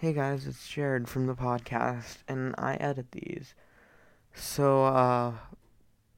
Hey 0.00 0.12
guys, 0.12 0.46
it's 0.46 0.68
Jared 0.68 1.08
from 1.08 1.26
the 1.26 1.34
podcast, 1.34 2.18
and 2.28 2.54
I 2.56 2.74
edit 2.74 3.10
these. 3.10 3.56
So, 4.32 4.84
uh, 4.84 5.32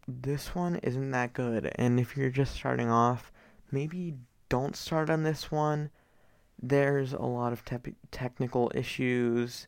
this 0.07 0.55
one 0.55 0.77
isn't 0.83 1.13
that 1.13 1.33
good, 1.33 1.73
and 1.77 1.99
if 1.99 2.15
you're 2.15 2.29
just 2.29 2.55
starting 2.55 2.91
off, 2.91 3.33
maybe 3.73 4.17
don't 4.51 4.77
start 4.77 5.09
on 5.09 5.23
this 5.23 5.51
one. 5.51 5.89
There's 6.61 7.15
a 7.15 7.23
lot 7.23 7.55
of 7.55 7.65
tep- 7.65 7.87
technical 8.11 8.71
issues, 8.75 9.67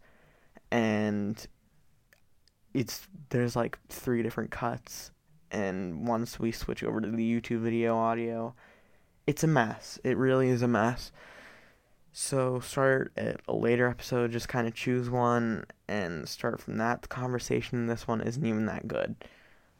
and 0.70 1.46
it's 2.74 3.08
there's 3.30 3.56
like 3.56 3.78
three 3.88 4.22
different 4.22 4.50
cuts, 4.50 5.10
and 5.50 6.06
once 6.06 6.38
we 6.38 6.52
switch 6.52 6.84
over 6.84 7.00
to 7.00 7.10
the 7.10 7.40
YouTube 7.40 7.60
video 7.62 7.96
audio, 7.96 8.54
it's 9.26 9.42
a 9.42 9.48
mess. 9.48 9.98
It 10.04 10.18
really 10.18 10.50
is 10.50 10.60
a 10.60 10.68
mess. 10.68 11.12
So 12.12 12.60
start 12.60 13.12
at 13.16 13.40
a 13.48 13.54
later 13.54 13.88
episode, 13.88 14.32
just 14.32 14.48
kind 14.48 14.66
of 14.68 14.74
choose 14.74 15.08
one 15.08 15.64
and 15.88 16.28
start 16.28 16.60
from 16.60 16.76
that. 16.76 17.02
The 17.02 17.08
conversation 17.08 17.78
in 17.78 17.86
this 17.86 18.06
one 18.06 18.20
isn't 18.20 18.44
even 18.44 18.66
that 18.66 18.86
good. 18.86 19.16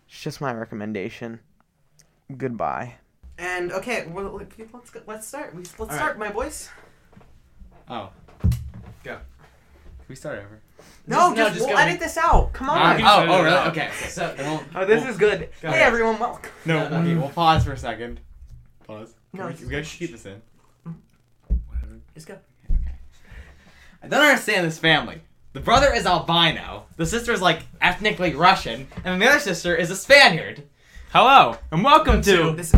It's 0.08 0.20
just 0.20 0.40
my 0.40 0.52
recommendation. 0.54 1.40
Goodbye. 2.34 2.94
And 3.36 3.70
okay, 3.72 4.06
well, 4.08 4.24
let- 4.32 4.72
let's 4.72 4.90
go, 4.90 5.00
let's 5.06 5.26
start. 5.26 5.54
We, 5.54 5.62
let's 5.62 5.78
right. 5.80 5.92
start, 5.92 6.18
my 6.18 6.30
boys. 6.30 6.70
Oh. 7.88 8.10
Go. 9.04 9.16
Can 9.16 10.06
we 10.08 10.14
start 10.14 10.38
over? 10.38 10.60
No, 11.06 11.16
Just- 11.16 11.36
no, 11.36 11.44
just, 11.44 11.54
just 11.56 11.66
we'll 11.68 11.76
go. 11.76 11.82
edit 11.82 12.00
this 12.00 12.16
out. 12.16 12.52
Come 12.54 12.70
on. 12.70 12.96
can 12.96 13.06
oh, 13.06 13.32
oh, 13.34 13.42
really? 13.42 13.56
out. 13.56 13.66
Okay. 13.68 13.88
okay. 13.88 14.08
So, 14.08 14.34
We'll- 14.38 14.64
Oh, 14.74 14.86
this 14.86 15.02
we'll- 15.02 15.10
is 15.10 15.18
good. 15.18 15.40
Go 15.60 15.68
hey, 15.68 15.76
ahead. 15.76 15.82
everyone, 15.82 16.18
welcome. 16.18 16.50
No, 16.64 16.84
No, 16.84 16.88
no. 16.88 16.96
okay, 17.00 17.14
mm. 17.14 17.20
we'll 17.20 17.28
pause 17.30 17.64
for 17.64 17.72
a 17.72 17.76
second. 17.78 18.20
Pause. 18.86 19.14
No, 19.34 19.48
we, 19.48 19.52
we 19.64 19.70
gotta 19.70 19.82
keep 19.82 20.12
this 20.12 20.24
in. 20.24 20.40
Whatever. 22.14 22.14
Just 22.14 22.26
go. 22.26 22.38
I 24.02 24.08
don't 24.08 24.20
understand 24.20 24.66
this 24.66 24.78
family. 24.78 25.22
The 25.52 25.60
brother 25.60 25.92
is 25.92 26.06
albino, 26.06 26.86
the 26.96 27.06
sister 27.06 27.32
is 27.32 27.40
like 27.40 27.62
ethnically 27.80 28.34
Russian, 28.34 28.88
and 29.04 29.20
the 29.20 29.28
other 29.28 29.38
sister 29.38 29.74
is 29.74 29.90
a 29.90 29.96
Spaniard. 29.96 30.62
Hello, 31.12 31.56
and 31.70 31.84
welcome 31.84 32.22
to. 32.22 32.54
This. 32.56 32.72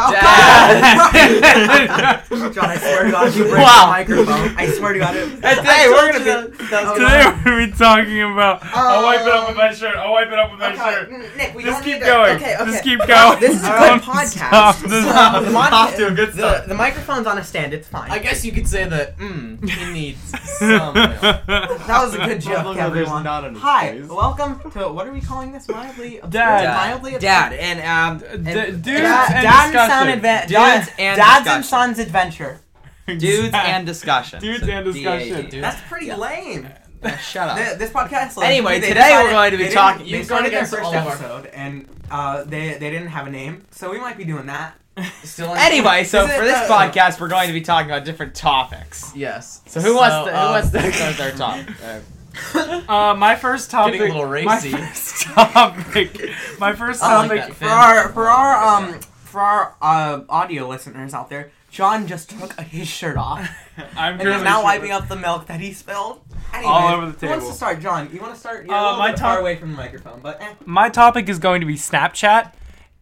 Oh, 0.00 0.12
Dad. 0.12 1.82
God. 1.88 2.52
John, 2.52 2.64
I 2.70 2.76
swear 2.78 3.04
to 3.04 3.10
God, 3.10 3.34
you 3.34 3.44
break 3.44 3.58
Wow. 3.58 3.84
the 3.84 3.90
microphone. 4.14 4.56
I 4.56 4.66
swear 4.70 4.92
to 4.92 4.98
God. 4.98 5.16
It, 5.16 5.22
And 5.42 5.58
today 5.58 5.86
we're 5.88 6.12
gonna 6.12 6.18
be. 6.48 6.64
That 6.66 6.84
was 6.84 6.98
Today 6.98 7.24
we're 7.26 7.44
gonna 7.44 7.66
be 7.66 7.72
talking 7.72 8.22
about. 8.22 8.60
I'll 8.64 9.02
wipe 9.04 9.20
it 9.20 9.28
up 9.28 9.48
with 9.48 9.58
Um, 9.58 9.66
my 9.66 9.72
shirt. 9.74 9.96
I'll 9.96 10.12
wipe 10.12 10.28
it 10.28 10.38
up 10.38 10.50
with 10.50 10.60
my 10.60 10.72
Okay, 10.72 10.78
shirt. 10.78 11.36
Nick, 11.36 11.54
we 11.54 11.64
Just 11.64 11.82
keep 11.84 12.00
going. 12.00 12.36
Okay, 12.36 12.54
okay. 12.56 12.70
Just 12.70 12.84
keep 12.84 12.98
going. 13.06 13.40
This 13.40 13.56
is 13.56 13.64
a 13.64 13.70
I 13.72 13.78
good 13.78 13.90
won't 13.90 14.02
podcast. 14.02 14.26
Stop. 14.48 14.76
This 14.76 14.92
is- 14.92 15.04
the, 15.44 15.50
mon- 15.52 15.72
Off 15.72 15.96
to 15.96 16.06
a 16.06 16.10
good 16.12 16.32
the, 16.32 16.64
the 16.68 16.74
microphone's 16.74 17.26
on 17.26 17.38
a 17.38 17.44
stand. 17.44 17.72
It's 17.74 17.88
fine. 17.88 18.10
I 18.10 18.18
guess 18.18 18.44
you 18.44 18.52
could 18.52 18.66
say 18.68 18.84
that. 18.88 19.16
Mm, 19.18 19.68
he 19.68 19.92
needs 19.92 20.20
some 20.58 20.94
that 20.94 21.86
was 21.88 22.14
a 22.14 22.18
good 22.18 22.40
joke, 22.40 22.64
Although 22.64 22.80
everyone. 22.80 23.22
not 23.24 23.44
on 23.44 23.54
Hi, 23.56 23.92
face. 23.98 24.08
welcome 24.08 24.60
to 24.72 24.88
what 24.88 25.06
are 25.06 25.12
we 25.12 25.20
calling 25.20 25.52
this? 25.52 25.68
Mildly? 25.68 26.20
Dad. 26.28 26.64
Mildly? 26.64 27.18
Dad 27.18 27.52
and 27.52 27.80
um 27.80 28.18
D- 28.18 28.50
and 28.50 28.82
dudes 28.82 29.00
Dad, 29.00 29.32
and 29.32 29.42
Dad 29.42 29.64
and 29.64 29.72
discussion. 29.72 29.87
Son 29.88 30.06
adva- 30.08 30.46
Dudes 30.46 30.90
and 30.98 31.16
Dads 31.18 31.48
and. 31.48 31.64
Sons 31.64 31.98
Adventure. 31.98 32.60
dudes 33.06 33.50
and 33.54 33.86
discussion. 33.86 34.40
Dudes 34.40 34.64
So 34.64 34.70
and 34.70 34.84
discussion. 34.84 35.40
D-A-D. 35.42 35.60
That's 35.60 35.80
pretty 35.88 36.06
Yeah. 36.06 36.16
lame. 36.16 36.68
Uh, 37.02 37.16
Shut 37.16 37.48
up. 37.48 37.56
Th- 37.56 37.78
this 37.78 37.90
podcast. 37.90 38.36
like, 38.36 38.48
Anyway, 38.48 38.80
they 38.80 38.88
today 38.88 39.00
decided- 39.00 39.24
we're 39.24 39.30
going 39.30 39.50
to 39.52 39.56
be 39.56 39.68
talking- 39.68 40.04
they 40.04 40.10
you've 40.10 40.24
started 40.26 40.52
their 40.52 40.66
first 40.66 40.82
all 40.82 40.94
of 40.94 41.06
episode, 41.06 41.46
and 41.46 41.88
uh, 42.10 42.42
they 42.44 42.70
they 42.72 42.90
didn't 42.90 43.08
have 43.08 43.26
a 43.26 43.30
name, 43.30 43.64
so 43.70 43.90
we 43.90 43.98
might 44.00 44.16
be 44.16 44.24
doing 44.24 44.46
that. 44.46 44.74
Still 45.22 45.54
anyway, 45.54 46.02
so 46.02 46.26
for 46.26 46.42
this 46.44 46.56
uh, 46.56 46.76
podcast, 46.90 47.20
we're 47.20 47.28
going 47.28 47.46
to 47.46 47.52
be 47.52 47.60
talking 47.60 47.88
about 47.90 48.04
different 48.04 48.34
topics. 48.34 49.12
Yes. 49.14 49.60
So 49.66 49.80
who 49.80 49.94
wants 49.94 50.26
to 50.26 50.32
who 50.32 50.36
um, 50.36 50.50
wants 50.52 50.70
to 50.70 50.92
start 50.92 51.16
their 51.16 51.30
topic? 51.36 51.68
Uh, 51.84 52.00
Uh, 52.88 53.14
my 53.16 53.34
first 53.36 53.70
topic. 53.70 53.94
Getting 53.94 54.10
a 54.12 54.14
little 54.14 54.28
racy. 54.30 54.70
My 54.70 54.80
first 54.86 55.22
topic. 55.22 56.30
My 56.58 56.72
first 56.72 57.02
I 57.02 57.26
like 57.26 57.40
topic. 57.42 57.54
For 57.56 57.66
our 57.68 58.08
for 58.12 58.28
our 58.28 58.76
um 58.76 59.00
for 59.28 59.40
our 59.40 59.76
uh, 59.80 60.22
audio 60.28 60.66
listeners 60.68 61.14
out 61.14 61.28
there, 61.30 61.50
John 61.70 62.06
just 62.06 62.30
took 62.30 62.52
his 62.60 62.88
shirt 62.88 63.16
off 63.16 63.46
I'm 63.96 64.18
and 64.18 64.28
is 64.28 64.42
now 64.42 64.62
wiping 64.62 64.90
up 64.90 65.08
the 65.08 65.16
milk 65.16 65.46
that 65.46 65.60
he 65.60 65.72
spilled. 65.72 66.20
Anyway, 66.54 66.70
All 66.72 66.88
over 66.94 67.06
the 67.12 67.12
Who 67.18 67.26
wants 67.26 67.44
table. 67.44 67.50
to 67.50 67.56
start, 67.56 67.80
John? 67.80 68.10
You 68.12 68.20
want 68.20 68.34
to 68.34 68.40
start? 68.40 68.64
You're 68.66 68.74
Uh, 68.74 68.96
my 68.96 69.10
bit 69.10 69.20
far 69.20 69.38
away 69.38 69.56
from 69.56 69.72
the 69.72 69.76
microphone, 69.76 70.20
but 70.22 70.40
eh. 70.40 70.54
My 70.64 70.88
topic 70.88 71.28
is 71.28 71.38
going 71.38 71.60
to 71.60 71.66
be 71.66 71.74
Snapchat, 71.74 72.52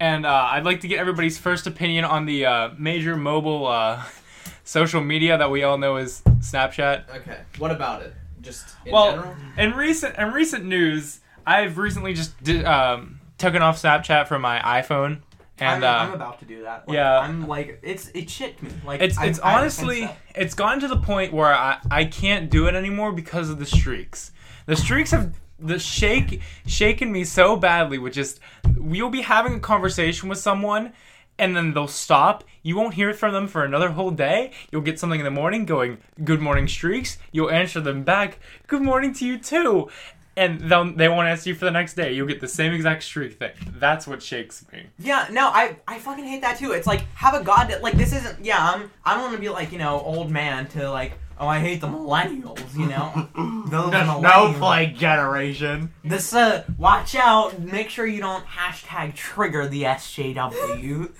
and 0.00 0.26
uh, 0.26 0.48
I'd 0.50 0.64
like 0.64 0.80
to 0.80 0.88
get 0.88 0.98
everybody's 0.98 1.38
first 1.38 1.66
opinion 1.68 2.04
on 2.04 2.26
the 2.26 2.44
uh, 2.44 2.70
major 2.76 3.16
mobile 3.16 3.68
uh, 3.68 4.02
social 4.64 5.00
media 5.00 5.38
that 5.38 5.50
we 5.50 5.62
all 5.62 5.78
know 5.78 5.96
is 5.96 6.22
Snapchat. 6.40 7.08
okay. 7.18 7.38
What 7.58 7.70
about 7.70 8.02
it? 8.02 8.14
Just 8.42 8.74
in 8.84 8.92
well, 8.92 9.12
general? 9.12 9.34
in 9.58 9.74
recent 9.74 10.16
in 10.18 10.32
recent 10.32 10.64
news, 10.64 11.20
I've 11.46 11.78
recently 11.78 12.14
just 12.14 12.40
di- 12.42 12.64
um, 12.64 13.20
taken 13.38 13.62
off 13.62 13.80
Snapchat 13.80 14.26
from 14.26 14.42
my 14.42 14.58
iPhone, 14.60 15.18
and 15.58 15.84
I'm, 15.84 16.08
uh, 16.08 16.08
I'm 16.08 16.14
about 16.14 16.38
to 16.40 16.44
do 16.44 16.62
that. 16.62 16.86
Like, 16.86 16.94
yeah. 16.94 17.18
I'm 17.18 17.46
like 17.48 17.78
it's 17.82 18.08
it 18.14 18.28
shit 18.30 18.62
me. 18.62 18.70
Like 18.84 19.00
it's 19.00 19.16
it's 19.20 19.40
I- 19.40 19.52
I 19.54 19.58
honestly 19.58 20.00
sense 20.00 20.12
it's 20.34 20.54
gotten 20.54 20.80
to 20.80 20.88
the 20.88 20.98
point 20.98 21.32
where 21.32 21.54
I, 21.54 21.78
I 21.90 22.04
can't 22.04 22.50
do 22.50 22.66
it 22.66 22.74
anymore 22.74 23.12
because 23.12 23.48
of 23.50 23.58
the 23.58 23.66
streaks. 23.66 24.32
The 24.66 24.76
streaks 24.76 25.10
have 25.12 25.34
the 25.58 25.78
shake 25.78 26.42
shaken 26.66 27.10
me 27.10 27.24
so 27.24 27.56
badly 27.56 27.96
with 27.98 28.12
just 28.12 28.40
you'll 28.80 29.08
be 29.10 29.22
having 29.22 29.54
a 29.54 29.60
conversation 29.60 30.28
with 30.28 30.38
someone 30.38 30.92
and 31.38 31.54
then 31.56 31.74
they'll 31.74 31.86
stop. 31.88 32.44
You 32.62 32.76
won't 32.76 32.94
hear 32.94 33.12
from 33.12 33.32
them 33.34 33.46
for 33.46 33.62
another 33.64 33.90
whole 33.90 34.10
day. 34.10 34.52
You'll 34.70 34.82
get 34.82 34.98
something 34.98 35.20
in 35.20 35.24
the 35.24 35.30
morning 35.30 35.66
going, 35.66 35.98
"Good 36.24 36.40
morning, 36.40 36.66
streaks." 36.66 37.18
You'll 37.30 37.50
answer 37.50 37.80
them 37.80 38.04
back, 38.04 38.38
"Good 38.66 38.80
morning 38.82 39.12
to 39.14 39.26
you 39.26 39.38
too." 39.38 39.90
And 40.38 40.60
they'll, 40.70 40.84
they 40.92 41.08
won't 41.08 41.28
ask 41.28 41.46
you 41.46 41.54
for 41.54 41.64
the 41.64 41.70
next 41.70 41.94
day. 41.94 42.12
You'll 42.12 42.26
get 42.26 42.40
the 42.42 42.48
same 42.48 42.74
exact 42.74 43.02
streak 43.04 43.38
thing. 43.38 43.52
That's 43.78 44.06
what 44.06 44.22
shakes 44.22 44.66
me. 44.70 44.84
Yeah, 44.98 45.28
no, 45.30 45.48
I 45.48 45.76
I 45.88 45.98
fucking 45.98 46.24
hate 46.24 46.42
that 46.42 46.58
too. 46.58 46.72
It's 46.72 46.86
like 46.86 47.04
have 47.14 47.32
a 47.34 47.42
god 47.42 47.74
like 47.80 47.94
this 47.94 48.12
isn't. 48.12 48.44
Yeah, 48.44 48.58
I'm 48.60 48.90
I 49.04 49.14
don't 49.14 49.22
want 49.22 49.34
to 49.34 49.40
be 49.40 49.48
like 49.48 49.72
you 49.72 49.78
know 49.78 49.98
old 50.02 50.30
man 50.30 50.66
to 50.68 50.90
like 50.90 51.12
oh 51.40 51.48
I 51.48 51.60
hate 51.60 51.80
the 51.80 51.86
millennials. 51.88 52.76
You 52.76 52.86
know 52.86 53.28
those 53.70 53.94
millennials. 53.94 54.94
generation. 54.96 55.90
This 56.04 56.34
uh 56.34 56.64
watch 56.76 57.14
out. 57.14 57.58
Make 57.58 57.88
sure 57.88 58.06
you 58.06 58.20
don't 58.20 58.44
hashtag 58.44 59.14
trigger 59.14 59.66
the 59.66 59.84
SJW. 59.84 61.12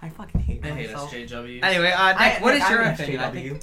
I 0.00 0.08
fucking 0.10 0.42
hate 0.42 0.64
I 0.64 0.68
hate 0.68 0.90
myself. 0.92 1.10
SJW. 1.12 1.60
Anyway, 1.64 1.90
uh, 1.90 2.08
Nick, 2.12 2.20
I- 2.20 2.38
what 2.40 2.54
Nick, 2.54 2.62
is 2.62 2.70
your 2.70 2.82
I'm 2.82 2.86
an 2.86 2.94
opinion? 2.94 3.20
I 3.20 3.30
SJW. 3.30 3.32
think, 3.32 3.62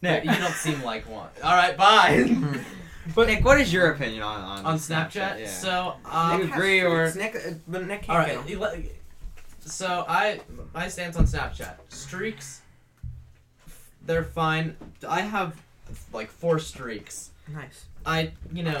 Nick, 0.00 0.24
Nick, 0.24 0.34
you 0.34 0.40
don't 0.40 0.52
seem 0.54 0.82
like 0.82 1.08
one. 1.10 1.28
All 1.42 1.54
right, 1.54 1.76
bye. 1.76 2.36
Nick, 3.16 3.44
what 3.44 3.60
is 3.60 3.72
your 3.72 3.92
opinion 3.92 4.22
on 4.22 4.40
on, 4.42 4.64
On 4.66 4.76
Snapchat, 4.78 5.40
Yeah. 5.40 5.46
so 5.48 5.94
Nick 6.04 6.14
um, 6.14 6.38
you 6.40 6.52
agree 6.52 6.80
or- 6.82 7.08
streaks. 7.10 7.34
Nick? 7.34 7.42
uh, 7.46 7.54
But 7.66 7.86
Nick 7.86 8.02
can't 8.02 8.18
all 8.18 8.24
get 8.26 8.36
right. 8.36 8.50
'em. 8.52 8.60
let- 8.60 8.78
So 9.64 10.04
I 10.08 10.40
my 10.74 10.88
stance 10.88 11.16
on 11.16 11.26
Snapchat 11.26 11.76
streaks. 11.88 12.62
They're 14.02 14.24
fine. 14.24 14.76
I 15.06 15.20
have 15.22 15.54
like 16.12 16.30
four 16.30 16.58
streaks. 16.58 17.30
Nice. 17.48 17.86
I 18.06 18.32
you 18.52 18.62
know 18.62 18.80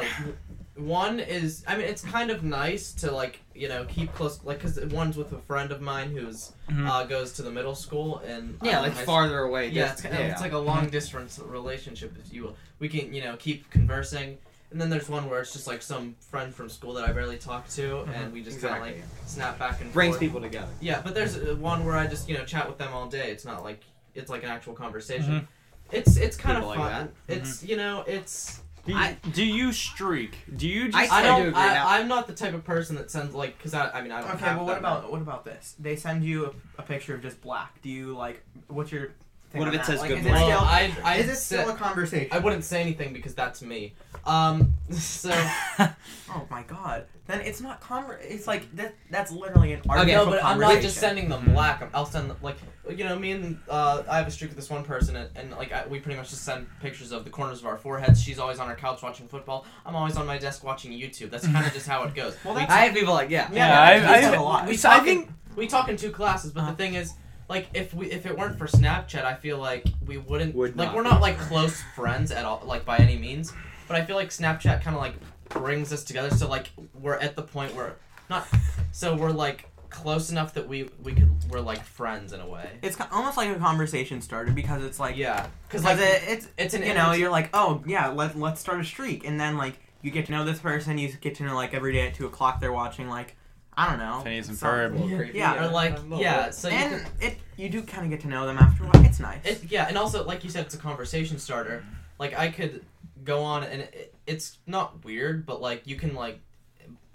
one 0.78 1.18
is 1.20 1.64
I 1.66 1.76
mean 1.76 1.86
it's 1.86 2.02
kind 2.02 2.30
of 2.30 2.42
nice 2.44 2.92
to 2.94 3.10
like 3.10 3.40
you 3.54 3.68
know 3.68 3.84
keep 3.88 4.12
close 4.14 4.40
like 4.44 4.58
because 4.58 4.78
one's 4.86 5.16
with 5.16 5.32
a 5.32 5.38
friend 5.38 5.72
of 5.72 5.80
mine 5.80 6.10
who's 6.10 6.52
Mhm. 6.70 6.86
uh, 6.88 7.04
goes 7.04 7.32
to 7.34 7.42
the 7.42 7.50
middle 7.50 7.74
school 7.74 8.18
and 8.18 8.58
Yeah, 8.62 8.78
um, 8.78 8.84
like 8.84 8.92
high 8.94 9.04
farther 9.04 9.40
away. 9.40 9.68
yeah, 9.68 9.92
it's, 9.92 10.02
kind 10.02 10.14
of, 10.14 10.20
it's 10.20 10.40
like 10.42 10.52
a 10.52 10.58
long 10.58 10.90
distance 10.90 11.38
relationship, 11.42 12.14
if 12.24 12.32
you 12.32 12.42
will. 12.44 12.56
We 12.78 12.88
can, 12.90 13.12
you 13.14 13.22
know, 13.24 13.36
keep 13.36 13.70
conversing. 13.70 14.36
And 14.70 14.78
then 14.78 14.90
there's 14.90 15.08
one 15.08 15.30
where 15.30 15.40
it's 15.40 15.54
just 15.54 15.66
like 15.66 15.80
some 15.80 16.14
friend 16.20 16.54
from 16.54 16.68
school 16.68 16.92
that 16.92 17.08
I 17.08 17.12
barely 17.12 17.38
talk 17.38 17.66
to, 17.70 18.00
and 18.14 18.30
we 18.34 18.42
just 18.42 18.60
kind 18.60 18.82
of 18.82 18.86
Exactly. 18.86 19.00
like 19.00 19.26
snap 19.28 19.58
back 19.58 19.80
and 19.80 19.90
brings 19.94 20.10
forth. 20.16 20.20
people 20.20 20.40
together. 20.42 20.68
Yeah, 20.80 21.00
but 21.02 21.14
there's 21.14 21.36
uh, 21.38 21.56
one 21.58 21.86
where 21.86 21.96
I 21.96 22.06
just, 22.06 22.28
you 22.28 22.36
know, 22.36 22.44
chat 22.44 22.68
with 22.68 22.76
them 22.76 22.92
all 22.92 23.06
day. 23.08 23.30
It's 23.30 23.46
not 23.46 23.64
like 23.64 23.80
it's 24.14 24.28
like 24.30 24.42
an 24.42 24.50
actual 24.50 24.74
conversation. 24.74 25.48
It's 25.90 26.18
it's 26.18 26.36
kind 26.36 26.58
People 26.58 26.72
of 26.72 26.78
like 26.78 26.90
fun. 26.92 27.08
It's 27.28 27.62
you 27.64 27.78
know 27.78 28.04
it's 28.06 28.60
Do 28.88 28.94
you, 28.94 29.32
do 29.32 29.44
you 29.44 29.72
streak? 29.72 30.36
Do 30.56 30.66
you 30.68 30.88
just 30.90 30.96
I- 31.12 31.16
I 31.16 31.20
I 31.20 31.22
don't 31.22 31.42
do 31.42 31.48
agree 31.48 31.60
now. 31.62 31.86
I, 31.86 31.98
I'm 31.98 32.08
not 32.08 32.26
the 32.26 32.32
type 32.34 32.54
of 32.54 32.64
person 32.64 32.96
that 32.96 33.10
sends 33.10 33.34
like 33.34 33.56
because 33.58 33.74
I 33.74 33.90
I 33.90 34.02
mean 34.02 34.12
I 34.12 34.20
don't 34.20 34.30
Okay, 34.30 34.44
have 34.46 34.56
but 34.58 34.64
what 34.64 34.72
that 34.72 34.78
about 34.78 35.10
what 35.12 35.20
about 35.20 35.44
this? 35.44 35.74
They 35.78 35.94
send 35.96 36.24
you 36.24 36.46
a, 36.46 36.80
a 36.80 36.82
picture 36.82 37.14
of 37.14 37.22
just 37.22 37.40
black. 37.40 37.80
Do 37.82 37.88
you 37.90 38.16
like? 38.16 38.42
What's 38.68 38.90
your? 38.90 39.10
Thing 39.50 39.60
What 39.60 39.68
if 39.68 39.74
it 39.74 39.76
that? 39.78 39.86
says 39.86 40.00
like, 40.00 40.08
good 40.10 40.18
is 40.18 40.26
it 40.26 40.28
morning? 40.28 40.48
Well, 40.48 40.60
I 40.60 40.92
I 41.02 41.16
is 41.16 41.28
it 41.30 41.36
still 41.36 41.70
a 41.70 41.74
conversation? 41.74 42.28
I 42.32 42.38
wouldn't 42.38 42.64
say 42.64 42.82
anything 42.82 43.14
because 43.14 43.34
that's 43.34 43.62
me. 43.62 43.94
Um, 44.26 44.74
so 44.90 45.30
Oh 45.78 46.46
my 46.50 46.62
god. 46.64 47.06
Then 47.26 47.40
it's 47.42 47.60
not 47.60 47.80
conver- 47.80 48.18
It's 48.22 48.46
like 48.46 48.74
that. 48.76 48.94
That's 49.10 49.32
literally 49.32 49.72
an 49.74 49.80
Okay, 49.88 50.12
no, 50.12 50.26
but 50.26 50.42
I'm 50.44 50.58
not 50.58 50.80
just 50.82 50.96
sending 50.98 51.28
them 51.30 51.44
black. 51.46 51.80
I'm- 51.80 51.90
I'll 51.94 52.04
send 52.06 52.32
like 52.42 52.56
you 52.90 53.04
know 53.04 53.18
me 53.18 53.30
and 53.32 53.58
uh, 53.70 54.02
I 54.10 54.18
have 54.18 54.26
a 54.26 54.30
streak 54.30 54.50
with 54.50 54.56
this 54.58 54.68
one 54.68 54.84
person 54.84 55.16
and, 55.16 55.30
and 55.36 55.50
like 55.52 55.72
I, 55.72 55.86
we 55.86 55.98
pretty 56.00 56.18
much 56.18 56.28
just 56.30 56.42
send 56.44 56.66
pictures 56.80 57.10
of 57.12 57.24
the 57.24 57.30
corners 57.30 57.60
of 57.60 57.66
our 57.66 57.76
foreheads. 57.78 58.22
She's 58.22 58.38
always 58.38 58.58
on 58.58 58.68
her 58.68 58.74
couch 58.76 59.02
watching 59.02 59.28
football. 59.28 59.64
I'm 59.86 59.96
always 59.96 60.16
on 60.18 60.26
my 60.26 60.36
desk 60.36 60.62
watching 60.62 60.92
YouTube. 60.92 61.30
That's 61.30 61.46
kind 61.46 61.66
of 61.66 61.72
just 61.72 61.86
how 61.88 62.02
it 62.04 62.14
goes. 62.14 62.36
Well, 62.44 62.54
we, 62.54 62.60
that's- 62.60 62.76
I 62.76 62.84
have 62.84 62.94
people 62.94 63.14
like 63.14 63.30
yeah. 63.30 63.48
Yeah, 63.50 63.66
Yeah, 63.66 63.80
I- 63.80 64.20
we 64.20 64.26
I- 64.26 64.30
talk 64.30 64.38
a 64.38 64.42
lot. 64.42 64.68
we 64.68 64.76
talk 64.76 65.00
I 65.00 65.04
think 65.04 65.28
in, 65.28 65.34
we 65.56 65.66
talk 65.66 65.88
in 65.88 65.96
two 65.96 66.10
classes, 66.10 66.52
but 66.52 66.60
Uh-huh. 66.60 66.70
the 66.72 66.76
thing 66.76 66.94
is, 66.94 67.14
like 67.48 67.68
if 67.74 67.94
we 67.94 68.10
if 68.10 68.26
it 68.26 68.36
weren't 68.36 68.58
for 68.58 68.66
Snapchat, 68.66 69.24
I 69.24 69.34
feel 69.34 69.58
like 69.58 69.86
we 70.06 70.18
wouldn't 70.18 70.54
Would 70.54 70.76
like 70.76 70.88
not 70.88 70.96
we're 70.96 71.02
be. 71.02 71.08
not 71.08 71.20
like 71.20 71.38
close 71.38 71.80
friends 71.94 72.30
at 72.30 72.44
all, 72.44 72.62
like 72.64 72.84
by 72.84 72.96
any 72.98 73.16
means. 73.16 73.52
But 73.86 73.96
I 73.96 74.04
feel 74.04 74.16
like 74.16 74.28
Snapchat 74.28 74.82
kind 74.82 74.94
of 74.94 75.00
like 75.00 75.14
brings 75.48 75.92
us 75.92 76.04
together. 76.04 76.30
So 76.30 76.48
like 76.48 76.70
we're 77.00 77.16
at 77.16 77.36
the 77.36 77.42
point 77.42 77.74
where 77.74 77.96
not, 78.28 78.46
so 78.92 79.16
we're 79.16 79.30
like 79.30 79.64
close 79.88 80.30
enough 80.30 80.52
that 80.52 80.68
we 80.68 80.90
we 81.02 81.14
could 81.14 81.32
we're 81.50 81.60
like 81.60 81.82
friends 81.82 82.34
in 82.34 82.40
a 82.40 82.46
way. 82.46 82.78
It's 82.82 82.98
almost 83.10 83.38
like 83.38 83.48
a 83.56 83.58
conversation 83.58 84.20
starter 84.20 84.52
because 84.52 84.84
it's 84.84 85.00
like 85.00 85.16
Yeah, 85.16 85.46
because 85.66 85.82
Because 85.82 85.98
like 85.98 86.06
it, 86.06 86.22
it's 86.28 86.48
it's 86.58 86.74
an 86.74 86.82
you 86.82 86.92
know 86.92 87.12
you're 87.12 87.30
like 87.30 87.48
oh 87.54 87.82
yeah 87.86 88.08
let 88.08 88.38
let's 88.38 88.60
start 88.60 88.78
a 88.80 88.84
streak 88.84 89.26
and 89.26 89.40
then 89.40 89.56
like 89.56 89.78
you 90.02 90.10
get 90.10 90.26
to 90.26 90.32
know 90.32 90.44
this 90.44 90.58
person 90.58 90.98
you 90.98 91.10
get 91.14 91.34
to 91.36 91.42
know 91.44 91.54
like 91.54 91.72
every 91.72 91.94
day 91.94 92.06
at 92.06 92.14
two 92.14 92.26
o'clock 92.26 92.60
they're 92.60 92.72
watching 92.72 93.08
like 93.08 93.34
I 93.78 93.88
don't 93.88 94.00
know 94.00 94.20
Phineas 94.24 94.48
and 94.48 94.56
some- 94.58 94.68
Ferb. 94.68 95.32
Yeah, 95.32 95.64
or 95.64 95.70
like 95.70 95.96
yeah. 96.16 96.50
So 96.50 96.68
you 96.68 96.74
and 96.74 96.90
can, 97.02 97.12
it 97.20 97.38
you 97.56 97.68
do 97.68 97.80
kind 97.82 98.04
of 98.04 98.10
get 98.10 98.20
to 98.22 98.28
know 98.28 98.44
them 98.44 98.58
after 98.58 98.82
a 98.82 98.88
while 98.88 99.04
it's 99.04 99.20
nice 99.20 99.44
It, 99.44 99.70
yeah, 99.70 99.86
and 99.88 99.96
also 99.96 100.24
like 100.24 100.42
you 100.42 100.50
said, 100.50 100.66
it's 100.66 100.74
a 100.74 100.78
conversation 100.78 101.38
starter. 101.38 101.84
Like 102.18 102.36
I 102.36 102.48
could 102.48 102.84
go 103.22 103.42
on 103.42 103.62
and 103.62 103.82
it, 103.82 104.14
it's 104.26 104.58
not 104.66 105.04
weird, 105.04 105.46
but 105.46 105.60
like 105.60 105.86
you 105.86 105.94
can 105.94 106.14
like 106.16 106.40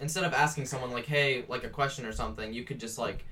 instead 0.00 0.24
of 0.24 0.32
asking 0.32 0.64
someone 0.64 0.90
like 0.90 1.04
hey 1.04 1.44
like 1.48 1.64
a 1.64 1.68
question 1.68 2.06
or 2.06 2.12
something, 2.12 2.54
you 2.54 2.64
could 2.64 2.80
just 2.80 2.96
like 2.98 3.26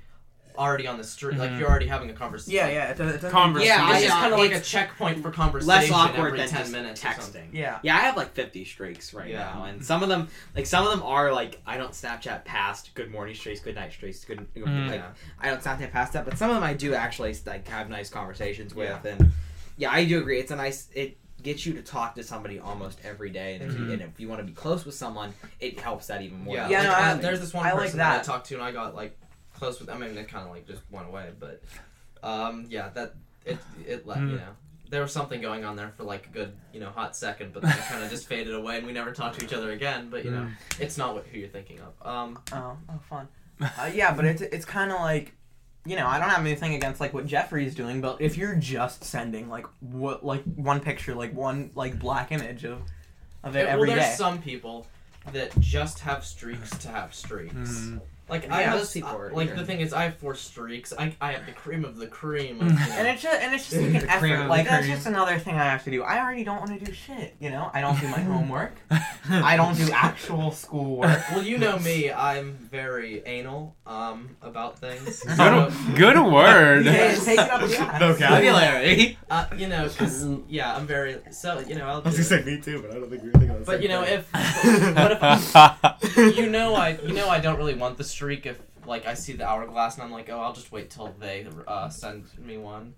already 0.59 0.87
on 0.87 0.99
the 0.99 1.05
street 1.05 1.37
like 1.39 1.51
Mhm. 1.51 1.59
you're 1.61 1.69
already 1.69 1.87
having 1.87 2.11
a 2.11 2.13
conversation. 2.13 2.55
yeah 2.55 2.69
yeah 2.69 2.91
it, 2.91 2.97
does- 2.97 3.11
it 3.15 3.21
doesn't 3.23 3.31
Converse- 3.31 3.65
Yeah, 3.65 3.91
It's 3.93 4.03
just 4.05 4.15
kind 4.15 4.33
of 4.33 4.39
like 4.39 4.53
a 4.53 4.61
checkpoint 4.61 5.23
for 5.23 5.31
conversation 5.31 5.69
less 5.69 5.91
awkward 5.91 6.27
every 6.27 6.39
than 6.39 6.49
ten 6.49 6.71
minutes. 6.73 7.03
texting. 7.03 7.49
yeah 7.53 7.79
Yeah, 7.83 7.97
I 7.97 8.01
have 8.01 8.17
like 8.17 8.33
50 8.35 8.65
streaks 8.65 9.13
right 9.15 9.29
Yeah. 9.29 9.39
now, 9.55 9.65
and 9.65 9.85
some 9.85 10.03
of 10.03 10.09
them, 10.09 10.29
like 10.55 10.67
some 10.67 10.85
of 10.87 10.91
them 10.93 11.03
are 11.03 11.33
like 11.33 11.61
I 11.67 11.77
don't 11.77 11.93
Snapchat 11.93 12.45
past 12.45 12.95
good 12.95 13.11
morning 13.11 13.35
streaks, 13.35 13.61
good 13.61 13.75
night 13.75 13.93
streaks, 13.93 14.25
good. 14.25 14.39
Mm. 14.55 14.89
Like, 14.89 15.01
Yeah. 15.01 15.07
I 15.41 15.49
don't 15.49 15.63
Snapchat 15.63 15.91
past 15.93 16.13
that, 16.15 16.25
but 16.25 16.37
some 16.39 16.51
of 16.51 16.57
them 16.57 16.65
I 16.65 16.75
do 16.75 16.95
actually 16.95 17.35
like 17.47 17.67
have 17.69 17.89
nice 17.89 18.11
conversations 18.11 18.75
with, 18.75 19.01
Yeah. 19.05 19.11
and 19.13 19.33
yeah, 19.77 19.91
I 19.91 20.05
do 20.05 20.19
agree. 20.19 20.39
It's 20.39 20.51
a 20.51 20.57
nice. 20.57 20.89
It 20.95 21.19
gets 21.43 21.67
you 21.67 21.73
to 21.73 21.83
talk 21.83 22.15
to 22.15 22.23
somebody 22.23 22.61
almost 22.61 23.01
every 23.03 23.29
day, 23.31 23.55
and, 23.55 23.65
if, 23.65 23.73
you, 23.77 23.85
Mhm. 23.87 23.93
and 23.95 24.03
if 24.03 24.21
you 24.21 24.29
want 24.29 24.41
to 24.41 24.45
be 24.47 24.53
close 24.53 24.85
with 24.85 24.95
someone, 24.95 25.35
it 25.59 25.81
helps 25.81 26.07
that 26.07 26.23
even 26.23 26.39
more. 26.45 26.55
Yeah, 26.55 26.69
Yeah, 26.69 26.79
like, 26.79 26.87
no, 26.87 26.95
I- 26.95 27.15
there's 27.15 27.41
this 27.41 27.53
one 27.53 27.67
I 27.67 27.71
person 27.73 27.99
like 27.99 28.07
that. 28.09 28.21
I 28.21 28.23
talked 28.23 28.47
to 28.49 28.55
and 28.55 28.63
I 28.63 28.71
got 28.71 28.95
like 28.95 29.19
close 29.63 29.79
with. 29.81 29.89
I 29.89 29.97
mean, 29.97 30.17
it 30.19 30.29
kind 30.29 30.45
of 30.45 30.51
like 30.53 30.67
just 30.67 30.83
went 30.91 31.07
away, 31.07 31.31
but 31.39 31.63
um, 32.23 32.67
yeah, 32.69 32.89
that 32.91 33.15
it 33.45 33.59
it 33.87 34.07
let 34.07 34.19
Hmm. 34.19 34.31
you 34.31 34.37
know 34.37 34.57
there 34.91 35.01
was 35.03 35.13
something 35.13 35.41
going 35.41 35.65
on 35.65 35.75
there 35.77 35.91
for 35.97 36.03
like 36.05 36.27
a 36.27 36.31
good 36.31 36.53
you 36.73 36.81
know 36.81 36.91
hot 36.91 37.15
second, 37.17 37.53
but 37.53 37.63
then 37.63 37.71
it 37.73 37.85
kind 37.85 38.03
of 38.05 38.11
just 38.11 38.27
faded 38.27 38.55
away 38.55 38.77
and 38.79 38.87
we 38.87 38.93
never 38.93 39.13
talked 39.13 39.39
to 39.39 39.45
each 39.45 39.53
other 39.53 39.71
again. 39.73 40.09
But 40.11 40.25
you 40.25 40.31
know, 40.33 40.49
it's 40.81 40.99
not 40.99 41.15
what 41.15 41.27
who 41.27 41.39
you're 41.39 41.49
thinking 41.49 41.79
of. 41.81 42.07
Um, 42.07 42.39
oh 42.53 42.77
oh 42.91 43.01
fun 43.09 43.29
uh, 43.79 43.91
yeah 43.95 44.13
but 44.15 44.25
it's 44.25 44.43
it's 44.43 44.65
kind 44.65 44.91
of 44.91 44.99
like 44.99 45.33
you 45.87 45.95
know 45.97 46.07
I 46.07 46.19
don't 46.19 46.29
have 46.31 46.41
anything 46.41 46.75
against 46.75 47.01
like 47.01 47.15
what 47.15 47.27
Jeffrey's 47.27 47.75
doing 47.75 48.01
but 48.01 48.21
if 48.21 48.37
you're 48.37 48.57
just 48.57 49.05
sending 49.05 49.49
like 49.49 49.67
what 49.81 50.25
like 50.25 50.43
one 50.57 50.81
picture 50.81 51.15
like 51.15 51.33
one 51.35 51.71
like 51.75 51.99
black 51.99 52.33
image 52.33 52.65
of 52.65 52.81
of 53.45 53.55
it 53.57 53.65
well, 53.67 53.75
every 53.75 53.89
there's 53.91 54.01
day 54.01 54.15
some 54.17 54.41
people 54.43 54.87
that 55.33 55.57
just 55.61 56.01
have 56.01 56.25
streaks 56.25 56.71
to 56.79 56.89
have 56.89 57.15
streaks. 57.15 57.55
Mhm. 57.55 58.01
Like 58.33 58.51
I 58.51 58.63
have, 58.63 58.79
those 58.79 58.93
people 58.93 59.11
uh, 59.11 59.19
like 59.25 59.35
weird. 59.49 59.59
the 59.59 59.65
thing 59.67 59.81
is, 59.81 59.93
I 59.93 60.05
have 60.05 60.17
four 60.17 60.35
streaks. 60.35 60.93
I, 60.99 61.15
I 61.21 61.33
have 61.33 61.45
the 61.47 61.53
cream 61.53 61.85
of 61.85 61.97
the 61.99 62.07
cream. 62.07 62.61
Of, 62.63 62.69
you 62.73 62.75
know, 62.75 62.87
And 62.93 63.07
it's 63.09 63.23
just 63.23 63.41
and 63.43 63.55
it's 63.55 63.69
just 63.71 63.81
like 63.81 63.95
an 64.03 64.19
cream 64.21 64.33
effort. 64.33 64.49
Like 64.49 64.67
that's 64.67 64.85
cream. 64.87 64.95
just 64.97 65.07
another 65.07 65.39
thing 65.39 65.55
I 65.57 65.65
have 65.65 65.85
to 65.85 65.91
do. 65.91 66.03
I 66.03 66.19
already 66.19 66.43
don't 66.43 66.59
want 66.59 66.79
to 66.81 66.85
do 66.85 66.93
shit. 66.93 67.37
You 67.41 67.51
know, 67.51 67.71
I 67.75 67.81
don't 67.83 68.01
do 68.01 68.09
my 68.09 68.21
homework. 68.33 68.75
I 69.31 69.57
don't 69.57 69.77
do 69.77 69.91
actual 69.93 70.51
schoolwork. 70.51 71.21
well, 71.31 71.43
you 71.43 71.59
know 71.59 71.79
me. 71.79 72.11
I'm 72.11 72.53
very 72.55 73.23
anal 73.27 73.77
um, 73.87 74.37
about 74.41 74.79
things. 74.79 75.23
Good, 75.23 75.37
So, 75.37 75.71
good 75.95 76.17
word. 76.33 76.87
Yeah, 76.87 77.15
take 77.15 77.39
it 77.39 77.51
up 77.51 77.61
the 77.69 77.77
ass. 77.79 77.99
Vocabulary. 78.01 79.19
uh, 79.31 79.47
you 79.57 79.69
know, 79.69 79.89
because 79.89 80.27
yeah, 80.49 80.75
I'm 80.75 80.87
very 80.87 81.19
so. 81.31 81.59
You 81.61 81.75
know, 81.75 81.87
I'll. 81.87 82.01
I 82.01 82.09
was 82.09 82.15
gonna 82.29 82.41
it. 82.41 82.45
say 82.45 82.51
me 82.57 82.61
too, 82.63 82.81
but 82.81 82.91
I 82.93 82.95
don't 82.95 83.11
think 83.11 83.23
we 83.23 83.29
were 83.29 83.33
thinking 83.33 83.51
of 83.51 83.59
the 83.61 83.65
But 83.67 83.73
same 83.75 83.83
you 83.83 83.89
know, 83.89 84.05
thing. 84.05 84.21
if 84.21 84.97
what 84.97 85.13
if 86.17 86.37
you 86.39 86.49
know 86.51 86.75
I 86.75 86.99
you 87.03 87.13
know 87.13 87.29
I 87.29 87.39
don't 87.41 87.57
really 87.57 87.75
want 87.75 87.99
the 87.99 88.05
streak 88.05 88.22
if 88.31 88.61
like 88.87 89.07
I 89.07 89.15
see 89.15 89.33
the 89.33 89.47
hourglass 89.47 89.95
and 89.95 90.05
I'm 90.05 90.11
like, 90.11 90.29
oh, 90.31 90.41
I'll 90.41 90.53
just 90.53 90.73
wait 90.73 90.91
till 90.91 91.15
they 91.19 91.47
uh, 91.67 91.89
send 91.89 92.27
me 92.39 92.59
one. 92.59 92.95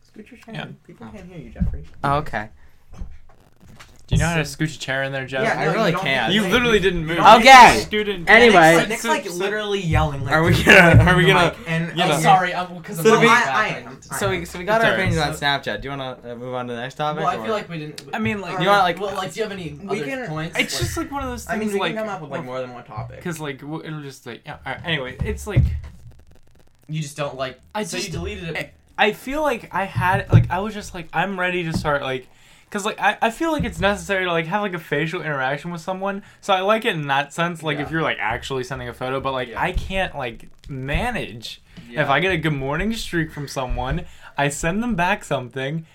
Scoot 0.00 0.30
your 0.30 0.40
chair. 0.40 0.54
Yeah. 0.54 0.66
People 0.86 1.08
can't 1.10 1.26
hear 1.26 1.38
you, 1.38 1.50
Jeffrey. 1.50 1.84
Oh, 2.02 2.16
okay. 2.16 2.50
Do 4.06 4.16
you 4.16 4.20
know 4.20 4.26
how 4.28 4.36
to 4.36 4.42
scooch 4.42 4.76
a 4.76 4.78
chair 4.78 5.02
in 5.02 5.12
there, 5.12 5.24
Jeff? 5.24 5.44
Yeah, 5.44 5.58
I 5.58 5.64
no, 5.64 5.72
really 5.72 5.92
you 5.92 5.96
can't. 5.98 6.32
You 6.34 6.42
literally 6.42 6.78
didn't 6.78 7.06
move. 7.06 7.16
don't 7.16 7.40
Okay. 7.40 7.78
Scoot 7.86 8.06
it- 8.06 8.28
Anyway. 8.28 8.76
Nick's, 8.76 8.88
Nick's 8.90 9.04
like 9.06 9.24
literally 9.32 9.80
yelling. 9.80 10.22
Like, 10.24 10.34
Are 10.34 10.42
we 10.42 10.62
gonna- 10.62 11.02
are 11.10 11.16
we 11.16 11.26
gonna- 11.26 11.54
And 11.66 11.96
you 11.96 12.02
I'm 12.02 12.08
know- 12.10 12.14
uh, 12.16 12.20
sorry, 12.20 12.54
I'm 12.54 12.74
because 12.76 12.98
I'm 12.98 13.04
So 13.06 13.12
not 13.14 13.20
we- 13.22 13.28
I- 13.28 13.32
I 13.32 13.86
I- 14.12 14.16
So 14.18 14.28
we, 14.28 14.44
so 14.44 14.58
we 14.58 14.66
got 14.66 14.82
our 14.82 14.90
alright. 14.90 15.00
opinions 15.08 15.26
on 15.26 15.32
Snapchat. 15.32 15.80
Do 15.80 15.88
you 15.90 15.96
want 15.96 16.22
to 16.22 16.32
uh, 16.32 16.36
move 16.36 16.52
on 16.52 16.66
to 16.68 16.74
the 16.74 16.80
next 16.80 16.96
topic? 16.96 17.20
Well, 17.24 17.32
I 17.32 17.36
or- 17.38 17.44
feel 17.46 17.54
like 17.54 17.68
we 17.70 17.78
didn't. 17.78 18.02
I 18.12 18.18
mean, 18.18 18.42
like, 18.42 18.60
you 18.60 18.66
want 18.68 18.82
like 18.82 19.00
well, 19.00 19.14
like, 19.16 19.32
do 19.32 19.40
you 19.40 19.44
have 19.44 19.52
any 19.52 19.70
We 19.82 20.02
other 20.02 20.04
can- 20.04 20.26
points? 20.28 20.58
it's 20.58 20.74
Like- 20.74 20.82
just 20.82 20.96
like 20.98 21.10
one 21.10 21.22
of 21.24 21.30
those 21.30 21.44
things. 21.46 21.56
I 21.56 21.58
things. 21.58 21.72
mean, 21.72 21.80
we 21.80 21.80
like, 21.88 21.94
can 21.94 22.04
come 22.04 22.14
up 22.14 22.20
with 22.20 22.30
like 22.30 22.44
more 22.44 22.60
than 22.60 22.74
one 22.74 22.84
topic. 22.84 23.16
because 23.16 23.40
like 23.40 23.56
it'll 23.62 24.02
just 24.02 24.26
like 24.26 24.42
yeah. 24.44 24.58
alright, 24.66 24.82
Anyway, 24.84 25.16
it's 25.24 25.46
like 25.46 25.62
you 26.88 27.00
just 27.00 27.16
don't 27.16 27.36
like. 27.36 27.58
I 27.74 27.84
so 27.84 27.96
just- 27.96 28.08
you 28.08 28.12
deleted 28.12 28.54
it. 28.54 28.74
I 28.98 29.12
feel 29.12 29.40
like 29.40 29.74
I 29.74 29.84
had 29.86 30.30
like 30.30 30.50
I 30.50 30.58
was 30.60 30.74
just 30.74 30.94
like 30.94 31.08
I'm 31.12 31.40
ready 31.40 31.64
to 31.64 31.72
start 31.72 32.02
like 32.02 32.28
because 32.74 32.84
like 32.84 32.98
I, 33.00 33.16
I 33.22 33.30
feel 33.30 33.52
like 33.52 33.62
it's 33.62 33.78
necessary 33.78 34.24
to 34.24 34.32
like 34.32 34.46
have 34.46 34.60
like 34.62 34.74
a 34.74 34.80
facial 34.80 35.20
interaction 35.22 35.70
with 35.70 35.80
someone 35.80 36.24
so 36.40 36.52
I 36.52 36.60
like 36.62 36.84
it 36.84 36.96
in 36.96 37.06
that 37.06 37.32
sense 37.32 37.62
like 37.62 37.78
if 37.78 37.92
you're 37.92 38.02
like 38.02 38.16
actually 38.18 38.64
sending 38.64 38.88
a 38.88 38.92
photo 38.92 39.20
but 39.20 39.30
like 39.32 39.50
Yeah. 39.50 39.62
I 39.62 39.70
can't 39.70 40.16
like 40.16 40.48
manage 40.68 41.62
Yeah. 41.88 42.02
if 42.02 42.08
I 42.08 42.18
get 42.18 42.32
a 42.32 42.36
good 42.36 42.52
morning 42.52 42.92
streak 42.94 43.30
from 43.30 43.46
someone 43.46 44.06
I 44.36 44.48
send 44.48 44.82
them 44.82 44.96
back 44.96 45.22
something 45.22 45.86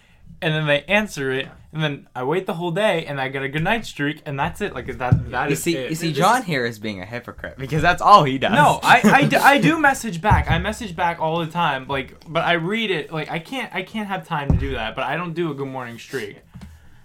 and 0.41 0.53
then 0.53 0.67
they 0.67 0.83
answer 0.83 1.31
it 1.31 1.49
and 1.73 1.83
then 1.83 2.07
I 2.15 2.23
wait 2.23 2.45
the 2.45 2.53
whole 2.53 2.71
day 2.71 3.05
and 3.05 3.19
I 3.19 3.27
get 3.27 3.43
a 3.43 3.49
good 3.49 3.63
night 3.63 3.85
streak 3.85 4.21
and 4.25 4.39
that's 4.39 4.61
it 4.61 4.73
like 4.73 4.85
that 4.87 5.31
that 5.31 5.47
you 5.49 5.53
is 5.53 5.61
see, 5.61 5.75
it. 5.75 5.89
you 5.89 5.95
see, 5.97 6.13
John 6.13 6.43
here 6.43 6.65
is 6.65 6.79
being 6.79 7.01
a 7.01 7.05
hypocrite 7.05 7.57
because 7.57 7.81
that's 7.81 8.01
all 8.01 8.23
he 8.23 8.37
does. 8.37 8.53
No, 8.53 8.79
I, 8.81 9.01
I, 9.03 9.23
d- 9.27 9.35
I 9.35 9.57
do 9.59 9.77
message 9.77 10.21
back. 10.21 10.49
I 10.49 10.57
message 10.59 10.95
back 10.95 11.19
all 11.19 11.39
the 11.39 11.51
time. 11.51 11.87
Like, 11.87 12.15
but 12.27 12.43
I 12.45 12.53
read 12.53 12.89
it. 12.89 13.11
Like, 13.11 13.29
I 13.29 13.37
can't 13.37 13.71
I 13.75 13.83
can't 13.83 14.07
have 14.07 14.25
time 14.27 14.49
to 14.49 14.55
do 14.57 14.71
that. 14.71 14.95
But 14.95 15.03
I 15.03 15.15
don't 15.17 15.33
do 15.33 15.51
a 15.51 15.53
good 15.53 15.67
morning 15.67 15.99
streak. 15.99 16.37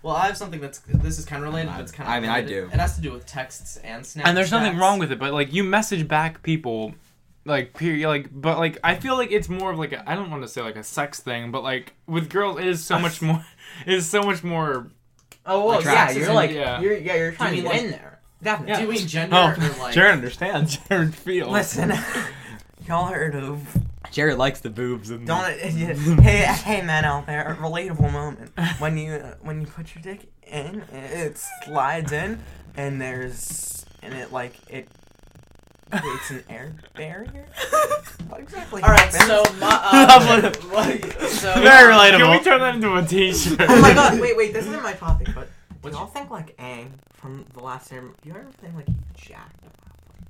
Well, 0.05 0.15
I 0.15 0.27
have 0.27 0.37
something 0.37 0.61
that's 0.61 0.81
this 0.81 1.19
is 1.19 1.25
kind 1.25 1.43
of 1.43 1.49
related, 1.49 1.73
but 1.73 1.81
it's 1.81 1.91
kind 1.91 2.07
of. 2.07 2.15
I 2.15 2.21
mean, 2.21 2.29
I 2.29 2.43
do. 2.43 2.67
It 2.71 2.79
has 2.79 2.95
to 2.97 3.01
do 3.01 3.11
with 3.11 3.25
texts 3.25 3.79
and 3.79 4.05
snaps. 4.05 4.29
And 4.29 4.37
there's 4.37 4.51
nothing 4.51 4.77
wrong 4.77 4.99
with 4.99 5.11
it. 5.11 5.19
But 5.19 5.33
like, 5.33 5.51
you 5.55 5.65
message 5.65 6.07
back 6.07 6.43
people, 6.43 6.95
like 7.47 7.73
period. 7.73 8.07
Like, 8.07 8.29
but 8.31 8.59
like, 8.59 8.77
I 8.85 8.97
feel 8.97 9.17
like 9.17 9.33
it's 9.33 9.49
more 9.49 9.71
of 9.73 9.79
like 9.79 9.95
I 10.07 10.15
don't 10.15 10.31
want 10.31 10.43
to 10.43 10.49
say 10.49 10.61
like 10.61 10.77
a 10.77 10.85
sex 10.85 11.21
thing, 11.21 11.51
but 11.51 11.63
like 11.63 11.95
with 12.07 12.29
girls, 12.29 12.59
it 12.61 12.67
is 12.67 12.85
so 12.85 12.99
much 12.99 13.23
more. 13.23 13.45
It 13.87 13.95
is 13.95 14.09
so 14.09 14.23
much 14.23 14.45
more. 14.45 14.89
oh 15.47 15.65
well, 15.67 15.77
Like, 15.79 15.85
yeah, 15.87 16.11
you're 16.11 16.33
like 16.35 16.51
yeah. 16.51 16.81
you're 16.83 16.99
yeah 16.99 17.15
you're 17.17 17.33
trying 17.33 17.57
to 17.57 17.63
get 17.63 17.83
in 17.83 17.91
there. 17.91 18.21
Definitely. 18.43 18.75
Do 18.75 18.83
you 18.83 18.99
mean 19.01 19.09
gender 19.09 19.37
Oh, 19.37 19.55
or 19.59 19.83
like? 19.83 19.95
Jared 19.95 20.13
understands. 20.13 20.77
Jared 20.89 21.15
feels. 21.15 21.51
Listen, 21.51 21.93
y'all 22.87 23.07
heard 23.07 23.35
of 23.35 23.67
Jared 24.15 24.39
likes 24.39 24.61
the 24.61 24.71
boobs 24.71 25.11
and 25.11 25.27
don't 25.27 25.59
hey 25.61 26.45
hey 26.45 26.83
man 26.83 27.05
out 27.05 27.27
there 27.27 27.53
a 27.53 27.57
relatable 27.57 28.13
moment 28.13 28.53
when 28.79 28.97
you 28.97 29.13
uh, 29.13 29.35
when 29.43 29.61
you 29.61 29.67
put 29.67 29.95
your 29.95 30.03
dick 30.03 30.31
in 30.47 30.83
it 30.93 31.37
slides 31.65 32.13
in 32.13 32.41
and 32.77 33.01
there's 33.01 33.85
and 34.03 34.15
it 34.15 34.33
like 34.33 34.55
it 34.69 34.89
creates 35.91 36.31
an 36.31 36.45
air 36.49 36.73
barrier. 36.95 37.47
What 38.29 38.41
exactly? 38.41 38.83
All 38.83 38.89
right, 38.89 39.01
happens? 39.01 39.27
so 39.27 39.43
my 39.59 39.69
uh, 39.83 40.53
like, 40.73 41.05
so 41.29 41.53
Very 41.55 41.93
relatable. 41.93 42.19
Can 42.19 42.31
we 42.31 42.45
turn 42.45 42.61
that 42.61 42.75
into 42.75 42.95
a 42.95 43.05
T-shirt? 43.05 43.61
Oh 43.61 43.81
my 43.81 43.95
god! 43.95 44.21
Wait, 44.21 44.37
wait. 44.37 44.53
This 44.53 44.67
isn't 44.67 44.83
my 44.83 44.95
topic, 44.95 45.29
but 45.35 45.49
do 45.83 45.91
y'all 45.91 46.07
think 46.07 46.31
like 46.31 46.57
Aang 46.57 46.89
from 47.13 47.45
the 47.53 47.61
last 47.61 47.89
ceremony? 47.89 48.15
Do 48.23 48.29
you 48.31 48.35
ever 48.35 48.51
think 48.61 48.75
like 48.75 48.87
he 48.87 48.95
jacked 49.15 49.65
up? 49.65 49.77
Like, 50.09 50.29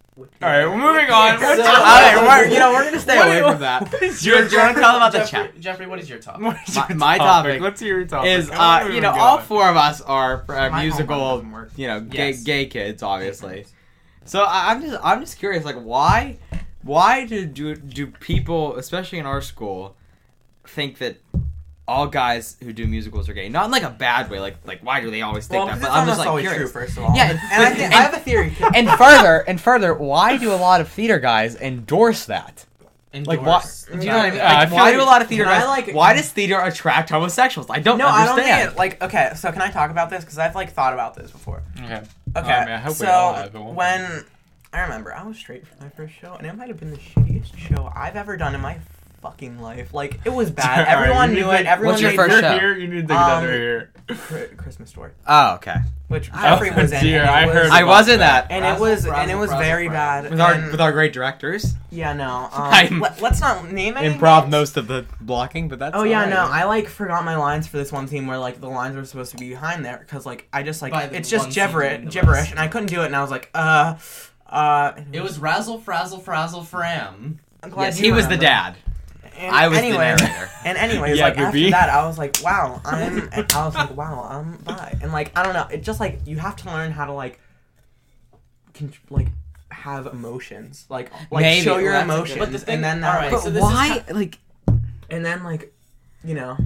with 0.00 0.05
All 0.18 0.24
right, 0.40 0.64
we're 0.64 0.76
moving 0.78 1.10
on. 1.10 1.38
So- 1.38 1.46
What's 1.46 1.60
All 1.68 2.10
your- 2.12 2.22
we're- 2.22 2.52
you 2.52 2.58
know, 2.58 2.72
we're 2.72 2.84
gonna 2.84 2.98
stay 3.00 3.16
What- 3.18 3.26
away 3.28 3.42
from 3.42 3.60
that. 3.60 3.92
What 3.92 4.02
is 4.02 4.22
Do 4.22 4.30
you- 4.30 4.36
your 4.36 4.48
do 4.48 4.54
you 4.56 4.62
wanna 4.62 4.74
tell 4.80 4.96
about 4.96 5.12
the 5.12 5.18
Jeffrey, 5.18 5.48
chat? 5.48 5.60
Jeffrey, 5.60 5.86
what 5.86 5.98
is 5.98 6.08
your 6.08 6.18
topic? 6.18 6.42
What 6.42 6.56
is 6.66 6.74
My- 6.76 6.86
your 6.88 6.96
my 6.98 7.18
topic 7.18 7.60
What's 7.60 7.82
your 7.82 8.04
topic? 8.06 8.30
is 8.30 8.50
uh 8.50 8.88
you 8.92 9.00
know 9.02 9.12
go 9.12 9.18
all 9.20 9.38
four 9.38 9.68
of 9.68 9.76
us 9.76 10.00
are 10.00 10.44
uh, 10.48 10.80
musical 10.80 11.16
homework 11.18 11.36
doesn't 11.40 11.52
work. 11.52 11.70
you 11.76 11.86
know 11.88 12.00
gay 12.00 12.30
Yes. 12.30 12.42
gay 12.44 12.66
kids 12.66 13.02
obviously. 13.02 13.66
So 14.24 14.42
I, 14.42 14.72
I'm 14.72 14.80
just 14.80 14.98
I'm 15.04 15.20
just 15.20 15.38
curious 15.38 15.64
like 15.66 15.76
why 15.76 16.38
why 16.82 17.26
do 17.26 17.44
do 17.44 17.74
do 17.76 18.06
people 18.06 18.76
especially 18.76 19.18
in 19.18 19.26
our 19.26 19.42
school 19.42 19.96
think 20.66 20.96
that 20.98 21.18
all 21.88 22.06
guys 22.06 22.56
who 22.62 22.72
do 22.72 22.86
musicals 22.86 23.28
are 23.28 23.32
gay? 23.32 23.48
Not 23.48 23.66
in 23.66 23.70
like 23.70 23.82
a 23.84 23.90
bad 23.90 24.28
way 24.30 24.40
like 24.40 24.56
like 24.64 24.80
why 24.84 25.00
do 25.00 25.10
they 25.10 25.22
always 25.22 25.46
think 25.46 25.58
Well, 25.58 25.66
that? 25.66 25.80
'cause 25.80 25.82
But 25.88 25.92
I'm 25.92 26.06
just 26.06 26.18
like 26.18 26.28
always 26.28 26.42
curious. 26.48 26.70
true. 26.72 26.82
First 26.82 26.96
of 26.98 27.04
all, 27.04 27.14
Yeah, 27.16 27.30
and, 27.30 27.38
but- 27.50 27.60
I, 27.60 27.70
think, 27.74 27.94
I 27.94 28.00
have 28.02 28.14
a 28.14 28.18
theory. 28.18 28.50
too. 28.56 28.68
And 28.74 28.88
further 28.90 29.38
and 29.48 29.60
further, 29.60 29.94
why 29.94 30.36
do 30.36 30.52
a 30.52 30.56
lot 30.56 30.80
of 30.80 30.88
theater 30.88 31.18
guys 31.18 31.54
endorse 31.56 32.26
that? 32.26 32.64
Like 33.14 33.40
what? 33.40 33.84
Do 33.90 33.98
you 33.98 34.10
know 34.10 34.16
what 34.18 34.26
I 34.26 34.28
mean? 34.30 34.38
Yeah, 34.38 34.52
I 34.52 34.58
Like, 34.58 34.68
feel 34.68 34.76
why 34.76 34.82
like- 34.82 34.94
do 34.94 35.02
a 35.02 35.04
lot 35.04 35.22
of 35.22 35.28
theater 35.28 35.44
Can 35.44 35.52
I, 35.54 35.58
guys? 35.60 35.86
like- 35.86 35.94
why 35.94 36.12
does 36.14 36.28
theater 36.30 36.60
attract 36.60 37.08
homosexuals? 37.08 37.70
I 37.70 37.78
don't 37.78 37.96
no, 37.96 38.06
I 38.08 38.26
don't 38.26 38.32
understand. 38.34 38.62
think 38.62 38.72
it. 38.74 38.78
Like, 38.78 39.02
okay, 39.02 39.32
so 39.36 39.50
can 39.52 39.62
I 39.62 39.70
talk 39.70 39.90
about 39.90 40.10
this? 40.10 40.22
Because 40.22 40.38
I've 40.38 40.54
like 40.54 40.72
thought 40.72 40.92
about 40.92 41.14
this 41.14 41.30
before. 41.30 41.62
Okay. 41.78 42.02
Okay, 42.36 42.52
I 42.52 42.64
mean, 42.66 42.74
I 42.74 42.76
hope 42.76 42.88
have, 42.88 42.96
so 42.96 43.50
we'll- 43.54 43.72
when 43.72 44.24
I 44.74 44.80
remember 44.80 45.14
I 45.14 45.22
was 45.22 45.38
straight 45.38 45.66
for 45.66 45.82
my 45.82 45.88
first 45.88 46.12
show, 46.20 46.34
and 46.34 46.46
it 46.46 46.54
might 46.54 46.68
have 46.68 46.78
been 46.78 46.90
the 46.90 46.98
shittiest 46.98 47.56
show 47.56 47.90
I've 47.96 48.16
ever 48.16 48.36
done 48.36 48.54
in 48.54 48.60
my 48.60 48.76
fucking 49.30 49.60
life. 49.60 49.92
Like 49.94 50.20
it 50.24 50.30
was 50.32 50.50
bad. 50.62 50.80
Alright, 50.80 50.88
Everyone 51.02 51.32
knew 51.34 51.50
it. 51.50 51.66
Everyone 51.66 51.92
What's 51.94 52.02
your 52.02 52.10
made 52.12 52.16
first 52.16 52.32
You're 52.32 52.40
show? 52.42 52.58
here. 52.58 52.74
You 52.76 52.88
need 52.88 53.08
to 53.08 53.14
take 53.14 53.16
Um, 53.18 53.42
here. 53.44 53.90
Christmas 54.56 54.88
story, 54.90 55.10
Oh, 55.26 55.54
okay. 55.54 55.74
which 56.06 56.30
Oh, 56.32 56.40
Jeffrey 56.40 56.70
was 56.70 56.92
in. 56.92 57.02
dear, 57.02 57.24
I 57.24 57.44
was- 57.46 57.54
heard 57.56 57.70
I 57.72 57.82
was 57.82 58.08
in 58.08 58.20
that. 58.20 58.48
that 58.48 58.54
and 58.54 58.64
it 58.64 58.80
was 58.80 59.04
and 59.04 59.30
it 59.30 59.34
was 59.34 59.50
very 59.50 59.88
bad. 59.88 60.30
with 60.30 60.40
our 60.40 60.54
with 60.70 60.80
our 60.80 60.92
great 60.92 61.12
directors. 61.12 61.74
yeah, 61.90 62.12
no. 62.12 62.48
Um, 62.52 62.62
I'm- 62.62 63.00
let, 63.00 63.20
us 63.20 63.40
not 63.40 63.70
name 63.72 63.96
any 63.96 64.14
Improv 64.14 64.42
names. 64.42 64.52
most 64.52 64.76
of 64.76 64.86
the 64.86 65.06
blocking, 65.20 65.68
but 65.68 65.80
that's 65.80 65.96
Oh 65.96 66.04
yeah, 66.04 66.18
alright. 66.20 66.30
no. 66.34 66.46
I 66.48 66.64
like 66.64 66.86
forgot 66.88 67.24
my 67.24 67.36
lines 67.36 67.66
for 67.66 67.78
this 67.78 67.90
one 67.90 68.06
scene 68.06 68.26
where 68.28 68.38
like 68.38 68.60
the 68.60 68.68
lines 68.68 68.94
were 68.94 69.04
supposed 69.04 69.32
to 69.32 69.38
be 69.38 69.48
behind 69.50 69.84
there 69.84 69.98
because 69.98 70.24
like 70.24 70.46
I 70.52 70.62
just 70.62 70.82
like 70.82 70.92
By 70.92 71.04
it's 71.04 71.28
just 71.28 71.46
one 71.46 71.52
gibberish, 71.52 72.12
gibberish, 72.12 72.50
and 72.52 72.60
I 72.60 72.68
couldn't 72.68 72.88
do 72.90 73.02
it, 73.02 73.06
and 73.06 73.16
I 73.16 73.22
was 73.22 73.30
like, 73.32 73.50
uh, 73.54 73.96
uh. 74.48 74.92
It 75.12 75.20
was 75.20 75.40
razzle, 75.40 75.78
frazzle, 75.80 76.20
frazzle, 76.20 76.62
fram. 76.62 77.40
Yes, 77.76 77.98
you 77.98 78.04
he 78.06 78.12
was 78.12 78.28
the 78.28 78.36
dad. 78.36 78.76
And 79.38 79.54
I 79.54 79.68
was 79.68 79.78
anyway, 79.78 80.14
the 80.16 80.22
narrator. 80.24 80.50
And 80.64 80.78
anyways, 80.78 81.18
Yeah, 81.18 81.24
like 81.26 81.38
after 81.38 81.46
Booby. 81.58 81.70
that, 81.70 81.88
I 81.90 82.06
was 82.06 82.18
like, 82.18 82.36
wow, 82.42 82.80
I'm. 82.84 83.28
and 83.32 83.52
I 83.52 83.64
was 83.66 83.74
like, 83.74 83.96
wow, 83.96 84.26
I'm 84.30 84.56
bi. 84.64 84.98
And 85.02 85.12
like, 85.12 85.36
I 85.38 85.42
don't 85.44 85.52
know. 85.54 85.66
It 85.70 85.82
just 85.82 86.00
like 86.00 86.20
you 86.26 86.38
have 86.38 86.56
to 86.56 86.66
learn 86.70 86.90
how 86.90 87.04
to 87.04 87.12
like, 87.12 87.38
con- 88.74 88.92
like 89.10 89.28
have 89.70 90.06
emotions, 90.06 90.86
like 90.88 91.10
like 91.30 91.42
Maybe. 91.42 91.64
show 91.64 91.78
your 91.78 91.92
Well, 91.92 92.06
that's 92.06 92.08
a 92.08 92.08
good- 92.08 92.14
emotions, 92.14 92.38
But 92.38 92.52
the 92.52 92.58
thing- 92.58 92.74
and 92.76 92.84
then 92.84 93.00
that, 93.02 93.14
alright, 93.14 93.32
like, 93.32 93.42
But 93.42 93.44
so 93.44 93.50
this 93.50 93.62
is 93.64 93.70
why? 93.70 93.88
ho- 94.08 94.14
like, 94.14 94.38
and 95.10 95.24
then 95.24 95.44
like, 95.44 95.72
you 96.24 96.34
know, 96.34 96.56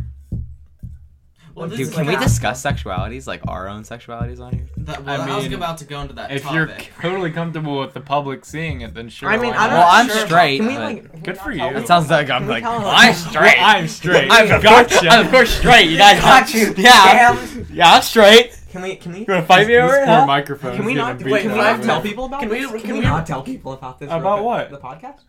Well, 1.60 1.68
dude, 1.68 1.88
can 1.92 2.06
like 2.06 2.08
we 2.08 2.14
a- 2.16 2.20
discuss 2.20 2.62
sexualities, 2.62 3.26
like 3.26 3.46
our 3.46 3.68
own 3.68 3.82
sexualities 3.82 4.40
on 4.40 4.52
here? 4.54 4.66
That, 4.78 5.04
well, 5.04 5.20
I 5.20 5.24
I, 5.32 5.36
was 5.36 5.44
mean, 5.44 5.54
about 5.54 5.78
to 5.78 5.84
go 5.84 6.00
into 6.00 6.14
that 6.14 6.30
If 6.32 6.42
topic. 6.42 6.56
you're 6.56 7.10
totally 7.10 7.30
comfortable 7.30 7.78
with 7.80 7.92
the 7.94 8.00
public 8.00 8.44
seeing 8.44 8.80
it, 8.80 8.94
then 8.94 9.08
sure. 9.08 9.28
I 9.28 9.36
mean, 9.36 9.52
I'm 9.52 9.70
not? 9.70 9.70
Well, 9.70 9.88
I'm 9.88 10.08
sure. 10.08 10.26
straight, 10.26 10.58
Can 10.58 10.66
we 10.66 10.78
like? 10.78 11.12
can 11.12 11.20
Good 11.22 11.38
for 11.38 11.52
you. 11.52 11.58
them? 11.58 11.76
It 11.76 11.86
sounds 11.86 12.08
like 12.10 12.30
I'm 12.30 12.42
Can 12.42 12.48
like? 12.48 12.64
I'm 12.64 13.14
straight. 13.14 13.56
Well, 13.58 13.76
I'm 13.76 13.88
straight. 13.88 14.28
I'm 14.30 14.60
gotcha. 14.62 15.08
I'm 15.08 15.26
of 15.26 15.30
course 15.32 15.50
straight. 15.50 15.90
You 15.90 15.98
guys 15.98 16.20
Got 16.20 16.54
you. 16.54 16.74
Yeah, 16.76 17.34
Damn. 17.34 17.66
yeah, 17.72 17.92
I'm 17.92 18.02
straight. 18.02 18.56
Can 18.70 18.82
we? 18.82 18.96
Can 18.96 19.12
we? 19.12 19.18
You 19.20 19.24
wanna 19.28 19.42
fight 19.42 19.66
me 19.66 19.74
This 19.74 19.82
over 19.82 19.94
it? 19.96 20.06
poor 20.06 20.14
huh? 20.14 20.26
microphone. 20.26 20.76
Can 20.76 20.84
we 20.84 20.94
not? 20.94 21.22
Wait, 21.22 21.42
can 21.42 21.52
we 21.52 21.58
down 21.58 21.80
not 21.80 21.82
tell 21.84 21.98
it. 21.98 22.02
people 22.04 22.24
about 22.26 22.40
Can 22.40 22.48
we- 22.48 22.60
this? 22.60 22.70
can 22.70 22.80
Can 22.80 22.92
we 22.94 22.98
we- 23.00 23.04
not 23.04 23.26
tell 23.26 23.42
people 23.42 23.72
about 23.72 23.98
this? 23.98 24.08
About 24.10 24.44
what? 24.44 24.70
The 24.70 24.78
podcast. 24.78 25.20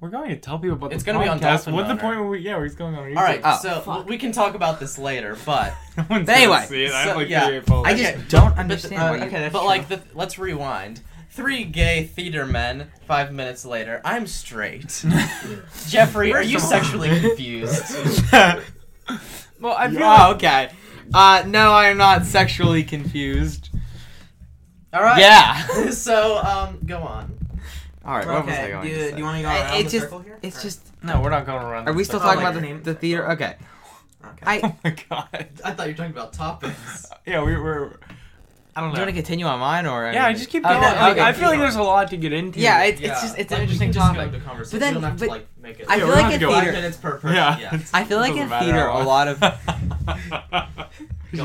We're 0.00 0.10
going 0.10 0.28
to 0.30 0.36
tell 0.36 0.58
people 0.58 0.76
about 0.76 0.92
It's 0.92 1.02
the 1.04 1.12
gonna 1.12 1.24
be 1.24 1.28
on 1.28 1.38
podcast. 1.38 1.40
Dolphin 1.64 1.74
What's 1.74 1.88
the 1.88 1.94
Runner. 1.94 2.00
point? 2.02 2.20
Where 2.20 2.28
we, 2.28 2.38
yeah, 2.40 2.56
we're 2.56 2.66
just 2.66 2.78
going 2.78 2.94
on 2.94 3.04
YouTube. 3.04 3.16
All 3.16 3.22
right, 3.22 3.40
Oh, 3.42 3.58
so 3.62 3.80
fuck. 3.80 4.06
we 4.08 4.18
can 4.18 4.30
talk 4.32 4.54
about 4.54 4.78
this 4.78 4.98
later, 4.98 5.36
but 5.46 5.74
No 5.96 6.04
one's 6.10 6.28
Anyway, 6.28 6.56
gonna 6.56 6.66
see 6.66 6.84
it. 6.84 6.92
I 6.92 7.00
have 7.02 7.10
so- 7.12 7.16
like 7.16 7.28
yeah. 7.28 7.44
38 7.44 7.66
followers. 7.66 7.86
I 7.88 7.92
Okay, 7.92 8.12
just 8.16 8.28
don't 8.28 8.50
but 8.50 8.58
understand 8.58 9.02
uh, 9.02 9.08
why 9.08 9.16
you. 9.16 9.22
okay, 9.24 9.38
that's 9.40 9.52
but 9.52 9.58
true. 9.60 9.68
like 9.68 9.88
the 9.88 10.02
let's 10.14 10.38
rewind. 10.38 11.00
Three 11.30 11.64
gay 11.64 12.04
theater 12.04 12.46
men. 12.46 12.90
Five 13.06 13.32
minutes 13.32 13.64
later, 13.66 14.00
I'm 14.04 14.26
straight. 14.26 15.04
Jeffrey, 15.88 16.32
are 16.32 16.42
you 16.42 16.58
sexually 16.58 17.08
confused? 17.20 17.84
well, 18.32 19.74
I 19.76 19.88
feel 19.90 20.02
oh, 20.02 20.32
okay. 20.34 20.70
Uh, 21.12 21.42
no, 21.46 21.72
I 21.72 21.88
am 21.88 21.98
not 21.98 22.24
sexually 22.26 22.82
confused. 22.84 23.68
All 24.92 25.02
right. 25.02 25.20
Yeah. 25.20 25.90
so 25.90 26.38
um, 26.38 26.78
go 26.86 27.00
on. 27.00 27.35
All 28.06 28.16
right. 28.18 28.26
What 28.26 28.46
was 28.46 28.54
I 28.54 28.70
going 28.70 28.86
Do 28.86 28.88
to 28.94 28.94
you, 28.98 29.04
say? 29.06 29.10
do 29.12 29.18
you 29.18 29.24
want 29.24 29.36
to 29.38 29.42
go 29.42 29.48
I- 29.48 29.60
around 29.60 29.74
it's 29.80 29.92
the 29.92 29.98
just, 29.98 30.04
circle 30.04 30.18
here? 30.20 30.38
it's 30.42 30.58
Or- 30.58 30.62
just. 30.62 30.80
no, 31.02 31.20
we're 31.20 31.30
not 31.30 31.44
going 31.46 31.62
around. 31.64 31.88
Are 31.88 31.92
we 31.92 32.04
still 32.04 32.20
Oh, 32.20 32.22
talking 32.22 32.36
like 32.42 32.44
about 32.44 32.54
the 32.54 32.60
the, 32.60 32.66
name? 32.66 32.82
the 32.82 32.94
theater? 32.94 33.28
Oh. 33.28 33.32
Okay. 33.32 33.56
Okay. 34.24 34.44
I. 34.46 34.60
Oh 34.64 34.76
my 34.84 34.90
god. 35.10 35.48
I 35.64 35.70
thought 35.72 35.86
you 35.86 35.92
were 35.92 35.96
talking 35.96 36.12
about 36.12 36.32
topics. 36.32 37.06
Yeah, 37.26 37.42
we 37.42 37.56
were. 37.56 37.98
I 38.76 38.80
don't 38.80 38.90
know. 38.90 38.94
Do 38.96 39.00
you 39.00 39.06
want 39.06 39.16
to 39.16 39.22
continue 39.22 39.46
on 39.46 39.58
mine 39.58 39.86
or? 39.86 40.12
yeah, 40.12 40.26
I 40.26 40.32
just 40.34 40.48
keep 40.50 40.62
going. 40.62 40.78
Like, 40.80 41.12
okay, 41.12 41.22
I 41.22 41.32
feel 41.32 41.48
like 41.48 41.58
there's 41.58 41.74
a 41.76 41.82
lot 41.82 42.10
to 42.10 42.16
get 42.18 42.32
into. 42.32 42.60
Yeah, 42.60 42.84
it's, 42.84 43.00
Yeah, 43.00 43.12
it's 43.12 43.22
just 43.22 43.38
it's 43.38 43.50
like, 43.50 43.58
an 43.58 43.62
interesting 43.62 43.88
can 43.88 43.94
just 43.94 44.12
go 44.14 44.18
topic. 44.20 44.34
into 44.34 44.46
conversation. 44.46 44.78
But 44.78 44.84
then- 44.84 44.94
we 44.96 45.00
don't 45.00 45.10
have 45.10 45.18
but 45.18 45.24
to 45.24 45.30
like 45.32 45.46
make 45.60 45.80
it. 45.80 45.86
I 45.88 45.98
feel 45.98 46.08
like 46.08 46.16
don't 46.22 46.32
in 46.34 46.40
have 46.40 46.50
five 46.50 46.62
theater. 46.62 46.72
minutes 46.72 46.96
per 46.98 47.12
person. 47.18 47.34
yeah. 47.36 47.58
Yeah. 47.58 47.78
I 47.94 48.04
feel 48.04 48.18
like 48.18 48.36
in 48.36 48.48
theater 48.48 48.86
a 48.86 49.02
lot 49.02 49.26
of. 49.28 49.40
Go 49.40 49.48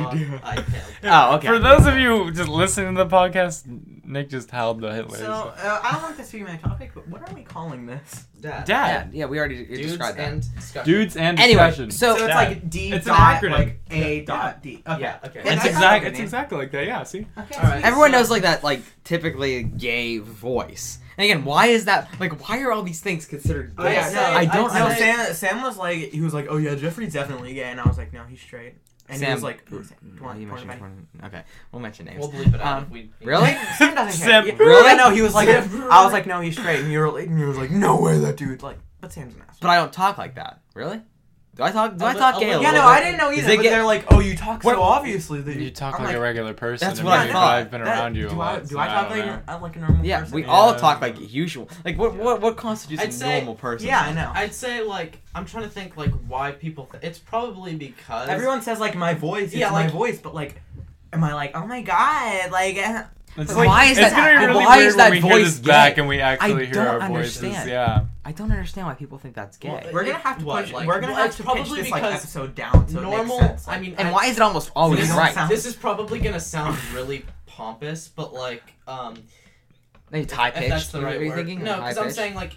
on. 0.06 0.40
I 0.44 0.56
can't. 0.56 0.68
Oh, 1.04 1.36
okay. 1.38 1.48
For 1.48 1.58
those 1.60 1.88
of 1.88 1.98
you 1.98 2.32
just 2.32 2.50
listening 2.50 2.96
to 2.96 3.04
the 3.04 3.10
podcast, 3.10 3.64
Nick 4.12 4.30
just 4.30 4.52
held 4.52 4.82
the 4.82 4.94
Hitler. 4.94 5.18
So 5.18 5.32
uh, 5.32 5.80
I 5.84 5.94
don't 5.94 6.02
want 6.04 6.18
this 6.18 6.30
to 6.32 6.38
be 6.38 6.44
my 6.44 6.58
topic, 6.58 6.92
but 6.94 7.08
what 7.08 7.28
are 7.30 7.34
we 7.34 7.44
calling 7.44 7.86
this? 7.86 8.26
Dad. 8.40 8.68
Yeah, 8.68 9.04
Dad. 9.04 9.10
yeah, 9.14 9.26
we 9.26 9.40
already 9.40 9.64
Dudes 9.66 9.82
described 9.88 10.18
that. 10.18 10.32
and 10.34 10.56
discussion. 10.56 10.92
Dudes 10.92 11.16
and 11.16 11.40
Anyway, 11.40 11.62
discussion. 11.68 11.92
so- 11.92 12.18
So 12.18 12.26
it's 12.26 12.34
Dad. 12.34 12.36
like 12.50 12.70
D 12.70 12.92
It's 12.92 13.06
an 13.08 13.14
dot 13.14 13.42
acronym. 13.42 13.52
like 13.52 13.80
A 13.90 14.20
Yeah. 14.20 14.26
dot 14.26 14.62
D. 14.62 14.84
Okay. 14.86 15.02
Yeah, 15.02 15.18
okay. 15.26 15.42
Yeah, 15.46 15.54
it's 15.54 15.64
that's 15.64 15.66
exact. 15.66 15.82
not 15.82 16.04
a 16.04 16.08
It's 16.08 16.18
name. 16.18 16.24
exactly 16.24 16.58
like 16.58 16.72
that. 16.72 16.86
Yeah. 16.86 17.04
See. 17.04 17.28
Okay. 17.38 17.56
All 17.56 17.64
right. 17.70 17.84
Everyone 17.84 18.12
so- 18.12 18.18
knows 18.18 18.30
like 18.30 18.42
that, 18.42 18.64
like 18.64 18.82
typically 19.04 19.64
gay 19.64 20.18
voice. 20.18 21.00
And 21.18 21.26
again, 21.26 21.46
why 21.46 21.68
is 21.68 21.86
that? 21.86 22.10
Like, 22.20 22.48
why 22.48 22.62
are 22.62 22.72
all 22.72 22.84
these 22.84 23.00
things 23.02 23.26
considered 23.26 23.74
Oh, 23.78 23.84
gay? 23.84 23.94
yeah, 23.94 24.10
no, 24.14 24.22
I 24.24 24.46
don't 24.46 24.72
I'd 24.72 24.80
No, 24.80 24.90
say- 24.90 25.12
understand. 25.12 25.36
Sam, 25.36 25.50
Sam 25.58 25.62
was 25.64 25.78
like, 25.78 26.12
he 26.12 26.22
was 26.22 26.34
like, 26.34 26.48
oh 26.50 26.58
yeah, 26.58 26.76
Jeffrey's 26.76 27.14
definitely 27.14 27.54
gay, 27.54 27.64
and 27.66 27.80
I 27.80 27.84
was 27.88 27.98
like, 27.98 28.12
no, 28.12 28.24
he's 28.28 28.42
straight. 28.42 28.76
And 29.12 29.20
he 29.20 29.26
Sam- 29.26 29.34
was 29.34 29.44
like, 29.44 29.68
Sam, 29.70 29.84
Oh, 30.22 30.24
come 30.28 30.42
you 30.42 30.48
come 30.48 30.58
on, 30.58 30.68
mentioned 30.68 30.80
porn- 30.80 31.08
Okay, 31.26 31.44
we'll 31.72 31.82
mention 31.82 32.06
names. 32.06 32.20
We'll 32.20 32.32
bleep 32.32 32.54
it 32.56 32.62
out 32.62 32.78
Um, 32.78 32.84
if 32.86 32.90
we. 32.90 33.12
really? 33.24 33.54
Sam 33.78 33.94
doesn't 33.96 34.14
Sam- 34.14 34.46
care. 34.46 34.56
Really? 34.58 34.96
No, 34.98 35.10
he 35.12 35.22
was 35.22 35.34
like, 35.34 35.48
Sam- 35.48 35.88
I 35.92 36.04
was 36.04 36.14
like, 36.14 36.26
no, 36.26 36.40
he's 36.42 36.58
straight, 36.58 36.80
and 36.80 36.92
you 36.92 37.00
were 37.00 37.12
like, 37.12 37.28
and 37.28 37.40
you 37.40 37.48
was 37.48 37.58
like, 37.58 37.72
no 37.72 38.00
way, 38.02 38.18
that 38.20 38.38
dude, 38.38 38.64
like, 38.64 38.78
but 39.02 39.12
Sam's 39.12 39.36
an 39.36 39.42
asshole. 39.42 39.58
But 39.62 39.70
I 39.70 39.76
don't 39.78 39.92
talk 39.94 40.18
like 40.18 40.36
that. 40.36 40.62
Really? 40.74 41.02
Do 41.54 41.64
I 41.64 41.72
talk? 41.72 41.98
Do 41.98 42.06
I 42.06 42.14
li- 42.14 42.20
talk 42.20 42.38
a 42.38 42.40
gay? 42.40 42.50
yeah, 42.50 42.58
no, 42.60 42.72
bit? 42.72 42.82
I 42.82 43.00
didn't 43.02 43.18
know 43.18 43.30
Is 43.30 43.40
either. 43.40 43.52
it 43.52 43.56
But 43.58 43.62
gay- 43.64 43.70
they're 43.70 43.84
like, 43.84 44.06
oh, 44.10 44.20
you 44.22 44.38
talk 44.38 44.64
What- 44.64 44.76
so 44.76 44.82
obviously 44.82 45.42
that 45.42 45.58
You 45.58 45.70
talk 45.70 46.00
I'm 46.00 46.06
like, 46.06 46.16
a 46.16 46.20
regular 46.20 46.54
person. 46.54 46.88
That's 46.88 47.04
what 47.04 47.12
I 47.12 47.30
thought. 47.30 47.56
I've 47.56 47.70
been 47.70 47.84
that- 47.84 48.00
around 48.00 48.16
you 48.16 48.28
a 48.28 48.30
do 48.30 48.36
lot. 48.38 48.56
I, 48.56 48.60
do 48.62 48.66
so 48.68 48.80
I 48.80 48.88
talk 48.88 49.10
don't 49.10 49.18
like, 49.20 49.26
know. 49.28 49.42
a, 49.50 49.58
like 49.60 49.76
a 49.76 49.80
normal 49.80 50.06
Yeah, 50.06 50.20
person? 50.22 50.36
we 50.36 50.42
Yeah. 50.44 50.48
all 50.50 50.76
talk 50.76 51.02
like 51.02 51.18
usual. 51.34 51.68
Like, 51.84 51.98
what 51.98 52.16
what 52.16 52.40
what 52.40 52.56
constitutes 52.56 53.02
I'd 53.04 53.10
a 53.10 53.12
say- 53.12 53.38
normal 53.40 53.56
person? 53.56 53.86
Yeah, 53.88 54.00
I 54.00 54.14
know. 54.14 54.32
I'd 54.34 54.54
say 54.54 54.82
like 54.82 55.20
I'm 55.36 55.46
trying 55.46 55.64
to 55.64 55.70
think 55.70 55.98
like 55.98 56.12
why 56.28 56.52
people. 56.54 56.86
Th- 56.86 57.04
it's 57.04 57.20
probably 57.20 57.76
because 57.76 58.30
Everyone 58.30 58.62
says 58.62 58.80
like 58.80 58.96
my 58.96 59.14
voice, 59.14 59.48
it's 59.48 59.56
Yeah, 59.56 59.72
my 59.72 59.88
voice, 59.88 60.20
but 60.20 60.34
like, 60.34 60.62
am 61.12 61.22
I 61.22 61.34
like, 61.34 61.52
oh 61.54 61.68
my 61.68 61.82
god, 61.82 62.50
like, 62.52 62.78
eh, 62.78 63.04
It's 63.38 63.54
But 63.54 63.66
why 63.66 63.86
is 63.86 63.98
it's 63.98 64.10
that- 64.10 64.16
gonna 64.16 64.32
be 64.32 64.46
but 64.46 64.48
really 64.54 64.66
why 64.66 64.78
weird 64.78 64.88
is 64.90 64.96
that 64.98 65.04
when 65.10 65.12
we 65.24 65.28
hear 65.30 65.38
voice 65.40 65.56
this 65.58 65.60
back 65.68 65.96
gay? 65.96 66.02
and 66.02 66.10
we 66.10 66.20
actually 66.20 66.66
hear 66.66 66.74
don't 66.76 66.88
our 67.02 67.08
voices. 67.08 67.38
understand. 67.44 67.70
Yeah. 67.70 68.06
I 68.26 68.32
don't 68.34 68.52
understand 68.52 68.88
why 68.88 68.94
people 68.96 69.18
think 69.20 69.36
that's 69.36 69.58
gay. 69.58 69.70
Well, 69.70 69.84
we're 69.94 70.04
gonna 70.04 70.18
have 70.18 70.40
to 70.40 70.46
What, 70.46 70.66
push. 70.66 70.74
like- 70.74 70.88
we're 70.88 71.00
gonna 71.00 71.14
well, 71.14 71.22
have 71.22 71.28
it's 71.28 71.38
to 71.38 71.44
probably 71.44 71.64
pitch 71.64 71.72
this 71.72 71.92
like 71.92 72.02
because 72.04 72.20
episode 72.20 72.56
down 72.56 72.88
so 72.90 73.00
normal. 73.00 73.38
it 73.38 73.42
makes 73.42 73.48
sense. 73.48 73.68
I 73.70 73.80
mean, 73.80 73.96
and 73.98 74.10
I- 74.10 74.12
why 74.12 74.26
is 74.26 74.36
it 74.36 74.42
almost 74.42 74.72
always 74.76 75.00
This 75.00 75.12
right? 75.12 75.34
sounds- 75.34 75.50
This 75.50 75.66
is 75.66 75.76
probably 75.76 76.20
gonna 76.20 76.40
sound 76.42 76.78
really 76.94 77.26
pompous, 77.48 78.08
but 78.10 78.34
like 78.34 78.64
um, 78.88 79.16
Maybe 80.12 80.30
high 80.34 80.50
if 80.50 80.56
pitched. 80.56 80.70
that's 80.70 80.88
the 80.90 81.02
right 81.02 81.20
word. 81.22 81.36
thinking? 81.36 81.64
No, 81.64 81.76
because 81.78 81.98
I'm 81.98 82.04
pitched? 82.06 82.16
saying 82.18 82.36
like 82.36 82.54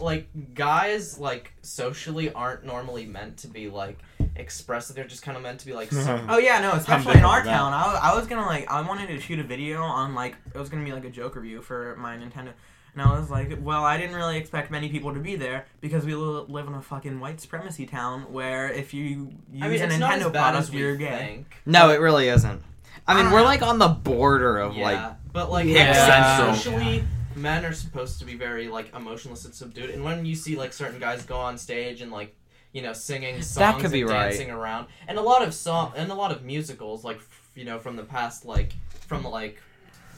like 0.00 0.26
guys 0.54 1.18
like 1.18 1.52
socially 1.62 2.32
aren't 2.32 2.64
normally 2.64 3.04
meant 3.06 3.36
to 3.38 3.46
be 3.48 3.68
like 3.68 3.98
expressive. 4.36 4.96
They're 4.96 5.04
just 5.06 5.22
kind 5.22 5.36
of 5.36 5.42
meant 5.42 5.60
to 5.60 5.66
be 5.66 5.72
like. 5.72 5.92
s- 5.92 6.06
Oh 6.28 6.38
yeah, 6.38 6.60
no, 6.60 6.72
especially 6.72 7.18
in 7.18 7.24
our 7.24 7.42
town. 7.42 7.72
I, 7.72 7.86
was- 7.86 8.00
I 8.02 8.14
was 8.16 8.26
gonna 8.26 8.46
like, 8.46 8.70
I 8.70 8.80
wanted 8.82 9.08
to 9.08 9.20
shoot 9.20 9.38
a 9.38 9.42
video 9.44 9.82
on 9.82 10.14
like, 10.14 10.36
it 10.54 10.58
was 10.58 10.68
gonna 10.68 10.84
be 10.84 10.92
like 10.92 11.04
a 11.04 11.10
joke 11.10 11.36
review 11.36 11.62
for 11.62 11.96
my 11.96 12.16
Nintendo, 12.16 12.52
and 12.94 13.02
I 13.02 13.18
was 13.18 13.30
like, 13.30 13.56
well, 13.60 13.84
I 13.84 13.96
didn't 13.96 14.16
really 14.16 14.36
expect 14.36 14.70
many 14.70 14.88
people 14.88 15.14
to 15.14 15.20
be 15.20 15.36
there 15.36 15.66
because 15.80 16.04
we 16.04 16.14
live 16.14 16.66
in 16.66 16.74
a 16.74 16.82
fucking 16.82 17.20
white 17.20 17.40
supremacy 17.40 17.86
town 17.86 18.32
where 18.32 18.68
if 18.70 18.92
you 18.94 19.32
use 19.52 19.62
I 19.62 19.68
mean, 19.68 19.80
a 19.82 19.84
it's 19.86 19.98
not 19.98 20.12
as 20.14 20.22
Nintendo 20.22 20.32
bad 20.32 20.50
product, 20.52 20.72
you're 20.72 20.96
gay. 20.96 21.18
think. 21.18 21.56
No, 21.66 21.90
it 21.90 22.00
really 22.00 22.28
isn't. 22.28 22.62
I 23.06 23.14
mean, 23.14 23.26
I 23.26 23.32
we're 23.32 23.38
don't 23.40 23.46
like 23.46 23.62
on 23.62 23.78
the 23.78 23.88
border 23.88 24.58
of 24.58 24.74
yeah, 24.76 24.84
like. 24.84 25.16
but 25.32 25.50
like 25.50 25.66
Yeah. 25.66 25.92
Central. 25.92 26.54
socially, 26.54 27.04
men 27.36 27.64
are 27.66 27.72
supposed 27.74 28.18
to 28.20 28.24
be 28.24 28.34
very 28.34 28.68
like 28.68 28.94
emotionless 28.94 29.44
and 29.44 29.52
subdued. 29.54 29.90
And 29.90 30.02
when 30.04 30.24
you 30.24 30.34
see 30.34 30.56
like 30.56 30.72
certain 30.72 30.98
guys 31.00 31.24
go 31.26 31.36
on 31.36 31.58
stage 31.58 32.00
and 32.00 32.10
like 32.10 32.34
you 32.74 32.82
know 32.82 32.92
singing 32.92 33.36
songs 33.40 33.54
That 33.56 33.80
could 33.80 33.92
be 33.92 34.02
and 34.02 34.10
right. 34.10 34.28
dancing 34.28 34.50
around, 34.50 34.88
and 35.08 35.16
a 35.16 35.22
lot 35.22 35.40
of 35.42 35.54
song 35.54 35.92
and 35.96 36.10
a 36.12 36.14
lot 36.14 36.30
of 36.32 36.44
musicals 36.44 37.02
like 37.04 37.16
f- 37.16 37.50
you 37.54 37.64
know 37.64 37.78
from 37.78 37.96
the 37.96 38.02
past 38.04 38.44
like 38.44 38.74
from 39.06 39.24
like 39.24 39.58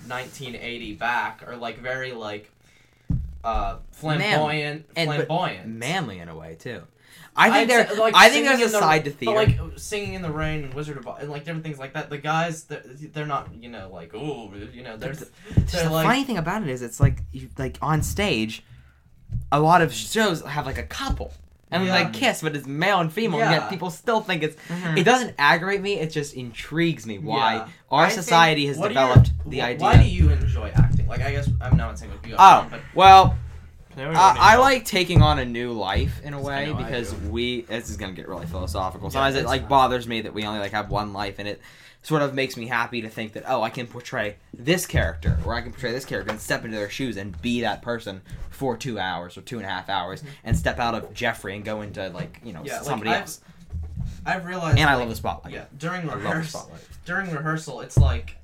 1980 0.08 0.94
back 0.94 1.44
are 1.46 1.56
like 1.56 1.78
very 1.78 2.12
like 2.12 2.50
uh 3.44 3.76
flamboyant, 3.92 4.86
and- 4.96 5.08
but 5.08 5.26
flamboyant. 5.26 5.66
manly 5.68 6.18
in 6.18 6.28
a 6.28 6.36
way 6.36 6.56
too. 6.58 6.82
I 7.38 7.50
think 7.50 7.56
I'd 7.56 7.68
there. 7.68 7.88
say, 7.94 8.00
like, 8.00 8.14
I 8.16 8.30
think 8.30 8.46
there's 8.46 8.60
a 8.62 8.72
the- 8.72 8.80
side 8.80 9.04
to 9.04 9.10
theater. 9.10 9.34
But 9.58 9.68
like 9.70 9.78
singing 9.78 10.14
in 10.14 10.22
the 10.22 10.30
rain 10.32 10.64
and 10.64 10.72
Wizard 10.72 10.96
of 10.96 11.06
Oz 11.06 11.18
and 11.20 11.30
like 11.30 11.44
different 11.44 11.64
things 11.64 11.78
like 11.78 11.92
that. 11.92 12.08
The 12.08 12.16
guys, 12.16 12.64
they're, 12.64 12.82
they're 13.12 13.26
not 13.26 13.54
you 13.54 13.68
know 13.68 13.90
like 13.92 14.14
oh 14.14 14.50
you 14.72 14.82
know 14.82 14.96
they're 14.96 15.12
Just 15.12 15.30
they're 15.72 15.84
the 15.84 15.90
like 15.90 16.06
funny 16.06 16.24
thing 16.24 16.38
about 16.38 16.62
it 16.62 16.68
is, 16.70 16.80
it's 16.80 16.98
like 16.98 17.18
you, 17.32 17.50
like 17.58 17.76
on 17.82 18.02
stage, 18.02 18.62
a 19.52 19.60
lot 19.60 19.82
of 19.82 19.92
shows 19.92 20.42
have 20.46 20.64
like 20.64 20.78
a 20.78 20.82
couple. 20.84 21.32
And 21.70 21.84
Yeah. 21.84 22.04
they 22.04 22.10
kiss, 22.16 22.42
but 22.42 22.54
it's 22.54 22.66
male 22.66 23.00
and 23.00 23.12
female, 23.12 23.40
and 23.40 23.50
Yeah. 23.50 23.60
yet 23.62 23.70
people 23.70 23.90
still 23.90 24.20
think 24.20 24.44
it's. 24.44 24.56
Mhm. 24.68 24.98
It 24.98 25.02
doesn't 25.04 25.34
aggravate 25.36 25.82
me. 25.82 25.94
It 25.98 26.12
just 26.12 26.34
intrigues 26.34 27.06
me 27.06 27.18
why 27.18 27.54
Yeah. 27.54 27.66
our 27.90 28.04
I 28.04 28.08
think- 28.08 28.22
society 28.22 28.66
has 28.66 28.78
What 28.78 28.92
are 28.92 28.94
your- 28.94 29.02
developed 29.08 29.32
the 29.46 29.58
wh- 29.58 29.64
idea. 29.64 29.82
Why 29.82 29.96
do 29.96 30.04
you 30.08 30.30
enjoy 30.30 30.70
acting? 30.76 31.08
Like 31.08 31.22
I 31.22 31.32
guess 31.32 31.48
I'm 31.60 31.76
not 31.76 31.98
saying 31.98 32.12
with 32.12 32.24
you. 32.26 32.36
Oh 32.38 32.66
but 32.70 32.80
well, 32.94 33.34
Uh, 33.98 34.02
don't 34.02 34.12
need 34.12 34.16
I 34.18 34.56
like 34.58 34.84
taking 34.84 35.22
on 35.22 35.38
a 35.40 35.44
new 35.44 35.72
life 35.72 36.20
in 36.22 36.34
a 36.34 36.40
way 36.40 36.72
because 36.76 37.14
we. 37.14 37.62
This 37.62 37.90
is 37.90 37.96
gonna 37.96 38.12
get 38.12 38.28
really 38.28 38.46
philosophical. 38.46 39.08
Yeah, 39.08 39.12
Sometimes 39.14 39.36
it 39.36 39.46
like 39.46 39.62
fine. 39.62 39.68
bothers 39.68 40.06
me 40.06 40.20
that 40.20 40.34
we 40.34 40.44
only 40.44 40.60
like 40.60 40.72
have 40.72 40.90
one 40.90 41.12
life, 41.12 41.36
and 41.38 41.48
it 41.48 41.60
sort 42.06 42.22
of 42.22 42.32
makes 42.34 42.56
me 42.56 42.68
happy 42.68 43.02
to 43.02 43.08
think 43.08 43.32
that 43.32 43.42
oh, 43.48 43.62
I 43.62 43.68
can 43.70 43.88
portray 43.88 44.36
this 44.54 44.86
character 44.86 45.36
or 45.44 45.54
I 45.54 45.60
can 45.60 45.72
portray 45.72 45.90
this 45.90 46.04
character 46.04 46.30
and 46.30 46.40
step 46.40 46.64
into 46.64 46.76
their 46.76 46.88
shoes 46.88 47.16
and 47.16 47.40
be 47.42 47.62
that 47.62 47.82
person 47.82 48.22
for 48.48 48.76
two 48.76 48.96
hours 48.96 49.36
or 49.36 49.40
two 49.40 49.56
and 49.56 49.66
a 49.66 49.68
half 49.68 49.88
hours 49.88 50.22
and 50.44 50.56
step 50.56 50.78
out 50.78 50.94
of 50.94 51.12
Jeffrey 51.12 51.56
and 51.56 51.64
go 51.64 51.80
into 51.82 52.08
like 52.10 52.38
you 52.44 52.52
know 52.52 52.62
Yeah, 52.64 52.76
like, 52.76 52.84
somebody 52.84 53.10
I've- 53.10 53.20
else. 53.22 53.40
I've 54.24 54.46
realized. 54.46 54.78
And 54.78 54.88
I 54.88 54.94
love 54.94 55.08
the 55.08 55.16
spotlight. 55.16 55.52
Yeah, 55.52 55.64
during 55.78 56.02
I 56.02 56.12
love 56.12 56.22
the 56.22 56.28
rehearsal, 56.28 56.70
during 57.04 57.30
rehearsal, 57.32 57.80
it's 57.80 57.96
like, 57.96 58.36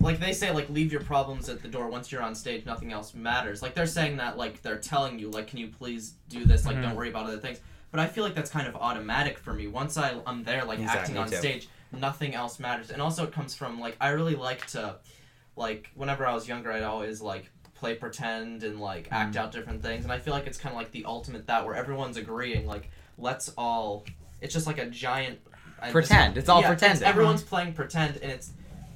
like 0.00 0.18
they 0.18 0.32
say, 0.32 0.50
like 0.50 0.68
leave 0.70 0.90
your 0.90 1.02
problems 1.02 1.48
at 1.48 1.62
the 1.62 1.68
door. 1.68 1.88
Once 1.88 2.10
you're 2.10 2.22
on 2.22 2.34
stage, 2.34 2.66
nothing 2.66 2.92
else 2.92 3.14
matters. 3.14 3.62
Like 3.62 3.74
they're 3.74 3.86
saying 3.86 4.16
that, 4.16 4.36
like 4.38 4.60
they're 4.62 4.78
telling 4.78 5.18
you, 5.20 5.30
like, 5.30 5.46
can 5.46 5.58
you 5.58 5.68
please 5.68 6.14
do 6.28 6.44
this? 6.44 6.66
Like, 6.66 6.76
Mhm. 6.76 6.82
don't 6.82 6.96
worry 6.96 7.10
about 7.10 7.26
other 7.26 7.38
things. 7.38 7.60
But 7.92 8.00
I 8.00 8.06
feel 8.08 8.24
like 8.24 8.34
that's 8.34 8.50
kind 8.50 8.66
of 8.66 8.74
automatic 8.76 9.38
for 9.38 9.52
me. 9.52 9.66
Once 9.68 9.96
I 9.96 10.14
I'm 10.26 10.42
there, 10.42 10.64
like 10.64 10.78
Exactly, 10.80 11.00
acting 11.00 11.18
on 11.18 11.30
too. 11.30 11.36
stage, 11.36 11.68
nothing 11.92 12.34
else 12.34 12.58
matters. 12.58 12.90
And 12.90 13.00
also, 13.02 13.24
it 13.24 13.32
comes 13.32 13.54
from 13.54 13.80
like 13.80 13.96
I 14.00 14.08
really 14.10 14.34
like 14.36 14.66
to, 14.68 14.96
like 15.56 15.90
whenever 15.94 16.26
I 16.26 16.34
was 16.34 16.48
younger, 16.48 16.72
I'd 16.72 16.82
always 16.82 17.20
like 17.20 17.50
play 17.74 17.94
pretend 17.94 18.62
and 18.62 18.78
like 18.80 19.08
act 19.10 19.34
Mm. 19.34 19.38
out 19.38 19.52
different 19.52 19.82
things. 19.82 20.04
And 20.04 20.12
I 20.12 20.18
feel 20.18 20.34
like 20.34 20.46
it's 20.46 20.58
kind 20.58 20.72
of 20.74 20.78
like 20.78 20.90
the 20.92 21.04
ultimate 21.04 21.46
that 21.46 21.64
where 21.64 21.74
everyone's 21.74 22.16
agreeing, 22.16 22.66
like 22.66 22.90
let's 23.18 23.48
all. 23.56 24.04
It's 24.40 24.54
just 24.54 24.66
like 24.66 24.78
a 24.78 24.86
giant. 24.86 25.38
I- 25.82 25.90
Pretend. 25.92 26.36
It's 26.36 26.48
all 26.50 26.60
yeah, 26.60 26.68
pretending. 26.68 27.04
everyone's 27.04 27.42
playing 27.42 27.72
pretend, 27.72 28.18
and 28.18 28.30
it's 28.30 28.52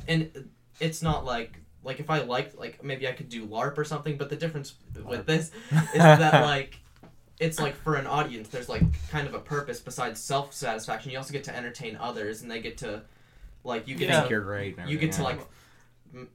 and 0.06 0.50
it's 0.80 1.00
not 1.02 1.24
like 1.24 1.58
like 1.82 1.98
if 2.00 2.10
I 2.10 2.20
liked 2.20 2.58
like 2.58 2.82
maybe 2.84 3.08
I 3.08 3.12
could 3.12 3.28
do 3.30 3.46
LARP 3.46 3.78
or 3.78 3.84
something. 3.84 4.16
But 4.18 4.28
the 4.30 4.36
difference 4.36 4.74
with 5.02 5.24
this 5.26 5.50
is 5.72 5.98
that 5.98 6.42
like 6.46 6.78
it's 7.40 7.58
like 7.60 7.74
for 7.76 7.96
an 7.96 8.06
audience, 8.06 8.48
there's 8.48 8.68
like 8.68 8.82
kind 9.10 9.26
of 9.26 9.34
a 9.34 9.38
purpose 9.40 9.80
besides 9.80 10.20
self 10.20 10.52
satisfaction. 10.52 11.10
You 11.10 11.18
also 11.18 11.32
get 11.32 11.44
to 11.44 11.56
entertain 11.56 11.96
others, 12.00 12.42
and 12.42 12.50
they 12.50 12.60
get 12.60 12.78
to 12.78 13.02
like 13.64 13.88
you 13.88 13.94
get 13.96 14.08
Yeah. 14.10 14.22
to 14.22 14.28
you're 14.30 14.40
great. 14.42 14.76
you 14.86 14.98
get 14.98 15.12
to 15.12 15.22
like 15.22 15.40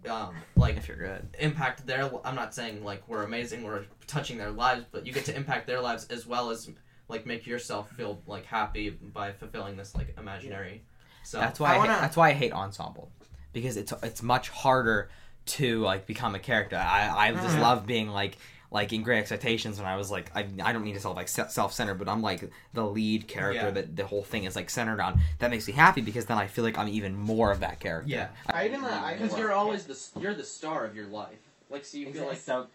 um 0.09 0.35
like 0.57 0.75
if 0.75 0.87
you're 0.89 0.97
good. 0.97 1.25
impact 1.39 1.87
their 1.87 2.11
i'm 2.25 2.35
not 2.35 2.53
saying 2.53 2.83
like 2.83 3.01
we're 3.07 3.23
amazing 3.23 3.63
we're 3.63 3.85
touching 4.07 4.37
their 4.37 4.51
lives 4.51 4.83
but 4.91 5.07
you 5.07 5.13
get 5.13 5.23
to 5.23 5.33
impact 5.33 5.67
their 5.67 5.79
lives 5.79 6.05
as 6.09 6.25
well 6.27 6.49
as 6.49 6.69
like 7.07 7.25
make 7.25 7.47
yourself 7.47 7.89
feel 7.91 8.21
like 8.27 8.43
happy 8.45 8.89
by 8.89 9.31
fulfilling 9.31 9.77
this 9.77 9.95
like 9.95 10.13
imaginary 10.17 10.83
so 11.23 11.39
That's 11.39 11.61
why 11.61 11.71
I, 11.71 11.75
I 11.75 11.77
wanna- 11.77 11.93
hate, 11.93 12.01
that's 12.01 12.17
why 12.17 12.29
I 12.29 12.33
hate 12.33 12.51
ensemble 12.51 13.09
because 13.53 13.77
it's 13.77 13.93
it's 14.03 14.21
much 14.21 14.49
harder 14.49 15.09
to 15.45 15.79
like 15.79 16.05
become 16.05 16.35
a 16.35 16.39
character. 16.39 16.75
I 16.75 17.27
I 17.29 17.31
just 17.31 17.55
Mhm. 17.55 17.61
love 17.61 17.85
being 17.87 18.09
like 18.09 18.37
like 18.71 18.93
in 18.93 19.01
Great 19.01 19.19
Expectations 19.19 19.77
when 19.79 19.87
I 19.87 19.95
was 19.95 20.11
like 20.11 20.31
I, 20.35 20.47
I 20.63 20.73
don't 20.73 20.83
mean 20.83 20.93
to 20.95 20.99
sound 20.99 21.15
like 21.15 21.27
self 21.27 21.73
centered, 21.73 21.95
but 21.95 22.07
I'm 22.07 22.21
like 22.21 22.49
the 22.73 22.85
lead 22.85 23.27
character 23.27 23.65
Yeah. 23.65 23.71
that 23.71 23.95
the 23.95 24.05
whole 24.05 24.23
thing 24.23 24.43
is 24.43 24.55
like 24.55 24.69
centered 24.69 24.99
on. 24.99 25.19
That 25.39 25.49
makes 25.51 25.67
me 25.67 25.73
happy 25.73 26.01
because 26.01 26.25
then 26.25 26.37
I 26.37 26.47
feel 26.47 26.63
like 26.63 26.77
I'm 26.77 26.87
even 26.89 27.15
more 27.15 27.51
of 27.51 27.59
that 27.61 27.79
character. 27.79 28.09
Yeah. 28.09 28.27
I 28.47 28.65
even 28.67 28.83
I 28.85 29.17
because 29.17 29.37
you're 29.37 29.53
always 29.53 29.85
the 29.85 30.19
you're 30.19 30.33
the 30.35 30.43
star 30.43 30.85
of 30.85 30.95
your 30.95 31.07
life 31.07 31.39
like 31.69 31.85
so 31.85 31.97
you 31.97 32.11
feel 32.13 32.25
like 32.27 32.37
so. 32.37 32.67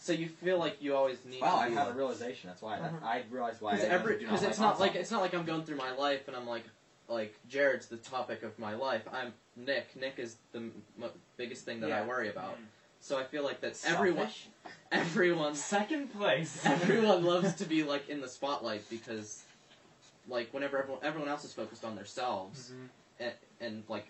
so 0.00 0.12
you 0.12 0.28
feel 0.28 0.58
like 0.58 0.76
you 0.80 0.94
always 0.94 1.18
need 1.24 1.40
Wow, 1.42 1.56
to 1.56 1.62
I 1.62 1.68
had 1.70 1.88
a 1.88 1.92
realization. 1.92 2.48
That's 2.48 2.62
why 2.62 2.78
Mhm. 2.78 3.02
I 3.02 3.22
realized 3.30 3.60
why. 3.60 3.72
because 3.74 3.88
every 3.88 4.14
do 4.18 4.26
because 4.26 4.42
like 4.42 4.50
it's 4.50 4.58
not 4.60 4.80
like 4.80 4.94
it's 4.94 5.10
not 5.10 5.20
like 5.20 5.34
I'm 5.34 5.44
going 5.44 5.62
through 5.64 5.76
my 5.76 5.92
life 5.92 6.26
and 6.28 6.36
I'm 6.36 6.46
like 6.46 6.64
like 7.08 7.34
Jared's 7.48 7.86
the 7.86 7.98
topic 7.98 8.42
of 8.42 8.58
my 8.58 8.74
life 8.74 9.02
I'm 9.12 9.32
Nick 9.56 9.94
Nick 9.94 10.18
is 10.18 10.36
the 10.52 10.58
m- 10.58 10.72
m- 11.00 11.10
biggest 11.36 11.64
thing 11.64 11.78
that 11.80 11.92
I 11.92 12.04
worry 12.04 12.28
about 12.30 12.56
so 13.06 13.16
I 13.16 13.22
feel 13.24 13.44
like 13.44 13.60
that 13.60 13.80
everyone 13.86 14.28
Selfish? 14.28 14.48
everyone 14.90 15.54
second 15.54 16.12
place. 16.12 16.60
everyone 16.66 17.24
loves 17.24 17.54
to 17.56 17.64
be 17.64 17.84
like 17.84 18.08
in 18.08 18.20
the 18.20 18.28
spotlight 18.28 18.82
because 18.90 19.44
like 20.28 20.52
whenever 20.52 20.78
everyone 20.78 21.00
everyone 21.04 21.28
else 21.28 21.44
is 21.44 21.52
focused 21.52 21.84
on 21.84 21.94
themselves 21.94 22.72
Mhm. 22.72 22.88
and, 23.20 23.32
and 23.60 23.82
like 23.88 24.06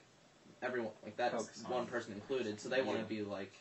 everyone 0.62 0.92
like 1.02 1.16
that's 1.16 1.34
Focus 1.34 1.62
on 1.66 1.72
one 1.72 1.86
person 1.86 2.14
included 2.14 2.58
so 2.58 2.68
they 2.70 2.80
want 2.80 2.98
to 2.98 3.04
be 3.04 3.20
like 3.22 3.52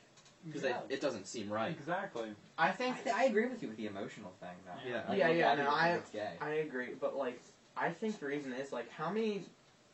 because 0.46 0.64
Yeah. 0.64 0.78
it 0.90 1.02
doesn't 1.02 1.28
seem 1.28 1.50
right 1.50 1.72
Exactly. 1.72 2.30
I 2.58 2.70
I, 2.70 2.72
think 2.72 3.04
th- 3.04 3.14
I 3.16 3.26
agree 3.26 3.48
with 3.48 3.62
you 3.62 3.68
with 3.68 3.78
the 3.78 3.88
emotional 3.88 4.32
thing. 4.40 4.56
Though. 4.66 4.90
Yeah. 4.90 5.02
Like, 5.10 5.18
Yeah, 5.18 5.28
look, 5.28 5.38
yeah, 5.38 5.52
I 5.52 5.56
no, 5.56 5.64
think 5.66 5.74
I- 5.76 5.90
it's 5.96 6.10
gay. 6.12 6.34
I 6.40 6.50
agree, 6.68 6.90
but 7.00 7.18
like 7.18 7.42
I 7.76 7.90
think 7.90 8.20
the 8.22 8.28
reason 8.28 8.54
is 8.54 8.72
like 8.72 8.90
how 8.92 9.10
many 9.10 9.44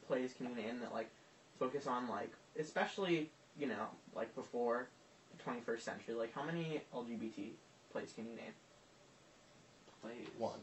plays 0.07 0.33
can 0.33 0.49
you 0.49 0.55
name 0.55 0.79
that 0.81 0.93
like 0.93 1.09
focus 1.57 1.87
on 1.87 2.07
like 2.07 2.31
especially 2.59 3.31
you 3.57 3.65
know 3.67 3.87
like 4.13 4.33
before 4.35 4.77
the 4.83 5.00
21st 5.45 5.81
century 5.81 6.13
like 6.13 6.33
how 6.33 6.43
many 6.43 6.81
LGBT 6.93 7.49
plays 7.91 8.13
can 8.13 8.25
you 8.25 8.35
name? 8.35 8.53
one 10.37 10.59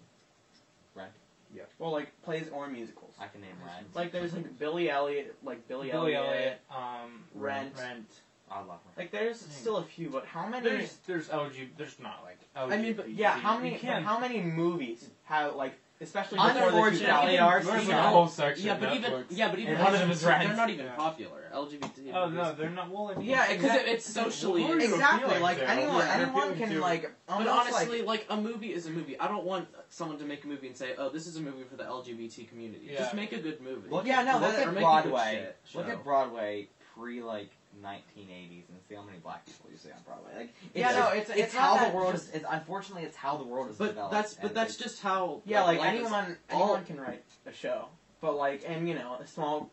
Right. 0.94 1.10
Yeah. 1.54 1.62
Well, 1.78 1.92
like 1.92 2.10
plays 2.22 2.48
or 2.52 2.68
musicals. 2.68 3.14
I 3.18 3.28
can 3.28 3.40
name 3.40 3.50
Red. 3.64 3.84
Like 3.94 4.12
there's 4.12 4.34
like 4.34 4.58
Billy 4.58 4.90
Elliot, 4.90 5.36
like 5.42 5.66
Billy, 5.68 5.90
Billy 5.90 6.14
Elliot, 6.14 6.34
Elliot, 6.34 6.60
um, 6.70 7.24
Rent. 7.34 7.72
Rent. 7.78 8.06
I 8.50 8.58
love 8.60 8.80
her. 8.84 8.90
Like 8.96 9.10
there's 9.10 9.40
still 9.40 9.76
a 9.78 9.84
few, 9.84 10.08
but 10.10 10.24
how 10.26 10.46
many? 10.46 10.68
There's 10.68 10.96
there's 11.06 11.28
LG. 11.28 11.68
There's 11.76 11.98
not 11.98 12.22
like. 12.24 12.38
LGBT. 12.56 12.72
I 12.72 12.76
mean, 12.82 12.94
but 12.94 13.10
yeah, 13.10 13.30
how 13.38 13.56
many? 13.58 13.70
But 13.72 13.80
can't- 13.80 14.04
how 14.04 14.18
many 14.18 14.40
movies 14.40 15.08
have 15.24 15.54
like, 15.54 15.74
especially 16.00 16.38
I'm 16.38 16.54
before 16.54 16.70
the 16.70 16.76
unfortunate. 16.76 17.08
2000s? 17.10 17.22
Even 17.24 17.36
There's 17.66 17.82
Even 17.84 17.96
like 17.96 18.04
a 18.04 18.08
whole 18.08 18.26
section. 18.28 18.66
yeah 18.66 18.72
of 18.74 18.80
but 18.80 18.92
even 18.94 19.12
Netflix. 19.12 19.24
yeah 19.30 19.48
but 19.50 19.58
even 19.58 19.74
And 19.74 19.84
one 19.84 19.94
of 19.94 20.00
them 20.00 20.10
is 20.10 20.22
LGBT 20.22 20.28
Rent. 20.28 20.48
they're 20.48 20.56
not 20.56 20.70
even 20.70 20.86
Yeah. 20.86 20.94
popular 20.96 21.50
LGBT 21.54 22.12
Oh 22.14 22.26
movies. 22.28 22.36
no, 22.44 22.54
they're 22.54 22.70
not. 22.70 22.90
Well, 22.90 23.12
I 23.14 23.18
mean, 23.18 23.28
Yeah, 23.28 23.52
because 23.52 23.74
it- 23.76 23.86
it's 23.88 24.04
socially 24.06 24.62
Who 24.64 24.72
are 24.72 24.78
Exactly. 24.78 25.38
Like 25.38 25.58
to? 25.58 25.68
anyone, 25.70 25.96
Yeah, 25.98 26.14
anyone 26.14 26.42
appealing 26.50 26.58
can 26.58 26.68
to- 26.70 26.80
like. 26.80 27.02
But 27.26 27.34
almost, 27.34 27.50
honestly, 27.50 27.98
like, 28.02 28.28
like, 28.30 28.38
a 28.38 28.40
movie 28.40 28.72
is 28.72 28.86
a 28.86 28.90
movie. 28.90 29.18
I 29.20 29.28
don't 29.28 29.44
want 29.44 29.68
someone 29.90 30.18
to 30.18 30.24
make 30.24 30.44
a 30.44 30.46
movie 30.48 30.66
and 30.68 30.76
say, 30.76 30.94
"Oh, 30.98 31.08
this 31.10 31.26
is 31.26 31.36
a 31.36 31.40
movie 31.40 31.62
for 31.64 31.76
the 31.76 31.84
LGBT 31.84 32.44
community." 32.48 32.88
Yeah. 32.90 32.98
Just 32.98 33.14
make 33.14 33.32
a 33.32 33.38
good 33.38 33.60
movie. 33.60 33.88
Look 33.88 34.06
Yeah, 34.06 34.22
no, 34.22 34.32
look 34.38 34.52
that- 34.52 34.60
at 34.60 34.68
or 34.68 34.72
make 34.72 34.78
a 34.84 35.02
good 35.02 35.10
Broadway. 35.10 35.46
shit 35.64 35.76
Look 35.76 35.86
show. 35.86 35.92
at 35.92 36.04
Broadway 36.04 36.68
pre 36.94 37.22
like 37.22 37.50
1980s 37.82 38.68
and 38.68 38.78
see 38.88 38.94
how 38.94 39.02
many 39.02 39.18
black 39.18 39.44
people 39.46 39.70
you 39.70 39.76
see 39.76 39.90
on 39.90 39.98
Broadway. 40.06 40.30
Like, 40.36 40.54
it's 40.62 40.76
Yeah, 40.76 40.92
no, 40.92 41.08
it's- 41.12 41.28
it's, 41.30 41.38
it's 41.38 41.54
how 41.54 41.82
the 41.88 41.94
world 41.96 42.14
is. 42.14 42.30
It's, 42.30 42.44
unfortunately, 42.48 43.04
it's 43.04 43.16
how 43.16 43.36
the 43.36 43.44
world 43.44 43.70
is 43.70 43.76
But 43.76 43.88
developed. 43.88 44.12
that's 44.12 44.34
but 44.34 44.54
that's 44.54 44.76
just 44.76 45.02
how. 45.02 45.42
yeah, 45.44 45.62
like 45.62 45.78
life 45.78 45.88
anyone, 45.88 46.36
all- 46.50 46.62
anyone 46.64 46.84
can 46.84 47.00
write 47.00 47.24
a 47.46 47.52
show, 47.52 47.86
but 48.20 48.36
like, 48.36 48.64
and 48.66 48.88
you 48.88 48.94
know, 48.94 49.14
a 49.20 49.26
small 49.26 49.70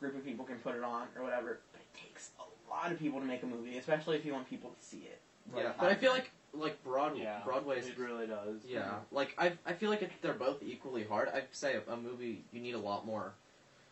group 0.00 0.16
of 0.16 0.24
people 0.24 0.44
can 0.44 0.56
put 0.58 0.74
it 0.76 0.84
on 0.84 1.08
or 1.16 1.22
whatever. 1.22 1.60
But 1.72 1.80
it 1.80 1.98
takes 1.98 2.30
a 2.38 2.70
lot 2.70 2.92
of 2.92 2.98
people 2.98 3.20
to 3.20 3.26
make 3.26 3.42
a 3.42 3.46
movie, 3.46 3.76
especially 3.78 4.16
if 4.16 4.24
you 4.24 4.32
want 4.32 4.48
people 4.48 4.70
to 4.70 4.84
see 4.84 4.98
it. 5.10 5.20
Yeah, 5.56 5.72
but 5.78 5.88
I 5.90 5.94
feel 5.94 6.12
like 6.12 6.30
like 6.54 6.82
Broadway. 6.82 7.22
Yeah, 7.22 7.40
Broadway's. 7.44 7.86
it 7.88 7.98
really 7.98 8.26
does. 8.26 8.64
Yeah, 8.66 8.94
like 9.10 9.34
I 9.38 9.52
I 9.66 9.72
feel 9.74 9.90
like 9.90 10.02
it, 10.02 10.10
they're 10.22 10.32
both 10.34 10.62
equally 10.62 11.04
hard. 11.04 11.28
I'd 11.34 11.44
say 11.52 11.74
a, 11.76 11.92
a 11.92 11.96
movie 11.96 12.44
you 12.52 12.60
need 12.60 12.74
a 12.74 12.78
lot 12.78 13.04
more 13.06 13.32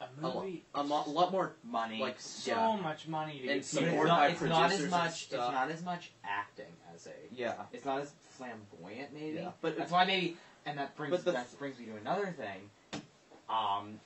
A 0.01 0.05
a, 0.05 0.27
lo- 0.29 0.41
movie. 0.43 0.65
a 0.75 0.83
lot 0.83 1.33
more 1.33 1.53
money. 1.65 1.99
like 2.01 2.21
so 2.21 2.51
yeah 2.53 2.77
much 2.83 3.09
money 3.09 3.33
to 3.39 3.39
And 3.39 3.47
get 3.49 3.57
it's 3.57 3.75
not, 3.75 4.07
by 4.09 4.29
it's 4.29 4.43
not 4.43 4.71
as 4.73 4.91
much. 4.91 5.23
It's 5.25 5.33
not 5.33 5.71
as 5.71 5.83
much 5.85 6.11
acting 6.25 6.73
as 6.95 7.07
a. 7.07 7.11
yeah 7.35 7.55
It's 7.73 7.85
not 7.87 8.01
as 8.01 8.13
flamboyant, 8.31 9.13
maybe. 9.15 9.37
yeah. 9.39 9.51
But 9.63 9.79
That's 9.79 9.91
why 9.91 10.05
maybe, 10.05 10.37
and 10.67 10.79
that 10.79 10.95
brings 10.97 11.23
the- 11.25 11.33
that 11.33 11.59
brings 11.59 11.79
me 11.79 11.87
to 11.87 11.97
another 11.97 12.27
thing. 12.37 13.01
Um, 13.49 14.01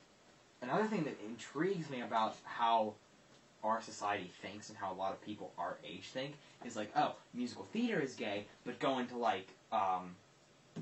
another 0.63 0.85
thing 0.85 1.05
that 1.05 1.17
intrigues 1.27 1.89
me 1.91 2.03
about 2.03 2.37
how 2.45 2.95
our 3.65 3.83
society 3.83 4.31
thinks 4.43 4.69
and 4.69 4.79
how 4.79 4.93
a 4.93 4.95
lot 4.95 5.13
of 5.13 5.21
people 5.23 5.53
our 5.59 5.77
age 5.85 6.09
think 6.13 6.35
is 6.65 6.77
like, 6.77 6.91
oh, 6.97 7.15
musical 7.35 7.67
theater 7.73 8.01
is 8.01 8.15
gay, 8.15 8.47
but 8.65 8.79
going 8.79 9.07
to 9.09 9.17
like, 9.17 9.49
um, 9.73 10.15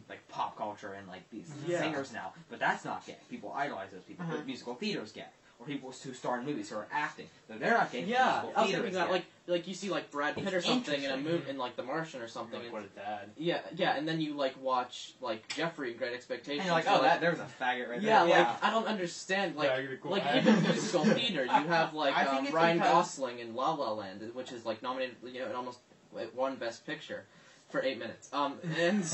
like 0.08 0.26
pop 0.28 0.56
culture 0.56 0.92
and 0.92 1.06
like 1.08 1.28
these 1.30 1.50
Yeah. 1.66 1.80
singers 1.80 2.12
now, 2.12 2.32
but 2.50 2.58
that's 2.58 2.84
not 2.84 3.06
gay. 3.06 3.16
People 3.30 3.52
idolize 3.54 3.90
those 3.92 4.02
people. 4.02 4.24
Uh-huh. 4.26 4.36
But 4.36 4.46
musical 4.46 4.74
theater 4.74 5.02
is 5.02 5.12
gay, 5.12 5.24
or 5.58 5.66
people 5.66 5.90
who 5.92 6.12
star 6.14 6.38
in 6.38 6.46
movies 6.46 6.70
who 6.70 6.76
are 6.76 6.86
acting, 6.92 7.26
though 7.48 7.58
they're 7.58 7.72
not 7.74 7.90
gay. 7.92 8.04
yeah, 8.04 8.42
musical 8.42 8.52
I 8.56 8.62
was 8.62 8.70
thinking 8.70 8.88
is 8.90 8.94
that 8.94 9.06
gay. 9.06 9.12
like 9.12 9.24
like 9.46 9.66
you 9.66 9.72
see 9.74 9.88
like 9.88 10.10
Brad 10.10 10.34
Pitt 10.34 10.44
It's 10.44 10.54
or 10.56 10.60
something 10.60 11.02
in 11.02 11.10
a 11.10 11.16
movie 11.16 11.48
in 11.48 11.56
like 11.56 11.74
The 11.76 11.82
Martian 11.82 12.20
or 12.20 12.28
something. 12.28 12.60
Like, 12.62 12.70
what 12.72 12.82
a 12.84 12.98
dad. 12.98 13.30
yeah, 13.36 13.60
yeah, 13.74 13.96
and 13.96 14.06
then 14.06 14.20
you 14.20 14.34
like 14.34 14.60
watch 14.62 15.14
like 15.22 15.48
Jeffrey 15.48 15.92
in 15.92 15.96
Great 15.96 16.12
Expectations. 16.12 16.58
and 16.60 16.66
you're 16.66 16.74
like, 16.74 16.84
you're 16.84 16.94
oh, 16.96 17.02
that 17.02 17.20
there's 17.22 17.38
a 17.38 17.46
faggot 17.58 17.88
right 17.88 18.02
yeah, 18.02 18.20
there. 18.26 18.28
Yeah, 18.28 18.48
like 18.48 18.62
I 18.64 18.70
don't 18.70 18.86
understand 18.86 19.56
like 19.56 19.68
Yeah, 19.70 19.96
cool. 20.02 20.10
like 20.12 20.24
even 20.36 20.62
musical 20.62 21.04
theater. 21.06 21.44
You 21.44 21.50
have 21.50 21.94
like 21.94 22.14
um, 22.26 22.46
Ryan 22.52 22.76
because- 22.78 22.92
Gosling 22.92 23.38
in 23.38 23.54
La 23.54 23.72
La 23.72 23.92
Land, 23.92 24.30
which 24.34 24.52
is 24.52 24.66
like 24.66 24.82
nominated, 24.82 25.16
you 25.24 25.40
know, 25.40 25.46
and 25.46 25.54
almost 25.56 25.78
like, 26.12 26.36
won 26.36 26.56
Best 26.56 26.86
Picture 26.86 27.24
for 27.70 27.82
eight 27.82 27.98
minutes. 27.98 28.28
Um, 28.32 28.54
and 28.78 29.04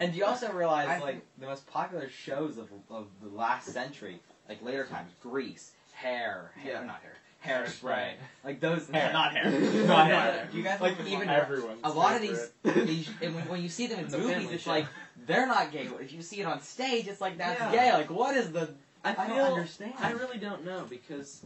and 0.00 0.14
you 0.14 0.24
also 0.24 0.50
realize, 0.52 0.88
I 0.88 0.98
like, 1.00 1.22
the 1.38 1.46
most 1.46 1.66
popular 1.66 2.08
shows 2.08 2.58
of, 2.58 2.68
of 2.90 3.06
the 3.22 3.28
last 3.28 3.68
century, 3.68 4.20
like 4.48 4.62
later 4.62 4.84
times, 4.84 5.10
Grease, 5.22 5.72
Hair, 5.94 6.52
hair 6.56 6.72
Yeah. 6.80 6.86
not 6.86 7.00
Hair, 7.02 7.64
Hairspray, 7.64 8.12
like 8.44 8.60
those, 8.60 8.88
Hair. 8.88 9.12
not 9.12 9.32
Hair, 9.36 9.50
Not 9.86 10.06
Hair. 10.06 10.48
You 10.52 10.62
guys 10.62 10.80
Like 10.80 10.94
even 11.06 11.28
everyone's 11.28 11.80
a 11.82 11.90
lot 11.90 12.14
of 12.14 12.22
these, 12.22 12.50
these 12.62 13.10
and 13.20 13.34
when, 13.34 13.48
when 13.48 13.62
you 13.62 13.68
see 13.68 13.88
them 13.88 13.98
in 13.98 14.04
It's 14.06 14.16
movies, 14.16 14.50
it's 14.52 14.62
show. 14.64 14.70
like 14.70 14.86
they're 15.26 15.46
not 15.48 15.72
gay. 15.72 15.88
But 15.90 16.02
if 16.02 16.12
you 16.12 16.22
see 16.22 16.40
it 16.40 16.46
on 16.46 16.60
stage, 16.62 17.08
it's 17.08 17.20
like 17.20 17.38
that's 17.38 17.60
Yeah. 17.60 17.72
gay. 17.72 17.92
Like, 17.92 18.10
what 18.10 18.36
is 18.36 18.52
the? 18.52 18.70
I 19.04 19.16
I 19.18 19.26
don't 19.28 19.40
understand. 19.40 19.94
I 20.00 20.12
really 20.12 20.38
don't 20.38 20.64
know 20.64 20.86
because 20.88 21.44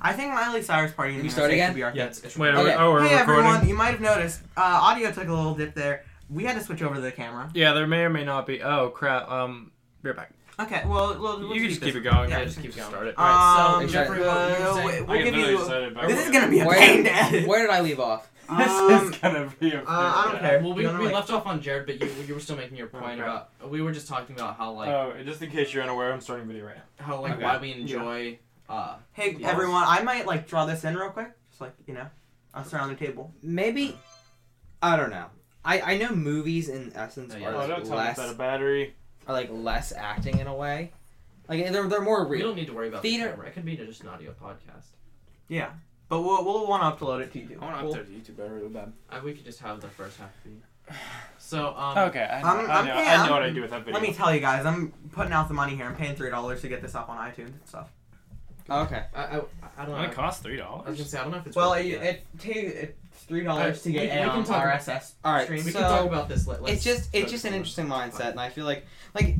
I 0.00 0.12
think 0.12 0.32
Miley 0.32 0.62
Cyrus 0.62 0.92
party 0.92 1.14
in 1.16 1.22
We 1.22 1.28
start 1.28 1.50
again? 1.50 1.70
should 1.70 1.76
be 1.76 1.82
our 1.82 1.90
Yeah, 1.90 2.02
thing. 2.04 2.08
it's, 2.08 2.20
it's 2.24 2.36
Wait, 2.36 2.54
Okay. 2.54 2.74
oh, 2.74 2.92
we're 2.92 3.06
Hey 3.06 3.16
recording. 3.18 3.44
everyone, 3.46 3.68
you 3.68 3.74
might 3.74 3.90
have 3.92 4.00
noticed 4.00 4.40
uh, 4.56 4.60
audio 4.60 5.10
took 5.10 5.28
a 5.28 5.32
little 5.32 5.54
dip 5.54 5.74
there. 5.74 6.04
We 6.28 6.44
had 6.44 6.56
to 6.56 6.62
switch 6.62 6.82
over 6.82 6.94
to 6.96 7.00
the 7.00 7.12
camera. 7.12 7.50
Yeah, 7.54 7.72
there 7.72 7.86
may 7.86 8.02
or 8.02 8.10
may 8.10 8.24
not 8.24 8.46
be. 8.46 8.62
Oh 8.62 8.88
crap. 8.90 9.30
Um, 9.30 9.70
be 10.02 10.10
right 10.10 10.16
back. 10.16 10.32
Okay, 10.58 10.82
well, 10.86 11.18
we'll, 11.20 11.40
we'll 11.40 11.54
you 11.54 11.60
can 11.60 11.68
just 11.68 11.82
keep 11.82 11.92
this. 11.94 12.00
it 12.00 12.04
going. 12.04 12.30
Yeah, 12.30 12.38
Yeah, 12.38 12.44
just 12.46 12.60
keep 12.62 12.74
going. 12.74 12.88
Start 12.88 13.06
it. 13.08 13.18
Alright, 13.18 13.56
so 13.68 13.74
Um, 13.82 13.88
Jeffrey, 13.88 14.20
what 14.20 14.58
you 14.58 14.84
we- 14.86 14.92
I 14.92 15.00
we'll 15.02 15.22
give 15.24 15.34
you. 15.34 15.58
excited 15.60 15.94
This 16.08 16.18
it. 16.20 16.26
is 16.26 16.30
gonna 16.30 16.48
be 16.50 16.60
a 16.60 16.64
Where- 16.66 16.78
pain 16.78 17.04
to 17.04 17.14
edit. 17.14 17.46
Where 17.46 17.60
did 17.60 17.70
I 17.70 17.80
leave 17.80 18.00
off? 18.00 18.30
This 18.56 18.68
Um, 18.68 18.90
is 19.12 19.18
gonna 19.18 19.52
be 19.58 19.72
a. 19.72 19.80
uh, 19.80 19.84
I 19.88 20.28
don't 20.30 20.40
care. 20.40 20.60
Well, 20.60 20.72
we, 20.72 20.86
we 20.86 20.88
like- 21.06 21.12
left 21.14 21.30
off 21.30 21.46
on 21.46 21.60
Jared, 21.60 21.84
but 21.86 22.00
you 22.00 22.08
you 22.28 22.32
were 22.34 22.38
still 22.40 22.54
making 22.56 22.76
your 22.76 22.86
point 22.86 23.04
Okay. 23.04 23.22
about. 23.22 23.50
We 23.68 23.82
were 23.82 23.90
just 23.92 24.06
talking 24.08 24.36
about 24.36 24.56
how 24.56 24.70
like 24.72 24.88
Oh, 24.88 25.12
just 25.24 25.42
in 25.42 25.50
case 25.50 25.74
you're 25.74 25.82
unaware, 25.82 26.12
I'm 26.12 26.20
starting 26.20 26.46
video 26.46 26.64
right 26.66 26.76
now. 26.76 27.04
how 27.04 27.20
like 27.20 27.32
Okay. 27.34 27.42
why 27.44 27.56
we 27.58 27.72
enjoy. 27.72 28.38
Uh, 28.68 28.96
Hey 29.12 29.36
Yes. 29.38 29.50
everyone, 29.50 29.84
I 29.86 30.02
might 30.02 30.26
like 30.26 30.46
draw 30.48 30.66
this 30.66 30.84
in 30.84 30.96
real 30.96 31.10
quick, 31.10 31.30
just 31.50 31.60
like 31.60 31.72
you 31.86 31.94
know, 31.94 32.06
us 32.54 32.72
around 32.74 32.88
the 32.90 32.94
table. 32.96 33.32
Maybe. 33.42 33.96
I 34.82 34.96
don't 34.96 35.10
know. 35.10 35.26
I, 35.64 35.80
I 35.80 35.98
know 35.98 36.10
movies 36.10 36.68
in 36.68 36.92
essence 36.94 37.34
Oh, 37.34 37.38
yeah. 37.38 37.48
are 37.48 37.54
Oh, 37.62 37.66
don't 37.66 37.80
tell 37.82 37.90
me 37.92 37.96
less 37.96 38.18
it's 38.18 38.26
out 38.30 38.36
battery. 38.38 38.94
are 39.26 39.32
like 39.34 39.48
less 39.50 39.92
acting 39.92 40.38
in 40.38 40.46
a 40.46 40.54
way. 40.54 40.92
Like 41.48 41.70
they're 41.72 41.88
they're 41.88 42.00
more 42.00 42.24
we 42.26 42.36
real. 42.38 42.48
don't 42.48 42.56
need 42.56 42.66
to 42.66 42.72
worry 42.72 42.88
about 42.88 43.02
Theater- 43.02 43.24
the 43.26 43.30
camera. 43.32 43.46
It 43.48 43.54
can 43.54 43.62
be 43.64 43.76
just 43.76 44.02
an 44.02 44.08
audio 44.08 44.32
podcast. 44.32 44.86
Yeah, 45.48 45.70
but 46.08 46.20
we'll 46.22 46.44
we'll 46.44 46.66
want 46.66 46.82
to 46.98 47.04
upload 47.04 47.20
it 47.22 47.32
to 47.32 47.38
YouTube. 47.38 47.62
I 47.62 47.64
want 47.64 47.76
to 47.76 47.82
Cool. 47.82 47.94
upload 47.94 48.06
to 48.24 48.32
YouTube 48.32 48.36
better 48.36 48.54
really 48.54 48.68
bad. 48.68 48.92
Uh, 49.10 49.20
we 49.24 49.32
could 49.32 49.44
just 49.44 49.60
have 49.60 49.80
the 49.80 49.88
first 49.88 50.18
half 50.18 50.30
be. 50.44 50.50
So 51.38 51.74
um. 51.76 51.98
Okay, 51.98 52.22
I 52.24 52.42
know, 52.42 52.48
I'm- 52.48 52.70
I, 52.70 52.74
I'm 52.74 52.86
know, 52.86 52.92
paying- 52.94 53.08
I 53.08 53.26
know 53.26 53.32
what 53.32 53.42
I 53.42 53.50
do 53.50 53.60
with 53.62 53.70
that 53.70 53.80
video. 53.84 53.94
Let 53.94 54.02
me 54.08 54.12
tell 54.14 54.32
you 54.34 54.40
guys, 54.40 54.66
I'm 54.66 54.92
putting 55.12 55.32
out 55.32 55.48
the 55.48 55.54
money 55.54 55.74
here. 55.76 55.86
I'm 55.86 55.96
paying 55.96 56.14
three 56.16 56.30
dollars 56.30 56.60
to 56.62 56.68
get 56.68 56.82
this 56.82 56.94
up 56.94 57.08
on 57.08 57.16
iTunes 57.18 57.46
and 57.46 57.60
stuff. 57.66 57.90
Oh, 58.68 58.82
okay. 58.82 59.04
I, 59.14 59.22
I, 59.22 59.40
I 59.78 59.84
don't 59.86 59.96
know. 59.96 60.02
It 60.04 60.12
costs 60.12 60.42
three 60.42 60.60
I 60.60 60.64
was 60.68 60.82
dollars. 60.84 60.98
gonna 60.98 61.08
say 61.08 61.18
I 61.18 61.22
don't 61.22 61.32
know 61.32 61.38
if 61.38 61.46
it's. 61.46 61.56
Well, 61.56 61.70
worth 61.70 61.80
it, 61.80 61.86
yet. 61.86 62.02
it 62.02 62.24
ta- 62.38 62.78
it's 62.80 63.22
three 63.24 63.44
dollars 63.44 63.82
to 63.82 63.92
get 63.92 64.02
we 64.02 64.10
in 64.10 64.18
can 64.18 64.28
on 64.30 64.44
talk- 64.44 64.64
RSS. 64.64 65.12
All 65.24 65.32
right, 65.34 65.44
stream. 65.44 65.64
we 65.64 65.70
so 65.70 65.78
can 65.80 65.88
talk 65.90 66.06
about 66.06 66.28
this. 66.28 66.46
Let, 66.46 66.58
it's 66.60 66.68
let's 66.68 66.84
just 66.84 67.10
it's 67.14 67.30
just 67.30 67.44
an 67.44 67.54
interesting 67.54 67.86
mindset, 67.86 68.30
and 68.30 68.40
I 68.40 68.48
feel 68.48 68.64
like 68.64 68.86
like 69.14 69.36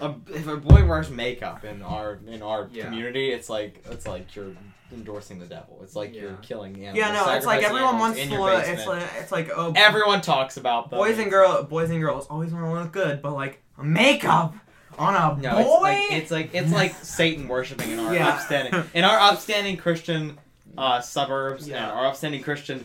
a, 0.00 0.14
if 0.28 0.46
a 0.46 0.56
boy 0.56 0.84
wears 0.86 1.10
makeup 1.10 1.64
in 1.64 1.82
our 1.82 2.18
in 2.26 2.42
our 2.42 2.68
Yeah. 2.72 2.84
community, 2.84 3.30
it's 3.32 3.48
like 3.48 3.82
it's 3.90 4.06
like 4.06 4.34
you're 4.34 4.52
endorsing 4.92 5.38
the 5.38 5.46
devil. 5.46 5.78
It's 5.82 5.94
like 5.94 6.14
you're 6.14 6.30
Yeah. 6.30 6.36
killing 6.42 6.74
animals. 6.76 6.96
Yeah, 6.96 7.12
no, 7.12 7.32
it's 7.34 7.46
like 7.46 7.60
sacrificing 7.60 7.64
everyone 7.66 7.94
animals 7.94 8.00
wants 8.00 8.18
in 8.18 8.28
to. 8.28 8.34
your 8.34 8.42
Look, 8.44 8.58
it's 8.60 8.68
basement. 8.68 8.98
like 9.02 9.10
it's 9.20 9.32
like 9.32 9.50
oh, 9.54 9.72
Everyone 9.76 10.20
talks 10.20 10.56
about 10.56 10.90
them. 10.90 10.98
boys 10.98 11.18
and 11.18 11.30
girl, 11.30 11.62
boys 11.64 11.90
and 11.90 12.00
girls 12.00 12.26
always 12.28 12.52
want 12.52 12.64
to 12.64 12.72
look 12.72 12.92
good, 12.92 13.22
but 13.22 13.34
like 13.34 13.62
makeup 13.80 14.54
on 14.98 15.14
a 15.14 15.40
No, 15.42 15.64
boy. 15.80 16.06
it's 16.10 16.30
like 16.30 16.50
it's 16.52 16.52
like 16.54 16.54
it's 16.54 16.72
like 16.80 16.94
Satan 17.04 17.48
worshiping 17.48 17.90
in 17.90 17.98
our 17.98 18.14
Yeah. 18.14 18.28
upstanding 18.28 18.84
in 18.94 19.04
our 19.04 19.18
upstanding 19.18 19.76
Christian 19.76 20.38
uh, 20.78 21.00
suburbs 21.00 21.68
Yeah. 21.68 21.82
and 21.82 21.92
our 21.92 22.06
upstanding 22.06 22.42
Christian 22.42 22.84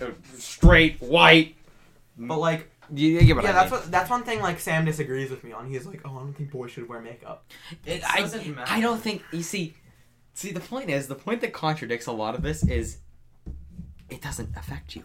uh, 0.00 0.06
straight 0.36 1.00
white. 1.00 1.54
but 2.16 2.38
like 2.38 2.70
You, 2.92 3.08
you 3.08 3.20
get 3.24 3.36
what 3.36 3.44
yeah, 3.44 3.50
I 3.50 3.52
that's 3.54 3.70
mean. 3.70 3.80
what 3.80 3.90
that's 3.90 4.10
one 4.10 4.22
thing 4.24 4.40
like 4.40 4.58
Sam 4.60 4.84
disagrees 4.84 5.30
with 5.30 5.44
me 5.44 5.52
on. 5.52 5.66
He's 5.68 5.86
like, 5.86 6.00
oh, 6.04 6.16
I 6.16 6.20
don't 6.20 6.32
think 6.34 6.50
boys 6.50 6.70
should 6.72 6.88
wear 6.88 7.00
makeup. 7.00 7.44
It 7.86 8.02
I- 8.08 8.20
doesn't 8.20 8.46
matter. 8.54 8.70
I 8.72 8.80
don't 8.80 9.00
think 9.00 9.22
you 9.32 9.42
see. 9.42 9.74
See, 10.34 10.52
the 10.52 10.60
point 10.60 10.88
is 10.90 11.06
the 11.08 11.14
point 11.16 11.40
that 11.42 11.52
contradicts 11.52 12.06
a 12.06 12.12
lot 12.12 12.34
of 12.34 12.42
this 12.42 12.64
is 12.64 12.98
it 14.08 14.22
doesn't 14.22 14.56
affect 14.56 14.96
you. 14.96 15.02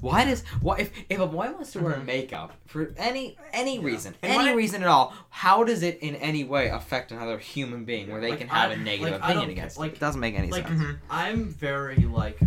Why 0.00 0.24
does 0.24 0.42
why 0.60 0.78
if, 0.78 0.90
if 1.08 1.18
a 1.20 1.26
boy 1.26 1.50
wants 1.52 1.72
to 1.72 1.80
wear 1.80 1.94
Mhm. 1.94 2.04
makeup 2.06 2.52
for 2.66 2.92
any 2.96 3.36
any 3.52 3.78
reason 3.78 4.14
And 4.22 4.32
any 4.32 4.54
reason 4.56 4.82
at 4.82 4.88
all 4.88 5.12
how 5.28 5.64
does 5.64 5.82
it 5.82 5.98
in 6.00 6.16
any 6.16 6.44
way 6.44 6.68
affect 6.68 7.12
another 7.12 7.38
human 7.38 7.84
being 7.84 8.10
where 8.10 8.20
they 8.20 8.30
Like, 8.30 8.38
can 8.40 8.48
have 8.48 8.70
I- 8.70 8.74
a 8.74 8.76
negative 8.78 9.20
like, 9.20 9.22
opinion 9.30 9.50
against 9.50 9.78
like- 9.78 9.92
it? 9.92 9.96
It 9.96 10.00
doesn't 10.00 10.20
make 10.20 10.34
any 10.34 10.50
like- 10.50 10.66
sense. 10.66 10.80
Mhm. 10.80 10.96
I'm 11.10 11.48
very 11.48 11.96
like, 11.96 12.38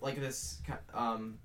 like 0.00 0.20
this. 0.20 0.60
Um, 0.92 1.38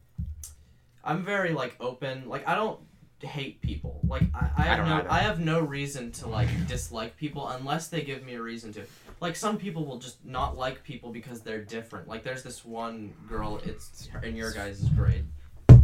I'm 1.03 1.23
very 1.23 1.53
like 1.53 1.75
open. 1.79 2.27
Like 2.27 2.47
I 2.47 2.55
don't 2.55 2.79
hate 3.21 3.61
people. 3.61 3.99
Like 4.07 4.23
I, 4.33 4.49
I 4.57 4.61
have 4.63 4.77
don't 4.79 4.89
no, 4.89 4.95
either. 4.95 5.11
I 5.11 5.19
have 5.19 5.39
no 5.39 5.61
reason 5.61 6.11
to 6.13 6.27
like 6.27 6.49
dislike 6.67 7.15
people 7.17 7.47
unless 7.47 7.87
they 7.87 8.01
give 8.01 8.23
me 8.23 8.33
a 8.35 8.41
reason 8.41 8.73
to. 8.73 8.81
Like 9.21 9.35
some 9.35 9.57
people 9.57 9.85
will 9.85 9.97
just 9.99 10.23
not 10.25 10.57
like 10.57 10.83
people 10.83 11.11
because 11.11 11.41
they're 11.41 11.63
different. 11.63 12.07
Like 12.07 12.23
there's 12.23 12.41
this 12.43 12.63
one 12.63 13.13
girl. 13.27 13.59
It's 13.65 14.07
in 14.23 14.35
your 14.35 14.51
guys' 14.51 14.81
grade. 14.89 15.25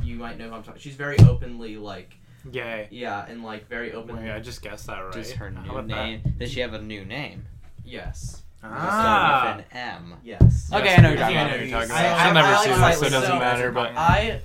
You 0.04 0.16
might 0.16 0.38
know 0.38 0.50
who 0.50 0.56
I'm 0.56 0.64
talking. 0.64 0.80
She's 0.82 0.96
very 0.96 1.18
openly 1.20 1.78
like 1.78 2.16
Yay. 2.52 2.88
yeah, 2.92 3.26
and 3.28 3.44
like 3.44 3.68
very 3.68 3.92
open. 3.94 4.16
Wait, 4.18 4.32
I 4.32 4.40
just 4.40 4.62
guessed 4.62 4.88
that 4.88 5.00
right. 5.00 5.12
Does 5.14 5.32
her 5.34 5.50
How 5.50 5.62
new 5.64 5.70
about 5.72 5.88
that? 5.88 6.06
name? 6.06 6.22
Does 6.38 6.52
she 6.52 6.60
have 6.62 6.74
a 6.74 6.82
new 6.82 7.04
name? 7.04 7.46
Yes. 7.84 8.44
Ah. 8.64 9.56
With 9.58 9.66
an 9.72 9.78
M. 9.78 10.14
Yes. 10.24 10.72
Okay, 10.74 10.86
Yes, 10.86 11.00
I 11.00 11.02
know 11.02 11.10
you're 11.10 11.18
I 11.18 11.22
talking 11.22 11.36
know 11.36 11.46
about. 11.46 11.60
who 11.60 11.66
you're 11.66 11.80
talking 11.80 11.92
I- 11.92 12.02
about. 12.02 12.18
I- 12.20 12.24
She'll 12.26 12.34
never 12.34 12.48
I 12.48 12.52
like 12.52 12.64
see 12.64 12.70
this, 12.70 12.76
so 12.78 12.80
slightly 12.82 13.08
it 13.08 13.12
doesn't 13.12 13.30
so- 13.32 13.40
matter. 13.40 13.72
But 13.72 13.92
I 13.98 14.42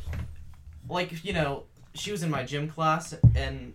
like 0.89 1.25
you 1.25 1.33
know 1.33 1.65
she 1.95 2.11
was 2.13 2.23
in 2.23 2.31
my 2.31 2.43
gym 2.43 2.69
class 2.69 3.15
and 3.35 3.73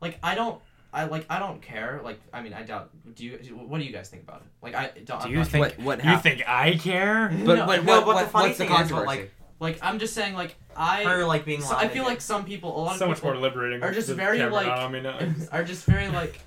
like 0.00 0.18
I 0.22 0.34
don't 0.34 0.60
I 0.94 1.04
like 1.04 1.26
I 1.28 1.38
don't 1.40 1.60
care 1.60 2.00
like 2.04 2.20
I 2.32 2.40
mean 2.40 2.52
I 2.54 2.62
doubt 2.62 2.90
do 3.16 3.24
you 3.24 3.32
what 3.68 3.78
do 3.78 3.84
you 3.84 3.92
guys 3.92 4.08
think 4.08 4.22
about 4.22 4.42
it 4.42 4.46
like 4.62 4.74
I 4.74 4.90
don't 5.04 5.06
do 5.06 5.26
I'm 5.26 5.30
you 5.32 5.36
not- 5.38 5.48
think 5.48 5.64
What- 5.64 5.78
what 5.80 5.98
you 5.98 6.04
hap- 6.10 6.22
think 6.22 6.42
I 6.48 6.76
care? 6.76 7.28
But, 7.44 7.54
No, 7.56 7.66
but 7.66 7.84
no, 7.84 7.96
what, 8.00 8.04
but 8.06 8.22
the 8.24 8.28
funny 8.30 8.46
what's 8.48 8.58
the 8.58 8.64
thing 8.66 8.72
is, 8.74 8.78
but, 8.78 8.88
controversy? 9.04 9.06
like, 9.06 9.30
like 9.60 9.78
I'm 9.82 9.98
just 9.98 10.14
saying 10.14 10.34
like 10.34 10.54
I 10.76 11.02
Her 11.04 11.24
like 11.24 11.44
being. 11.44 11.60
so 11.62 11.76
I 11.76 11.88
feel 11.88 12.04
like 12.04 12.20
some 12.20 12.44
people 12.44 12.70
a 12.76 12.82
lot 12.82 12.98
So 12.98 13.04
of 13.06 13.10
much 13.10 13.22
more 13.22 13.36
liberating. 13.36 13.82
are 13.82 13.92
just 13.92 14.08
very, 14.10 14.38
camera 14.38 14.52
like- 14.54 14.66
not 14.68 14.78
on 14.78 14.92
me 14.92 15.00
now. 15.00 15.18
are 15.52 15.64
just 15.64 15.84
very 15.84 16.08
like 16.08 16.38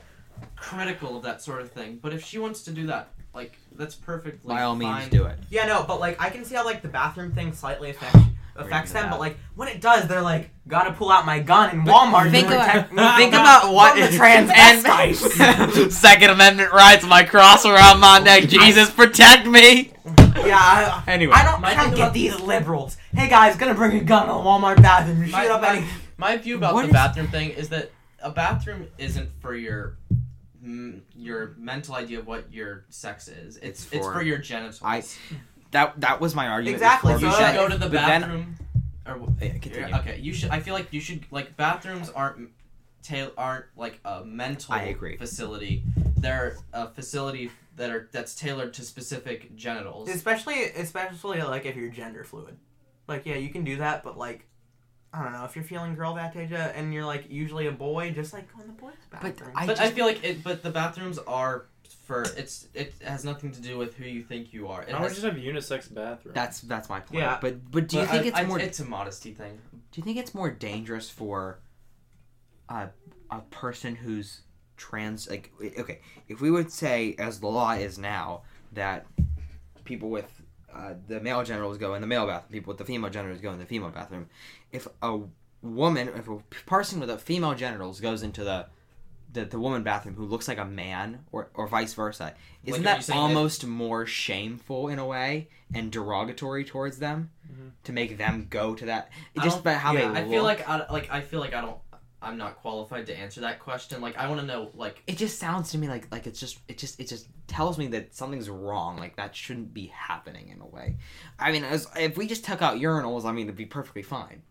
critical 0.55 1.17
of 1.17 1.23
that 1.23 1.41
sort 1.41 1.62
of 1.62 1.71
thing 1.71 1.99
but 2.01 2.13
if 2.13 2.23
she 2.23 2.38
wants 2.39 2.63
to 2.63 2.71
do 2.71 2.88
that 2.88 3.10
like 3.33 3.57
that's 3.75 3.95
perfectly 3.95 4.49
By 4.55 4.63
all 4.63 4.75
means, 4.75 5.10
do 5.10 5.25
it. 5.25 5.38
Yeah, 5.51 5.67
no, 5.67 5.83
but 5.88 5.99
like 5.99 6.19
I 6.21 6.29
can 6.31 6.43
see 6.45 6.55
how 6.55 6.65
like 6.65 6.81
the 6.81 6.88
bathroom 6.88 7.31
thing 7.33 7.53
slightly 7.53 7.91
affects 7.91 8.17
affects 8.58 8.91
into 8.91 9.02
them, 9.04 9.10
but 9.12 9.20
like 9.20 9.38
when 9.56 9.67
it 9.67 9.82
does, 9.82 10.08
they're 10.08 10.22
like, 10.22 10.50
gotta 10.67 10.91
pull 10.93 11.12
out 11.12 11.26
my 11.26 11.39
gun 11.39 11.70
in 11.74 11.82
Walmart. 11.84 12.32
think 12.32 12.48
to 12.48 12.56
about- 12.56 12.89
Think 13.17 13.34
about 13.34 13.74
what 13.74 13.91
from 13.91 14.00
the 14.02 14.08
and- 14.08 14.50
transvestites. 14.86 15.91
Second 15.91 16.30
Amendment 16.32 16.72
rights, 16.74 17.06
my 17.06 17.24
cross 17.24 17.65
around 17.65 18.00
my 18.00 18.20
neck. 18.20 18.50
Jesus, 18.50 18.89
protect 18.89 19.46
me. 19.48 19.91
yeah, 20.38 20.58
I, 20.60 21.04
Anyway, 21.08 21.34
I 21.36 21.43
don't 21.50 21.62
My 21.62 21.74
can't 21.74 21.91
get 21.96 22.00
about- 22.06 22.13
these 22.13 22.39
liberals. 22.39 22.98
Hey 23.13 23.30
guys, 23.30 23.56
gonna 23.58 23.74
bring 23.74 23.98
a 23.98 24.04
gun 24.04 24.28
to 24.28 24.34
the 24.34 24.39
Walmart 24.39 24.82
bathroom 24.82 25.22
and 25.22 25.32
My- 25.32 25.43
shoot 25.43 25.52
up 25.52 25.62
my- 25.62 25.78
any. 25.78 25.88
My 26.17 26.38
view 26.38 26.58
about 26.58 26.74
What 26.74 26.82
the 26.84 26.88
is- 26.88 26.93
bathroom 26.93 27.28
thing 27.28 27.52
is 27.52 27.70
that 27.70 27.91
a 28.22 28.32
bathroom 28.32 28.88
isn't 28.98 29.30
for 29.39 29.56
your 29.56 29.98
mm, 30.65 31.00
your 31.15 31.54
mental 31.58 31.96
idea 31.96 32.17
of 32.20 32.26
what 32.28 32.52
your 32.52 32.86
sex 32.89 33.28
is. 33.28 33.58
It's 33.58 33.84
It's 33.86 33.93
it's 33.93 34.06
for- 34.06 34.13
for, 34.15 34.22
your 34.24 34.39
genitals. 34.39 34.82
I- 34.84 35.04
that 35.71 35.99
that 36.01 36.19
was 36.21 36.36
my 36.36 36.47
argument. 36.47 36.75
Exactly, 36.75 37.13
before 37.13 37.30
you 37.30 37.36
should 37.36 37.43
that- 37.43 37.56
go 37.56 37.67
to 37.67 37.77
the 37.77 37.86
but 37.86 37.91
then- 37.91 38.21
bathroom. 38.21 38.56
or 39.06 39.34
Yeah, 39.41 39.58
continue. 39.58 39.95
okay, 39.97 40.19
you 40.19 40.34
should. 40.34 40.49
I 40.49 40.60
feel 40.60 40.73
like 40.73 40.91
you 40.91 40.99
should 40.99 41.25
like 41.32 41.56
bathrooms 41.58 42.10
aren't 42.10 42.49
tail 43.03 43.32
aren't 43.38 43.65
like 43.77 43.99
a 44.03 44.25
mental 44.25 44.73
I 44.73 44.84
agree. 44.84 45.15
facility. 45.17 45.84
They're 46.17 46.58
a 46.73 46.88
facility 46.89 47.51
that 47.77 47.89
are 47.89 48.10
that's 48.12 48.36
tailored 48.36 48.73
to 48.73 48.82
specific 48.82 49.56
genitals. 49.56 50.10
Especially, 50.10 50.63
especially 50.71 51.41
like 51.41 51.65
if 51.65 51.75
you're 51.75 51.89
gender 51.89 52.23
fluid. 52.23 52.58
Like, 53.08 53.25
yeah, 53.25 53.36
you 53.36 53.49
can 53.49 53.63
do 53.63 53.77
that, 53.77 54.03
but 54.03 54.17
like, 54.17 54.45
I 55.13 55.23
don't 55.23 55.32
know, 55.32 55.45
if 55.45 55.56
you're 55.56 55.63
feeling 55.63 55.95
girl 55.95 56.13
Fantasia 56.15 56.73
and 56.75 56.93
you're 56.93 57.06
like 57.06 57.30
usually 57.30 57.67
a 57.67 57.71
boy, 57.71 58.12
just 58.12 58.34
like 58.34 58.53
go 58.53 58.62
in 58.62 58.67
the 58.67 58.73
boys' 58.73 58.93
bathroom. 59.10 59.36
But 59.39 59.51
I 59.56 59.65
but 59.67 59.77
just 59.77 59.82
I 59.82 59.91
feel 59.91 60.06
like 60.06 60.23
it. 60.23 60.43
But 60.43 60.63
the 60.63 60.69
bathrooms 60.71 61.17
are 61.19 61.67
for 62.08 62.24
it's 62.38 62.67
it 62.74 62.93
has 63.04 63.26
nothing 63.26 63.52
to 63.52 63.62
do 63.62 63.78
with 63.78 63.96
who 63.96 64.06
you 64.06 64.24
think 64.24 64.54
you 64.54 64.70
are. 64.70 64.82
It 64.84 64.91
don't 64.91 65.02
we 65.02 65.08
has, 65.08 65.15
just 65.15 65.26
have 65.26 65.36
unisex 65.36 65.93
bathroom? 65.93 66.34
that's 66.34 66.62
that's 66.62 66.89
my 66.89 67.02
point. 67.02 67.20
Yeah. 67.22 67.38
But 67.41 67.70
but 67.70 67.88
do 67.88 67.98
you 67.98 68.04
but 68.04 68.10
think 68.12 68.24
I- 68.24 68.28
it's 68.30 68.38
I- 68.39 68.43
more? 68.46 68.60
It's 68.60 68.80
a 68.80 68.86
modesty 68.86 69.34
thing. 69.34 69.60
Do 69.91 70.00
you 70.00 70.04
think 70.04 70.17
it's 70.17 70.34
more 70.34 70.50
dangerous 70.50 71.10
for 71.10 71.60
a 72.70 72.89
a 73.30 73.41
person 73.52 73.96
who's 73.96 74.41
trans? 74.78 75.30
Like 75.30 75.52
okay, 75.78 76.00
if 76.30 76.39
we 76.39 76.50
would 76.50 76.72
say 76.72 77.15
as 77.20 77.39
the 77.41 77.48
law 77.48 77.74
is 77.74 77.98
now 78.00 78.43
that 78.72 79.06
people 79.84 80.10
with 80.10 80.32
uh, 80.74 80.93
the 81.08 81.20
male 81.20 81.43
genitals 81.43 81.78
go 81.78 81.93
in 81.93 82.02
the 82.02 82.08
male 82.08 82.26
bathroom, 82.26 82.52
people 82.52 82.72
with 82.72 82.78
the 82.78 82.86
female 82.86 83.10
genitals 83.10 83.41
go 83.41 83.52
in 83.52 83.60
the 83.60 83.65
female 83.65 83.89
bathroom. 83.89 84.28
If 84.72 84.88
a 85.02 85.20
woman, 85.62 86.08
if 86.10 86.28
a 86.30 86.38
person 86.65 87.00
with 87.02 87.10
a 87.10 87.17
female 87.17 87.54
genitals 87.56 88.00
goes 88.00 88.24
into 88.24 88.43
the 88.43 88.67
the, 89.32 89.46
the 89.46 89.60
woman 89.60 89.84
bathroom 89.84 90.16
who 90.16 90.26
looks 90.26 90.48
like 90.48 90.58
a 90.58 90.66
man 90.66 91.20
or, 91.32 91.50
or 91.54 91.68
vice 91.68 91.94
versa 91.94 92.34
isn't 92.63 92.84
Like, 92.84 92.96
are 92.96 93.00
you 93.00 93.06
that 93.08 93.16
almost 93.16 93.66
more 93.66 94.06
shameful 94.06 94.88
in 94.88 95.00
a 95.00 95.06
way 95.06 95.50
and 95.74 95.92
derogatory 95.92 96.63
towards 96.63 97.00
them 97.00 97.32
Mhm. 97.52 97.72
to 97.84 97.92
make 97.94 98.18
them 98.18 98.48
go 98.50 98.74
to 98.76 98.86
that 98.86 99.10
just 99.36 99.48
don't- 99.50 99.60
about 99.60 99.78
how 99.82 99.94
yeah, 99.94 100.12
they 100.12 100.20
I 100.20 100.22
look 100.24 100.32
feel 100.32 100.44
like 100.44 100.68
I 100.70 100.92
like 100.92 101.12
I 101.12 101.22
feel 101.22 101.40
like 101.40 101.54
I 101.54 101.62
don't. 101.62 101.78
I'm 102.20 102.38
not 102.38 102.56
qualified 102.58 103.06
to 103.06 103.16
answer 103.18 103.42
that 103.42 103.60
question. 103.60 104.02
Like 104.02 104.18
I 104.18 104.28
want 104.28 104.42
to 104.42 104.46
know 104.48 104.72
like 104.74 105.04
it 105.08 105.18
just 105.18 105.38
sounds 105.40 105.72
to 105.72 105.78
me 105.78 105.88
like 105.88 106.12
like 106.12 106.26
it's 106.26 106.40
just 106.40 106.58
it 106.68 106.78
just 106.78 107.00
it 107.00 107.08
just 107.08 107.28
tells 107.48 107.78
me 107.78 107.88
that 107.88 108.16
something's 108.16 108.50
wrong 108.50 108.98
like 108.98 109.16
that 109.18 109.36
shouldn't 109.36 109.74
be 109.74 109.86
happening 109.88 110.50
in 110.50 110.60
a 110.60 110.66
way 110.66 110.98
i 111.40 111.50
mean 111.50 111.63
as, 111.63 111.88
if 111.98 112.18
we 112.18 112.28
just 112.28 112.44
took 112.44 112.62
out 112.62 112.76
urinals 112.78 113.24
i 113.24 113.32
mean 113.32 113.46
it'd 113.46 113.56
be 113.56 113.66
perfectly 113.66 114.02
fine 114.04 114.42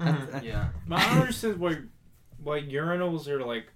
Mhm. 0.00 0.42
Yeah. 0.42 0.70
But 0.88 0.98
I 0.98 1.04
don't 1.10 1.18
understand 1.20 1.58
why 1.60 1.76
why 2.42 2.60
urinals 2.62 3.28
are 3.28 3.44
like 3.44 3.66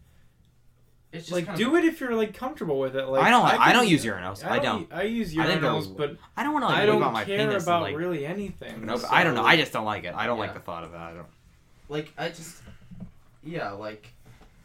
It's 1.15 1.27
just 1.27 1.33
like 1.33 1.47
kind 1.47 1.57
do 1.59 1.77
it 1.77 1.85
if 1.85 2.01
you're 2.01 2.15
like 2.15 2.35
comfortable 2.35 2.79
with 2.79 2.97
it. 2.97 3.07
Like 3.07 3.23
I 3.23 3.31
don't. 3.31 3.45
I, 3.45 3.57
can- 3.57 3.73
don't 3.75 3.89
use 3.89 4.05
urinals. 4.05 4.45
I, 4.45 4.57
I 4.57 4.59
don't. 4.59 4.93
I 4.93 5.03
use 5.03 5.37
I 5.39 5.47
think 5.47 5.61
that 5.63 5.69
urinals, 5.71 5.87
would- 5.89 5.97
but 5.97 6.17
I 6.37 6.43
don't 6.43 6.53
want 6.53 6.65
to 6.65 6.69
like 6.69 6.79
I 6.79 6.87
don't 6.87 7.03
out 7.03 7.13
my 7.13 7.25
care 7.25 7.39
penis. 7.39 7.63
about 7.63 7.85
and, 7.85 7.95
like, 7.95 7.97
really 7.97 8.27
anything. 8.27 8.85
no, 8.85 8.97
but 8.99 9.11
I 9.13 9.23
don't 9.25 9.35
know. 9.35 9.43
so- 9.43 9.47
I 9.49 9.57
just 9.57 9.73
don't 9.73 9.85
like 9.85 10.05
it. 10.05 10.15
I 10.15 10.27
don't 10.27 10.39
like 10.39 10.55
the 10.55 10.61
thought 10.61 10.85
of 10.85 10.93
that. 10.93 11.01
I 11.01 11.15
don't. 11.15 11.27
like 11.89 12.13
I 12.19 12.29
just 12.29 12.61
yeah, 13.45 13.71
like 13.71 14.09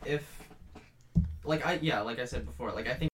if 0.05 0.25
like 1.43 1.65
I 1.65 1.79
yeah, 1.81 2.01
like 2.01 2.19
I 2.19 2.25
said 2.25 2.45
before, 2.45 2.71
like 2.71 2.87
I 2.87 2.95
think 2.95 3.11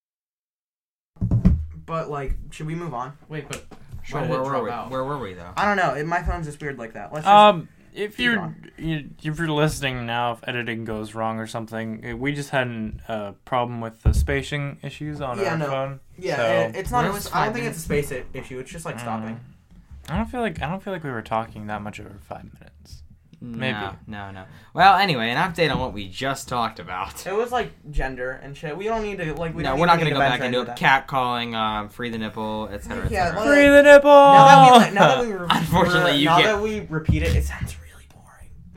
But 1.85 2.09
like, 2.09 2.33
should 2.51 2.67
we 2.67 2.75
move 2.75 2.93
on? 2.93 3.13
wait, 3.29 3.47
but 3.47 3.63
Sure, 4.03 4.21
why 4.21 4.27
where 4.27 4.43
were 4.43 4.63
we? 4.63 4.69
out? 4.69 4.91
Where 4.91 5.03
were 5.03 5.17
we 5.17 5.33
though? 5.33 5.51
I 5.57 5.65
don't 5.65 5.77
know. 5.77 5.95
It, 5.95 6.05
my 6.05 6.21
phone's 6.21 6.45
just 6.45 6.61
weird 6.61 6.77
like 6.77 6.93
that. 6.93 7.11
Let's 7.11 7.25
just. 7.25 7.33
Um, 7.33 7.67
if 7.95 8.19
you're 8.19 8.55
you, 8.77 9.09
if 9.23 9.37
you're 9.39 9.47
listening 9.49 10.05
now, 10.05 10.33
if 10.33 10.39
editing 10.47 10.85
goes 10.85 11.15
wrong 11.15 11.39
or 11.39 11.47
something, 11.47 12.01
eh, 12.03 12.13
we 12.13 12.33
just 12.33 12.49
had 12.49 12.67
a 13.07 13.11
uh, 13.11 13.31
problem 13.45 13.81
with 13.81 14.01
the 14.03 14.13
spacing 14.13 14.77
issues 14.83 15.21
on 15.21 15.39
Yeah, 15.39 15.51
our 15.53 15.57
no. 15.57 15.65
phone. 15.67 15.99
yeah, 16.17 16.35
so- 16.35 16.43
it, 16.43 16.75
it's 16.75 16.91
not. 16.91 16.99
Well, 17.03 17.07
A, 17.07 17.09
it 17.11 17.13
was 17.13 17.31
I 17.33 17.45
don't 17.45 17.53
think 17.53 17.65
it's 17.67 17.77
a 17.77 17.81
space 17.81 18.11
issue. 18.33 18.59
It's 18.59 18.71
just 18.71 18.85
like 18.85 18.99
stopping. 18.99 19.39
I 20.09 20.17
don't 20.17 20.27
feel 20.29 20.41
like 20.41 20.61
I 20.61 20.69
don't 20.69 20.83
feel 20.83 20.93
like 20.93 21.03
we 21.03 21.09
were 21.11 21.21
talking 21.23 21.67
that 21.67 21.81
much 21.81 21.99
over 21.99 22.17
five 22.21 22.43
minutes. 22.53 23.01
Maybe. 23.41 23.73
No, 23.77 23.93
no, 24.07 24.31
no. 24.31 24.45
Well, 24.73 24.95
anyway, 24.97 25.29
an 25.29 25.37
update 25.37 25.71
on 25.71 25.77
what 25.79 25.93
we 25.93 26.07
just 26.09 26.47
talked 26.47 26.79
about. 26.79 27.27
It 27.27 27.33
was 27.35 27.51
like 27.51 27.69
gender 27.91 28.31
and 28.41 28.55
shit. 28.57 28.75
We 28.75 28.85
don't 28.85 29.03
need 29.03 29.17
to 29.19 29.33
like. 29.35 29.53
We 29.53 29.61
no, 29.61 29.75
we're 29.75 29.85
not 29.85 29.99
gonna 29.99 30.09
go 30.11 30.17
back 30.19 30.41
into 30.41 30.63
that. 30.63 30.71
it. 30.71 30.79
Cat 30.79 31.05
calling, 31.05 31.53
um, 31.53 31.89
free 31.89 32.09
the 32.09 32.17
nipple, 32.17 32.69
etc. 32.71 33.07
Yeah, 33.11 33.27
etc. 33.27 33.43
Free 33.45 33.67
the 33.67 33.83
nipple. 33.83 34.09
Now 34.09 34.45
that 34.47 34.71
we 34.71 34.77
like, 34.85 34.93
now 34.93 35.07
that 35.15 35.27
we 35.27 35.33
re- 35.33 35.47
Unfortunately, 35.49 36.11
re- 36.13 36.17
you 36.17 36.25
now 36.25 36.37
get- 36.37 36.45
that 36.45 36.61
we 36.61 36.79
repeat 36.81 37.21
it, 37.23 37.35
it 37.35 37.43
sounds 37.43 37.75
really 37.75 37.75
boring. 37.75 37.84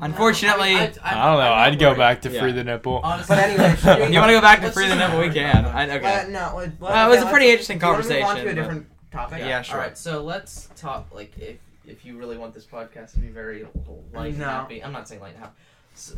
Unfortunately, 0.01 0.75
I, 0.77 0.93
I 1.03 1.15
don't 1.15 1.39
know. 1.39 1.53
I'd 1.53 1.79
go 1.79 1.95
back 1.95 2.23
to 2.23 2.31
Yeah. 2.31 2.41
free 2.41 2.53
the 2.53 2.63
nipple. 2.65 3.01
Honestly, 3.03 3.35
But 3.37 3.45
anyway, 3.45 3.77
you 4.13 4.19
want 4.21 4.31
to 4.31 4.37
go 4.37 4.41
back 4.41 4.61
to 4.61 4.71
free 4.71 4.85
the 4.89 4.95
just- 4.95 5.01
nipple? 5.13 5.21
We 5.27 5.31
can. 5.35 5.65
I, 5.65 5.85
okay. 5.97 6.01
Let- 6.03 6.31
no, 6.31 6.53
let, 6.57 6.81
let, 6.81 6.93
Uh, 6.93 7.07
it 7.07 7.09
was 7.11 7.19
okay, 7.21 7.29
a 7.29 7.31
pretty 7.33 7.51
interesting 7.51 7.79
conversation. 7.79 8.19
you 8.19 8.25
wanna 8.25 8.39
move 8.41 8.47
on 8.47 8.47
to 8.47 8.51
a 8.53 8.55
but- 8.55 8.61
different 8.63 8.87
topic. 9.11 9.39
Yeah, 9.41 9.63
sure. 9.63 9.77
All 9.77 9.83
right, 9.83 9.99
so 9.99 10.23
let's 10.23 10.69
talk 10.77 11.09
like 11.15 11.37
if 11.39 11.57
if 11.87 12.05
you 12.05 12.17
really 12.19 12.37
want 12.39 12.53
this 12.55 12.65
podcast 12.67 13.13
to 13.15 13.19
be 13.19 13.29
very 13.29 13.67
light 14.13 14.29
and 14.31 14.39
No. 14.39 14.45
happy. 14.49 14.85
I'm 14.85 14.93
not 14.93 15.09
saying 15.09 15.21
light 15.21 15.35
and 15.35 15.43
happy. 15.45 15.55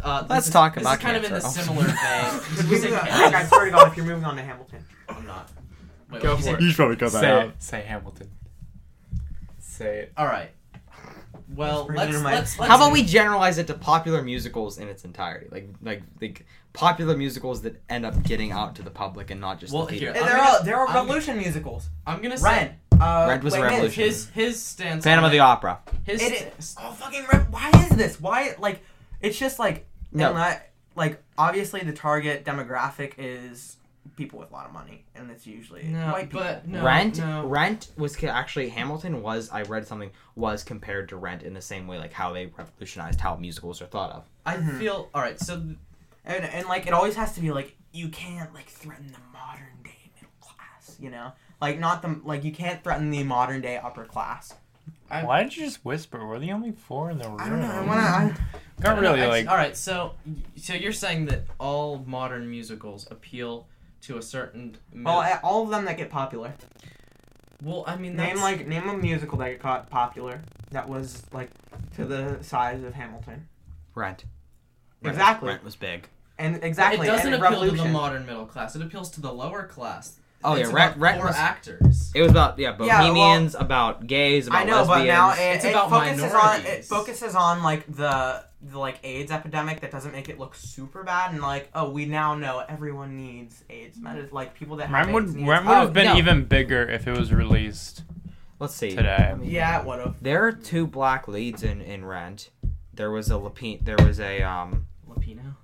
Uh, 0.02 0.26
Let's 0.28 0.46
is- 0.48 0.52
talk 0.52 0.74
this 0.74 0.82
about 0.82 0.98
is 0.98 1.02
kind 1.02 1.16
of 1.16 1.24
in 1.24 1.32
the 1.32 1.40
similar 1.40 1.84
vein. 1.86 2.40
Could 2.40 2.56
Did 2.56 2.64
we 2.68 2.76
you 2.76 2.82
say 2.82 2.90
move 2.90 2.98
on- 2.98 3.06
cancer? 3.06 3.22
like, 3.24 3.34
I 3.34 3.44
swear 3.46 3.64
to 3.66 3.70
God, 3.70 3.88
if 3.88 3.96
you're 3.96 4.04
moving 4.06 4.24
on 4.24 4.36
to 4.36 4.42
Hamilton. 4.42 4.84
I'm 5.08 5.26
not. 5.26 5.48
Wait, 6.10 6.20
Go 6.22 6.34
what 6.34 6.36
did 6.38 6.44
you 6.44 6.52
for 6.52 6.58
say? 6.60 6.64
it. 6.66 6.68
should 6.68 6.76
probably 6.76 6.96
cut 6.96 7.12
Say 7.12 7.40
it. 7.46 7.52
Say 7.60 7.80
Hamilton. 7.82 8.30
Say 9.58 9.98
it. 10.00 10.12
All 10.16 10.26
right. 10.26 10.50
Well, 11.54 11.88
let's 11.92 12.10
it 12.10 12.18
to 12.18 12.24
let's, 12.24 12.58
let's 12.58 12.68
How 12.70 12.76
about 12.76 12.92
we 12.92 13.02
generalize 13.02 13.58
it 13.58 13.66
to 13.68 13.74
popular 13.74 14.22
musicals 14.22 14.78
in 14.78 14.88
its 14.88 15.04
entirety, 15.04 15.46
like 15.50 15.68
like 15.82 16.02
like 16.20 16.46
popular 16.72 17.16
musicals 17.16 17.62
that 17.62 17.80
end 17.88 18.06
up 18.06 18.22
getting 18.22 18.52
out 18.52 18.76
to 18.76 18.82
the 18.82 18.90
public 18.90 19.30
and 19.30 19.40
not 19.40 19.58
just 19.58 19.72
Well, 19.72 19.86
the 19.86 19.94
here, 19.96 20.12
theater. 20.12 20.26
There 20.26 20.36
I'm 20.38 20.40
are 20.40 20.52
gonna- 20.52 20.64
there 20.64 20.76
are 20.76 20.86
I'm- 20.88 20.96
revolution 20.96 21.38
musicals. 21.38 21.88
I'm 22.06 22.22
gonna 22.22 22.38
say 22.38 22.44
Rent. 22.44 22.72
Uh, 23.00 23.26
Rent 23.30 23.42
was 23.42 23.54
a 23.54 23.62
revolution. 23.62 24.04
his 24.04 24.28
his 24.30 24.62
stance. 24.62 25.04
Phantom 25.04 25.24
on 25.24 25.28
of 25.30 25.32
the 25.32 25.38
Opera. 25.40 25.78
His 26.04 26.20
It 26.22 26.62
st- 26.62 26.86
Oh 26.86 26.92
fucking! 26.92 27.24
Re- 27.32 27.46
why 27.50 27.70
is 27.74 27.96
this? 27.96 28.20
Why 28.20 28.54
like? 28.58 28.84
It's 29.20 29.38
just 29.38 29.58
like 29.58 29.86
No. 30.12 30.34
and 30.34 30.60
like 30.96 31.22
obviously 31.38 31.80
the 31.80 31.92
target 31.92 32.44
demographic 32.44 33.14
is 33.18 33.76
people 34.20 34.38
with 34.38 34.50
a 34.50 34.52
lot 34.52 34.66
of 34.66 34.72
money, 34.72 35.02
and 35.14 35.30
it's 35.30 35.46
usually 35.46 35.84
No, 35.84 36.12
white 36.12 36.28
people. 36.28 36.40
but 36.40 36.68
no, 36.68 36.84
Rent, 36.84 37.16
no. 37.18 37.46
Rent 37.46 37.88
was 37.96 38.22
actually 38.22 38.68
Hamilton 38.68 39.22
was 39.22 39.48
I 39.50 39.62
read 39.62 39.86
something 39.86 40.10
was 40.36 40.62
compared 40.62 41.08
to 41.08 41.16
Rent 41.16 41.42
in 41.42 41.54
the 41.54 41.62
same 41.62 41.86
way 41.86 41.96
like 41.98 42.12
how 42.12 42.32
they 42.34 42.46
revolutionized 42.46 43.18
how 43.20 43.36
musicals 43.36 43.80
are 43.80 43.86
thought 43.86 44.10
of. 44.12 44.24
I 44.44 44.56
Mhm. 44.58 44.78
feel 44.78 45.08
all 45.14 45.22
right. 45.22 45.40
So 45.40 45.54
and 46.24 46.44
and 46.44 46.66
like 46.68 46.86
it 46.86 46.92
always 46.92 47.16
has 47.16 47.32
to 47.36 47.40
be 47.40 47.50
like 47.50 47.76
you 47.92 48.08
can't 48.10 48.52
like 48.52 48.68
threaten 48.68 49.06
the 49.10 49.18
modern 49.32 49.82
day 49.82 50.10
middle 50.14 50.30
class, 50.40 50.96
you 51.00 51.10
know? 51.10 51.32
Like 51.62 51.78
not 51.78 52.02
the 52.02 52.20
like 52.22 52.44
you 52.44 52.52
can't 52.52 52.84
threaten 52.84 53.10
the 53.10 53.24
modern 53.24 53.62
day 53.62 53.78
upper 53.78 54.04
class. 54.04 54.52
I- 55.10 55.24
Why 55.24 55.42
did 55.42 55.56
you 55.56 55.64
just 55.64 55.84
whisper? 55.84 56.24
We're 56.26 56.38
the 56.38 56.52
only 56.52 56.70
four 56.72 57.10
in 57.10 57.18
the 57.18 57.28
room. 57.28 57.40
I 57.40 57.48
don't 57.48 57.60
know. 57.60 57.66
I 57.70 57.80
wanna. 57.84 58.00
I, 58.00 58.36
Got 58.80 58.92
I 58.92 58.94
don't 58.94 59.02
know, 59.04 59.12
really 59.14 59.24
I- 59.24 59.28
like. 59.28 59.48
all 59.48 59.56
right. 59.56 59.76
So 59.76 60.14
so 60.56 60.74
you're 60.74 60.92
saying 60.92 61.26
that 61.26 61.46
all 61.58 62.04
modern 62.06 62.48
musicals 62.50 63.08
appeal 63.10 63.66
to 64.02 64.18
a 64.18 64.22
certain. 64.22 64.76
mid- 64.92 65.04
well, 65.04 65.20
a- 65.20 65.40
all 65.42 65.64
of 65.64 65.70
them 65.70 65.84
that 65.84 65.96
get 65.96 66.10
popular. 66.10 66.54
well, 67.62 67.84
I 67.86 67.96
mean, 67.96 68.16
Name 68.16 68.36
like 68.38 68.66
name 68.66 68.88
a 68.88 68.96
musical 68.96 69.38
that 69.38 69.60
got 69.60 69.90
popular 69.90 70.40
that 70.70 70.88
was 70.88 71.22
like 71.32 71.50
to 71.96 72.04
the 72.04 72.38
size 72.42 72.82
of 72.82 72.94
Hamilton. 72.94 73.48
Rent. 73.94 74.24
Exactly. 75.02 75.48
Rent 75.48 75.64
was 75.64 75.76
big. 75.76 76.08
And 76.38 76.62
exactly. 76.62 77.06
It 77.06 77.10
doesn't 77.10 77.34
and 77.34 77.42
appeal 77.44 77.60
to 77.70 77.76
the 77.76 77.88
modern 77.88 78.24
middle 78.24 78.46
class. 78.46 78.74
It 78.74 78.82
appeals 78.82 79.10
to 79.10 79.20
the 79.20 79.32
lower 79.32 79.64
class. 79.64 80.19
Oh, 80.42 80.54
it's 80.54 80.70
yeah, 80.70 80.74
Rent- 80.74 80.92
about 80.96 81.00
Rent 81.00 81.18
poor 81.18 81.26
was- 81.28 81.36
actors. 81.36 82.12
It 82.14 82.22
was 82.22 82.30
about 82.30 82.58
yeah, 82.58 82.70
Yeah, 82.70 82.76
well- 82.78 83.08
bohemians, 83.12 83.54
about 83.54 84.06
gays, 84.06 84.46
about 84.46 84.60
I 84.62 84.64
know, 84.64 84.76
lesbians. 84.82 85.00
but 85.00 85.04
now 85.06 85.30
it, 85.32 85.54
It's 85.56 85.64
it 85.64 85.70
about 85.70 85.90
focuses 85.90 86.32
on 86.34 86.60
it 86.66 86.84
focuses 86.84 87.34
on 87.34 87.62
like 87.62 87.86
the 87.94 88.44
the 88.62 88.78
like 88.78 88.98
AIDS 89.02 89.30
epidemic 89.32 89.80
that 89.80 89.90
doesn't 89.90 90.12
make 90.12 90.28
it 90.28 90.38
look 90.38 90.54
super 90.54 91.02
bad 91.02 91.32
and 91.32 91.40
like 91.42 91.70
oh 91.74 91.88
we 91.90 92.04
now 92.04 92.34
know 92.34 92.62
everyone 92.68 93.16
needs 93.16 93.64
AIDS. 93.70 93.98
Med- 93.98 94.32
like 94.32 94.54
people 94.54 94.76
that 94.76 94.88
have 94.88 94.94
Rent 94.94 95.12
would 95.12 95.24
AIDS 95.24 95.34
needs- 95.34 95.48
Rent 95.48 95.66
would 95.66 95.72
Oh, 95.76 95.80
have 95.80 95.92
been 95.92 96.06
no. 96.06 96.16
even 96.16 96.44
bigger 96.44 96.82
if 96.88 97.06
it 97.06 97.16
was 97.16 97.32
released 97.32 98.02
Let's 98.58 98.74
see. 98.74 98.90
today. 98.94 99.34
Yeah, 99.42 99.80
it 99.80 99.86
would 99.86 100.00
have. 100.00 100.22
There 100.22 100.44
are 100.46 100.52
two 100.52 100.86
black 100.86 101.26
leads 101.28 101.62
in, 101.62 101.80
in 101.80 102.04
Rent. 102.04 102.50
There 102.92 103.10
was 103.10 103.30
a 103.30 103.34
Lapine. 103.34 103.82
There 103.84 103.96
was 104.06 104.20
a 104.20 104.42
um. 104.42 104.86
Lapino. 105.08 105.54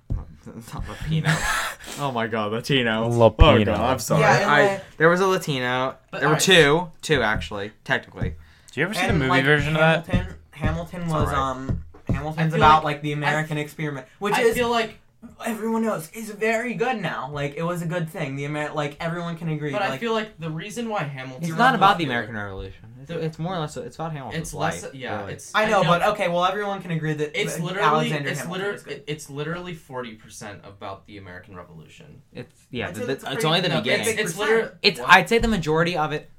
It's 0.57 0.73
not 0.73 0.87
Latino. 0.87 1.29
oh 1.99 2.11
my 2.13 2.27
god, 2.27 2.51
Latino. 2.51 3.09
Lapino. 3.09 3.61
Oh 3.61 3.65
god, 3.65 3.79
I'm 3.79 3.99
sorry. 3.99 4.21
Yeah, 4.21 4.39
and 4.41 4.51
I, 4.51 4.81
there 4.97 5.09
was 5.09 5.19
a 5.19 5.27
Latino. 5.27 5.95
But, 6.11 6.19
there 6.21 6.29
were 6.29 6.35
alright. 6.35 6.41
two, 6.43 6.91
two 7.01 7.21
actually, 7.21 7.71
technically. 7.83 8.35
Do 8.71 8.79
you 8.79 8.85
ever 8.85 8.93
see 8.93 9.07
the 9.07 9.13
movie 9.13 9.29
like, 9.29 9.45
version 9.45 9.75
of 9.75 9.79
that? 9.79 10.07
Hamilton, 10.07 10.35
Hamilton 10.51 11.07
was 11.07 11.29
alright. 11.29 11.37
um 11.37 11.83
Hamilton's 12.07 12.53
about 12.53 12.83
like- 12.83 12.95
like, 12.97 13.01
the 13.01 13.11
American 13.11 13.57
experiment, 13.57 14.07
which 14.19 14.35
I 14.35 14.41
is 14.41 14.55
feel 14.55 14.69
like, 14.69 14.99
everyone 15.45 15.83
knows 15.83 16.09
is 16.11 16.29
very 16.31 16.73
good 16.73 17.01
now. 17.01 17.29
Like 17.31 17.55
it 17.55 17.63
was 17.63 17.81
a 17.81 17.85
good 17.85 18.09
thing. 18.09 18.35
The 18.35 18.45
Amer 18.45 18.71
like 18.73 18.97
everyone 18.99 19.37
can 19.37 19.49
agree. 19.49 19.71
but 19.71 19.81
like, 19.81 19.91
I 19.91 19.97
feel 19.97 20.13
like 20.13 20.39
the 20.39 20.49
reason 20.49 20.89
why 20.89 21.03
Hamilton. 21.03 21.43
It's 21.49 21.57
not 21.57 21.75
about 21.75 21.97
the 21.97 22.05
popular- 22.05 22.11
American 22.13 22.35
Revolution. 22.35 22.83
It's, 22.99 23.07
The- 23.07 23.19
it's 23.19 23.39
more 23.39 23.55
or 23.55 23.59
less. 23.59 23.77
It's 23.77 23.95
about 23.95 24.11
Hamilton's 24.11 24.41
It's 24.41 24.53
less. 24.53 24.83
life, 24.83 24.93
Yeah, 24.93 25.19
really. 25.21 25.33
it's. 25.33 25.51
I 25.55 25.69
know, 25.69 25.83
but 25.83 26.03
okay. 26.03 26.27
Well, 26.27 26.43
everyone 26.45 26.81
can 26.81 26.91
agree 26.91 27.13
that 27.13 27.39
It's 27.39 27.59
literally. 27.59 27.87
Alexander 27.87 28.29
It's 28.29 28.39
Hamilton 28.41 28.65
literally—it's 28.75 29.29
literally 29.29 29.73
forty 29.75 30.13
percent 30.15 30.61
about 30.63 31.05
the 31.07 31.17
American 31.17 31.55
Revolution. 31.55 32.21
It's 32.33 32.53
yeah. 32.69 32.91
The- 32.91 32.99
the- 33.01 33.05
that's 33.07 33.23
a 33.23 33.31
it's 33.33 33.45
only 33.45 33.61
the 33.61 33.69
no, 33.69 33.77
beginning. 33.81 34.05
big 34.07 34.19
It's 34.19 34.37
literally. 34.37 34.69
It's. 34.81 34.99
what? 34.99 35.09
I'd 35.09 35.29
say 35.29 35.37
the 35.39 35.47
majority 35.47 35.95
of 35.97 36.11
it. 36.13 36.29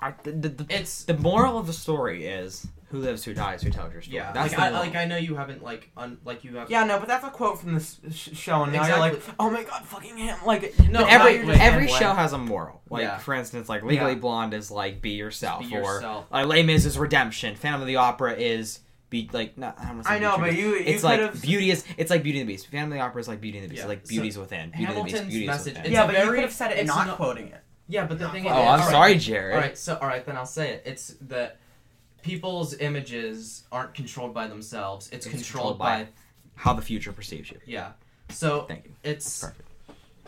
Are, 0.00 0.16
the, 0.22 0.30
the, 0.30 0.48
the, 0.50 0.66
It's. 0.68 1.04
the 1.04 1.14
moral 1.14 1.58
of 1.58 1.66
the 1.66 1.72
story 1.72 2.24
is 2.26 2.64
who 2.90 2.98
lives, 2.98 3.22
who 3.24 3.34
dies, 3.34 3.62
who 3.62 3.70
tells 3.70 3.92
your 3.92 4.00
story. 4.02 4.16
Yeah, 4.16 4.32
That's 4.32 4.56
like 4.56 4.70
the 4.72 4.76
I, 4.76 4.80
like 4.80 4.96
I 4.96 5.04
know 5.04 5.16
you 5.16 5.34
haven't 5.36 5.62
like 5.62 5.90
un, 5.96 6.18
like 6.24 6.42
you 6.44 6.56
have. 6.56 6.70
Yeah, 6.70 6.84
no, 6.84 6.98
but 6.98 7.06
that's 7.08 7.24
a 7.24 7.30
quote 7.30 7.60
from 7.60 7.74
this 7.74 8.00
sh- 8.10 8.30
show, 8.34 8.62
and 8.62 8.72
now 8.72 8.86
you're 8.86 8.98
like, 8.98 9.20
oh 9.38 9.50
my 9.50 9.62
god, 9.64 9.84
fucking 9.84 10.16
him. 10.16 10.38
Like, 10.46 10.74
No, 10.88 11.04
every 11.06 11.44
just 11.46 11.60
every 11.60 11.86
fanboy. 11.86 11.98
show 11.98 12.12
has 12.14 12.32
a 12.32 12.38
moral. 12.38 12.80
Like 12.90 13.02
Yeah. 13.02 13.18
for 13.18 13.34
instance, 13.34 13.68
like 13.68 13.82
Legally 13.82 14.12
Yeah. 14.12 14.18
Blonde 14.18 14.54
is 14.54 14.70
like 14.70 15.02
be 15.02 15.10
yourself, 15.10 15.60
Be 15.68 15.76
or 15.76 15.80
yourself. 15.80 16.26
uh, 16.32 16.44
Les 16.44 16.62
Mis 16.62 16.84
is 16.86 16.98
redemption. 16.98 17.56
Phantom 17.56 17.80
of 17.82 17.86
the 17.86 17.96
Opera 17.96 18.32
is 18.34 18.80
be 19.10 19.28
like 19.32 19.56
no, 19.58 19.72
I 19.78 19.86
don't 19.86 20.04
say 20.04 20.10
I 20.14 20.18
know, 20.18 20.36
but 20.38 20.48
true, 20.50 20.56
you, 20.58 20.68
you 20.76 20.82
It's 20.86 21.02
like 21.04 21.20
could've- 21.20 21.42
beauty 21.42 21.70
is 21.70 21.84
it's 21.96 22.10
like 22.10 22.22
Beauty 22.22 22.40
and 22.40 22.48
the 22.48 22.52
Beast. 22.54 22.66
Phantom 22.68 22.92
of 22.92 22.96
the 22.98 23.02
Opera 23.04 23.20
is 23.20 23.28
like 23.28 23.40
Beauty 23.40 23.58
and 23.58 23.64
the 23.66 23.70
Beast. 23.70 23.82
Yeah, 23.82 23.88
Like 23.88 24.06
so 24.06 24.08
beauty's 24.10 24.38
within. 24.38 24.70
Beauty 24.70 24.84
and 24.84 24.96
the 24.96 25.02
Beast. 25.04 25.16
Hamilton's 25.16 25.34
is 25.42 25.46
message- 25.46 25.74
within. 25.76 25.92
yeah, 25.92 26.04
a 26.04 26.06
but 26.06 26.24
you 26.24 26.30
could 26.30 26.40
have 26.40 26.52
said 26.52 26.70
it 26.72 26.78
it's 26.78 26.86
not 26.88 27.06
not- 27.06 27.16
quoting 27.16 27.48
it. 27.48 27.62
Yeah, 27.90 28.04
but 28.06 28.18
the 28.18 28.28
thing 28.28 28.44
is. 28.44 28.52
Oh, 28.52 28.54
I'm 28.54 28.82
sorry, 28.90 29.14
Jared. 29.16 29.54
All 29.54 29.60
right, 29.62 29.78
so 29.78 29.96
all 30.02 30.06
right, 30.08 30.24
then 30.26 30.36
I'll 30.36 30.44
say 30.44 30.72
it. 30.72 30.82
It's 30.84 31.14
that 31.22 31.58
people's 32.22 32.74
images 32.74 33.64
aren't 33.72 33.94
controlled 33.94 34.34
by 34.34 34.46
themselves. 34.46 35.08
It's, 35.12 35.26
It's 35.26 35.34
controlled, 35.34 35.78
controlled 35.78 35.78
by, 35.78 36.04
by- 36.04 36.08
How 36.56 36.72
the 36.72 36.82
future 36.82 37.12
perceives 37.12 37.50
you. 37.50 37.58
yeah. 37.66 37.92
So 38.30 38.62
Thank 38.62 38.84
you. 38.86 38.92
it's 39.04 39.40
Perfect. 39.44 39.68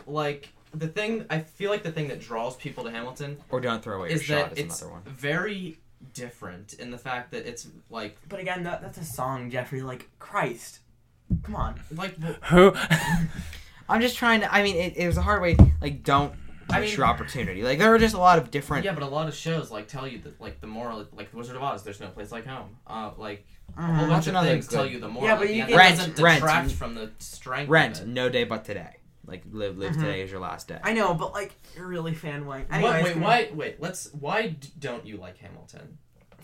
like 0.07 0.49
the 0.73 0.87
thing. 0.87 1.25
I 1.29 1.39
feel 1.39 1.69
like 1.69 1.83
the 1.83 1.91
thing 1.91 2.07
that 2.07 2.19
draws 2.19 2.55
people 2.55 2.83
to 2.85 2.91
Hamilton 2.91 3.37
Or 3.49 3.61
don't 3.61 3.83
throw 3.83 3.97
away 3.99 4.09
your 4.09 4.15
is 4.17 4.23
shot 4.23 4.49
that 4.49 4.57
is 4.57 4.65
it's 4.65 4.81
another 4.81 4.93
one. 4.95 5.03
very 5.05 5.77
different 6.13 6.73
in 6.73 6.89
the 6.89 6.97
fact 6.97 7.29
that 7.31 7.45
it's 7.45 7.67
like 7.91 8.17
But 8.27 8.39
again, 8.39 8.63
that, 8.63 8.81
that's 8.81 8.97
a 8.97 9.03
song, 9.05 9.51
Jeffrey. 9.51 9.81
Like, 9.83 10.09
Christ. 10.17 10.79
Come 11.43 11.55
on. 11.55 11.79
like 11.95 12.19
the, 12.19 12.33
Who? 12.49 12.73
I'm 13.89 14.01
just 14.01 14.15
trying 14.17 14.39
to. 14.41 14.53
I 14.53 14.63
mean, 14.63 14.77
it, 14.77 14.93
it 14.95 15.05
was 15.07 15.17
a 15.17 15.21
hard 15.21 15.41
way. 15.41 15.57
Like, 15.81 16.03
don't 16.03 16.33
I 16.73 16.81
mean- 16.81 16.95
your 16.95 17.05
opportunity. 17.05 17.63
Like, 17.63 17.79
there 17.79 17.93
are 17.93 17.97
just 17.99 18.15
a 18.15 18.19
lot 18.19 18.37
of 18.39 18.51
different. 18.51 18.85
yeah, 18.85 18.93
but 18.93 19.03
a 19.03 19.07
lot 19.07 19.27
of 19.27 19.35
shows 19.35 19.71
like 19.71 19.87
tell 19.87 20.07
you 20.07 20.19
that 20.19 20.39
like 20.41 20.61
the 20.61 20.67
moral 20.67 21.05
like 21.13 21.31
the 21.31 21.37
Wizard 21.37 21.55
of 21.55 21.63
Oz. 21.63 21.83
There's 21.83 21.99
no 21.99 22.07
place 22.09 22.31
like 22.31 22.45
home. 22.45 22.77
Uh, 22.87 23.11
like 23.17 23.45
a 23.77 23.81
whole 23.81 24.05
Mhm. 24.05 24.09
bunch 24.09 24.27
of 24.27 24.43
things 24.43 24.67
good- 24.67 24.75
tell 24.75 24.85
you 24.85 24.99
the 24.99 25.07
moral. 25.07 25.27
Yeah, 25.29 25.37
but 25.37 25.49
you 25.53 25.61
end. 25.61 25.69
get- 25.69 25.77
Rent- 25.77 25.97
doesn't 25.97 26.19
Rent. 26.19 26.39
detract 26.41 26.71
from 26.71 26.95
the 26.95 27.11
strength. 27.19 27.69
Rent, 27.69 27.97
Of 28.01 28.07
it. 28.07 28.09
no 28.11 28.29
day 28.29 28.43
but 28.43 28.65
today. 28.65 28.97
Like, 29.25 29.43
live 29.51 29.77
live 29.77 29.91
Mhm. 29.93 29.99
today 30.01 30.21
is 30.21 30.31
your 30.31 30.39
last 30.41 30.67
day. 30.67 30.79
I 30.83 30.93
know, 30.93 31.13
but 31.13 31.31
like, 31.33 31.53
you're 31.75 31.85
really 31.87 32.13
fanboying. 32.13 32.67
What- 32.67 32.71
Anyways, 32.71 33.03
wait, 33.03 33.17
why? 33.17 33.49
Wait, 33.53 33.81
let's. 33.81 34.09
Why 34.13 34.55
don't 34.79 35.05
you 35.05 35.17
like 35.17 35.37
Hamilton? 35.37 35.97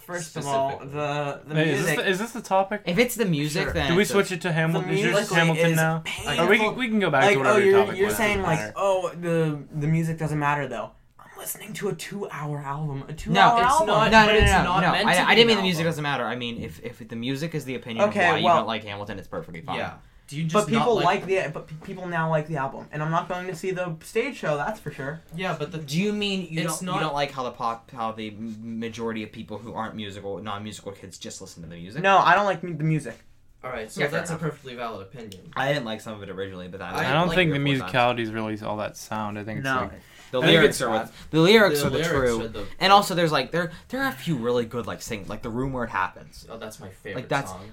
First 0.08 0.38
of 0.38 0.48
all, 0.48 0.70
Specifically. 0.80 1.00
the 1.00 1.41
the 1.48 1.56
Hey, 1.56 1.70
is, 1.72 1.78
this 1.80 1.86
music. 1.88 1.98
the, 2.06 2.10
is 2.12 2.20
this 2.20 2.32
the 2.32 2.41
topic? 2.41 2.82
If 2.86 2.98
it's 2.98 3.15
the 3.15 3.26
music, 3.26 3.63
Sure. 3.63 3.74
then 3.74 3.89
Do 3.91 3.96
we 3.98 4.04
it's 4.04 4.12
switch 4.12 4.32
it 4.32 4.39
to 4.41 4.52
Hamilton? 4.54 4.89
Is 4.89 5.02
yours 5.02 5.13
musically 5.15 5.38
Hamilton 5.38 5.65
is 5.72 5.76
now? 5.76 6.02
painful. 6.06 6.46
Or 6.46 6.50
we 6.50 6.58
can, 6.58 6.76
we 6.76 6.88
can 6.88 7.00
go 7.00 7.10
back 7.10 7.24
like, 7.24 7.34
to 7.34 7.39
oh, 7.39 7.43
whatever 7.43 7.60
your 7.60 7.70
you're 7.72 7.84
topic 7.86 7.98
you're 8.00 8.08
was. 8.08 8.15
saying 8.17 8.38
Doesn't 8.38 8.50
like, 8.50 8.60
matter. 8.60 8.74
oh, 8.78 9.12
the 9.20 9.60
the 9.76 9.88
music 9.88 10.17
doesn't 10.17 10.39
matter 10.39 10.67
though. 10.70 10.91
I'm 11.20 11.38
listening 11.38 11.74
to 11.74 11.89
a 11.89 11.93
two-hour 11.93 12.60
album. 12.60 13.04
A 13.04 13.12
No, 13.12 13.13
two-hour 13.15 13.62
it's 13.62 13.70
album. 13.72 13.88
not- 13.88 14.12
no, 14.12 14.20
no, 14.22 14.26
but 14.28 14.32
no, 14.34 14.39
it's 14.39 14.52
no, 14.52 14.63
not 14.63 14.80
no. 14.82 14.91
meant 14.93 15.08
I, 15.08 15.13
to 15.15 15.22
I 15.22 15.30
be 15.30 15.36
didn't 15.36 15.48
mean 15.50 15.58
the 15.58 15.63
music 15.63 15.82
album. 15.82 15.89
doesn't 15.91 16.04
matter. 16.04 16.24
I 16.26 16.36
mean, 16.38 16.62
if 16.63 16.80
if 16.84 17.08
the 17.08 17.15
music 17.17 17.54
is 17.54 17.65
the 17.65 17.76
opinion 17.76 18.08
Okay, 18.10 18.26
of 18.26 18.32
why 18.32 18.38
you 18.39 18.46
well- 18.46 18.58
don't 18.58 18.67
like 18.67 18.84
Hamilton, 18.86 19.20
it's 19.20 19.28
perfectly 19.28 19.62
fine. 19.62 19.78
Yeah. 19.78 19.93
Do 20.28 20.36
you 20.36 20.44
just 20.44 20.54
But 20.54 20.68
people 20.68 20.96
not 20.96 21.06
like, 21.06 21.26
the 21.26 21.50
but 21.54 21.70
people 21.84 22.06
now 22.08 22.30
like 22.30 22.48
the 22.48 22.58
album, 22.58 22.88
and 22.92 23.02
I'm 23.02 23.12
not 23.12 23.30
going 23.30 23.48
to 23.48 23.56
see 23.56 23.72
the 23.72 23.96
stage 24.04 24.36
show. 24.36 24.58
That's 24.58 24.80
for 24.80 24.92
sure. 24.92 25.22
Yeah, 25.36 25.56
but 25.58 25.72
the 25.72 25.78
Do 25.78 25.98
you 26.00 26.12
mean 26.12 26.48
you 26.52 26.62
It's 26.66 26.80
don't 26.80 26.86
not- 26.88 26.96
you 26.96 27.00
don't 27.02 27.13
like 27.13 27.32
how 27.32 27.44
the 27.44 27.52
pop 27.52 27.90
how 27.92 28.12
the 28.12 28.32
majority 28.62 29.24
of 29.24 29.32
people 29.32 29.58
who 29.58 29.74
aren't 29.74 29.96
musical 29.96 30.40
non 30.40 30.63
musical 30.63 30.92
kids 30.92 31.18
just 31.18 31.40
listen 31.42 31.63
to 31.63 31.70
the 31.70 31.76
music? 31.76 32.04
No, 32.04 32.18
I 32.18 32.36
don't 32.36 32.46
like 32.46 32.60
the 32.62 32.68
music. 32.84 33.18
all 33.63 33.72
right, 33.72 33.90
so 33.92 34.02
Yeah, 34.02 34.08
that's 34.08 34.30
a 34.30 34.36
perfectly 34.36 34.76
valid 34.76 35.02
opinion. 35.08 35.52
I 35.56 35.70
didn't 35.70 35.86
like 35.86 36.02
some 36.02 36.13
of 36.13 36.24
it 36.24 36.30
originally, 36.30 36.68
but 36.68 36.82
I, 36.82 36.90
I 36.92 37.10
I 37.10 37.13
don't 37.13 37.28
like 37.30 37.36
think 37.38 37.52
the 37.52 37.58
it 37.58 37.63
musicality 37.63 38.20
is 38.20 38.32
really 38.32 38.60
all 38.62 38.78
that 38.78 38.98
sound. 38.98 39.40
I 39.40 39.44
think 39.46 39.60
it's 39.60 39.63
No. 39.66 39.76
like 39.82 39.92
The 40.32 40.40
lyrics 40.42 40.82
are 40.82 40.90
bad. 40.90 41.06
what, 41.06 41.13
the 41.32 41.40
lyrics 41.40 41.80
The 41.80 41.88
are 41.88 41.90
the 41.90 41.98
lyrics 42.00 42.12
true. 42.12 42.42
are 42.44 42.48
the- 42.50 42.66
And 42.80 42.92
also, 42.92 43.16
there's 43.16 43.32
like 43.32 43.52
there 43.52 43.72
there 43.90 44.02
are 44.04 44.10
a 44.10 44.12
few 44.12 44.36
really 44.36 44.66
good 44.66 44.86
like 44.88 45.02
sing 45.02 45.26
like 45.30 45.42
the 45.42 45.50
room 45.50 45.72
where 45.72 45.86
it 45.86 45.90
happens. 45.90 46.46
oh, 46.50 46.58
that's 46.58 46.82
my 46.82 46.90
favorite 46.90 47.22
Like, 47.22 47.30
that's- 47.30 47.50
song. 47.50 47.70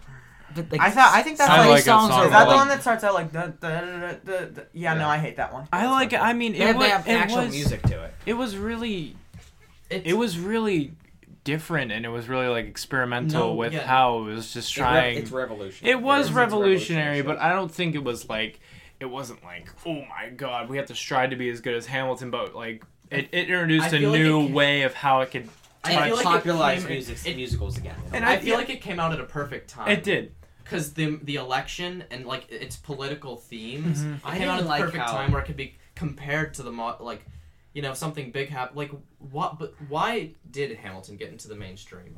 But, 0.55 0.71
like, 0.71 0.81
I 0.81 0.91
thought 0.91 1.13
I 1.15 1.23
think 1.23 1.39
that's 1.39 1.51
I 1.51 1.59
like, 1.59 1.69
like 1.69 1.85
that 1.85 1.91
songs 1.91 2.11
song 2.11 2.21
are 2.21 2.25
is 2.27 2.31
that 2.31 2.49
the 2.49 2.55
one 2.55 2.69
that 2.69 2.81
starts 2.81 3.03
out 3.05 3.15
like 3.15 3.33
da, 3.33 3.47
da, 3.49 3.81
da, 3.81 3.81
da, 3.81 4.13
da, 4.25 4.45
da. 4.47 4.63
Yeah, 4.73 4.95
no, 4.95 5.09
I 5.09 5.19
hate 5.19 5.37
that 5.37 5.53
one. 5.53 5.67
I 5.73 5.87
like 5.91 6.13
it. 6.13 6.21
I 6.21 6.33
mean, 6.33 6.53
they 6.53 6.61
it 6.61 6.67
have, 6.67 6.77
was 6.77 6.85
they 6.85 6.91
have 6.91 7.09
it 7.09 7.13
actual 7.13 7.45
was 7.45 7.51
music 7.53 7.83
to 7.83 8.03
it. 8.05 8.15
it 8.27 8.35
was 8.35 8.57
really 8.57 9.17
It's, 9.91 10.07
it 10.09 10.13
was 10.15 10.39
really 10.39 10.93
different 11.43 11.93
and 11.93 12.07
it 12.07 12.09
was 12.09 12.29
really 12.29 12.47
like 12.49 12.67
experimental 12.67 13.49
No, 13.49 13.55
with 13.55 13.73
yeah. 13.75 13.87
how 13.87 14.21
it 14.21 14.35
was 14.35 14.53
just 14.53 14.73
trying. 14.73 15.19
It's 15.19 15.31
revolutionary. 15.31 15.93
It 15.93 16.01
was 16.03 16.27
It's 16.27 16.35
revolutionary, 16.35 17.23
but 17.23 17.39
I 17.39 17.53
don't 17.53 17.71
think 17.71 17.95
it 17.95 18.05
was 18.05 18.29
like 18.29 18.61
it 19.01 19.07
wasn't 19.07 19.43
like 19.45 19.69
oh 19.85 20.03
my 20.09 20.31
god, 20.37 20.69
we 20.69 20.77
have 20.77 20.87
to 20.87 20.95
strive 20.95 21.31
to 21.31 21.37
be 21.37 21.51
as 21.51 21.61
good 21.61 21.75
as 21.75 21.87
Hamilton, 21.87 22.31
but 22.31 22.55
like 22.55 22.85
it, 23.11 23.29
it 23.33 23.49
introduced 23.51 23.93
I 23.93 23.97
a 23.97 24.01
feel 24.01 24.11
like 24.11 24.21
new 24.21 24.41
it 24.43 24.53
way 24.53 24.83
of 24.83 24.95
how 24.95 25.21
it 25.21 25.31
could. 25.31 25.49
I 25.85 25.95
Try 25.95 26.07
feel 26.09 26.17
to 26.19 26.25
like 26.25 26.35
it 26.35 26.39
popularize 26.39 26.83
came- 26.85 26.93
music, 26.93 27.27
it- 27.27 27.37
musicals 27.37 27.77
again. 27.79 27.95
you 28.05 28.11
know? 28.11 28.17
And 28.17 28.25
I, 28.25 28.33
I 28.33 28.37
feel 28.39 28.45
feel- 28.47 28.57
like 28.57 28.71
it 28.71 28.81
came 28.81 28.99
out 29.01 29.13
at 29.13 29.21
a 29.21 29.25
perfect 29.25 29.69
time. 29.71 29.89
It 29.91 30.03
did. 30.03 30.35
because 30.65 30.95
the 30.95 31.17
the 31.23 31.37
election 31.37 32.05
and 32.11 32.25
like 32.27 32.51
its 32.51 32.77
political 32.77 33.37
themes 33.37 34.01
Mhm. 34.03 34.15
it 34.17 34.21
I 34.25 34.39
came 34.39 34.49
out 34.49 34.53
at 34.55 34.57
didn't 34.57 34.65
the 34.65 34.69
like 34.71 34.81
perfect 34.85 35.05
how- 35.05 35.13
time 35.13 35.31
where 35.33 35.43
it 35.43 35.45
could 35.47 35.57
be 35.59 35.75
compared 35.95 36.55
to 36.55 36.63
the 36.63 36.73
mo- 36.73 36.97
like 37.01 37.27
you 37.75 37.83
know 37.83 37.93
something 37.93 38.31
big 38.31 38.49
happened 38.49 38.77
like 38.79 38.91
what 39.19 39.59
but 39.59 39.75
why 39.89 40.31
did 40.51 40.75
Hamilton 40.79 41.17
get 41.19 41.29
into 41.31 41.49
the 41.49 41.55
mainstream 41.55 42.17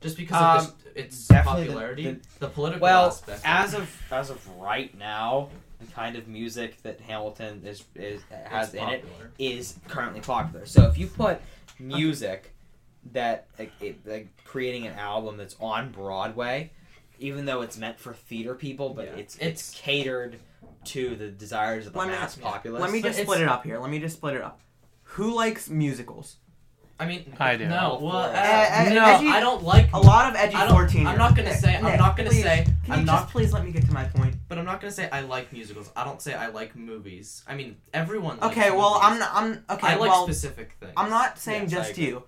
just 0.00 0.16
because 0.16 0.40
of 0.40 0.70
Um, 0.70 0.76
this, 0.94 1.04
its 1.06 1.26
definitely 1.26 1.62
the- 1.64 1.68
popularity 1.72 2.16
the, 2.38 2.48
political 2.48 2.82
Well, 2.84 3.06
aspect 3.08 3.40
as 3.44 3.74
of 3.74 4.02
as 4.12 4.30
of 4.30 4.38
right 4.60 4.96
now, 4.96 5.48
the 5.80 5.86
kind 5.86 6.14
of 6.14 6.28
music 6.28 6.80
that 6.82 7.00
Hamilton 7.00 7.62
is, 7.66 7.82
is 7.96 8.22
has 8.30 8.68
It's 8.68 8.74
in 8.74 8.88
it 8.88 9.02
popular. 9.02 9.30
is 9.40 9.74
currently 9.88 10.20
popular. 10.20 10.64
So 10.66 10.86
if 10.86 10.96
you 10.96 11.08
put 11.08 11.40
music 11.80 12.54
that 13.12 13.46
like, 13.58 13.72
it, 13.80 13.98
like 14.06 14.28
creating 14.44 14.86
an 14.86 14.94
album 14.94 15.36
that's 15.36 15.56
on 15.60 15.90
Broadway, 15.90 16.70
even 17.18 17.44
though 17.44 17.62
it's 17.62 17.76
meant 17.78 17.98
for 17.98 18.12
theater 18.14 18.54
people, 18.54 18.90
but 18.90 19.06
Yeah. 19.06 19.12
it's, 19.16 19.34
it's 19.36 19.42
It's- 19.72 19.80
catered 19.80 20.38
to 20.84 21.16
the 21.16 21.28
desires 21.28 21.86
of 21.86 21.92
the 21.92 21.98
Let 21.98 22.08
me- 22.08 22.14
mass 22.14 22.36
yeah. 22.38 22.50
populace. 22.50 22.80
Let 22.80 22.90
me 22.92 23.02
just 23.02 23.18
split 23.20 23.40
it 23.40 23.48
up 23.48 23.64
here. 23.64 23.78
Let 23.78 23.90
me 23.90 23.98
just 23.98 24.16
split 24.16 24.34
it 24.36 24.42
up. 24.42 24.60
Who 25.14 25.34
likes 25.34 25.68
musicals? 25.68 26.36
I 27.00 27.06
mean 27.06 27.32
I 27.38 27.54
do. 27.56 27.68
no 27.68 28.00
well 28.02 28.16
uh, 28.16 28.28
Uh, 28.30 28.90
no 28.92 29.04
edgy- 29.04 29.28
I 29.28 29.38
don't 29.38 29.62
like 29.62 29.92
A 29.92 30.00
lot 30.00 30.28
of 30.28 30.34
edgy 30.36 30.56
fourteen. 30.68 31.06
I'm 31.06 31.16
not 31.16 31.36
gonna 31.36 31.54
say- 31.54 31.76
I'm 31.76 31.96
not 31.96 32.16
gonna 32.16 32.28
please, 32.28 32.42
say- 32.42 32.64
Can 32.84 32.92
I'm 32.92 33.00
you 33.00 33.06
not- 33.06 33.20
just 33.22 33.32
please 33.32 33.52
let 33.52 33.64
me 33.64 33.70
get 33.70 33.84
to 33.86 33.92
my 33.92 34.02
point? 34.02 34.34
but 34.48 34.58
I'm 34.58 34.64
not 34.64 34.80
gonna 34.80 34.90
say 34.90 35.08
I 35.10 35.20
like 35.20 35.52
musicals 35.52 35.90
I 35.94 36.02
don't 36.02 36.20
say 36.20 36.34
I 36.34 36.48
like 36.48 36.74
movies 36.74 37.44
I 37.46 37.54
mean 37.54 37.76
everyone 37.94 38.38
likes 38.40 38.56
Okay, 38.56 38.72
well, 38.72 38.94
movies. 38.94 39.04
I'm 39.04 39.18
not, 39.20 39.30
I'm 39.32 39.76
okay. 39.76 39.86
I 39.86 39.94
like 39.94 40.10
well, 40.10 40.24
specific 40.24 40.72
things 40.80 40.92
I'm 40.96 41.08
not 41.08 41.38
saying 41.38 41.68
Yes, 41.68 41.70
just 41.70 41.98
you, 41.98 42.24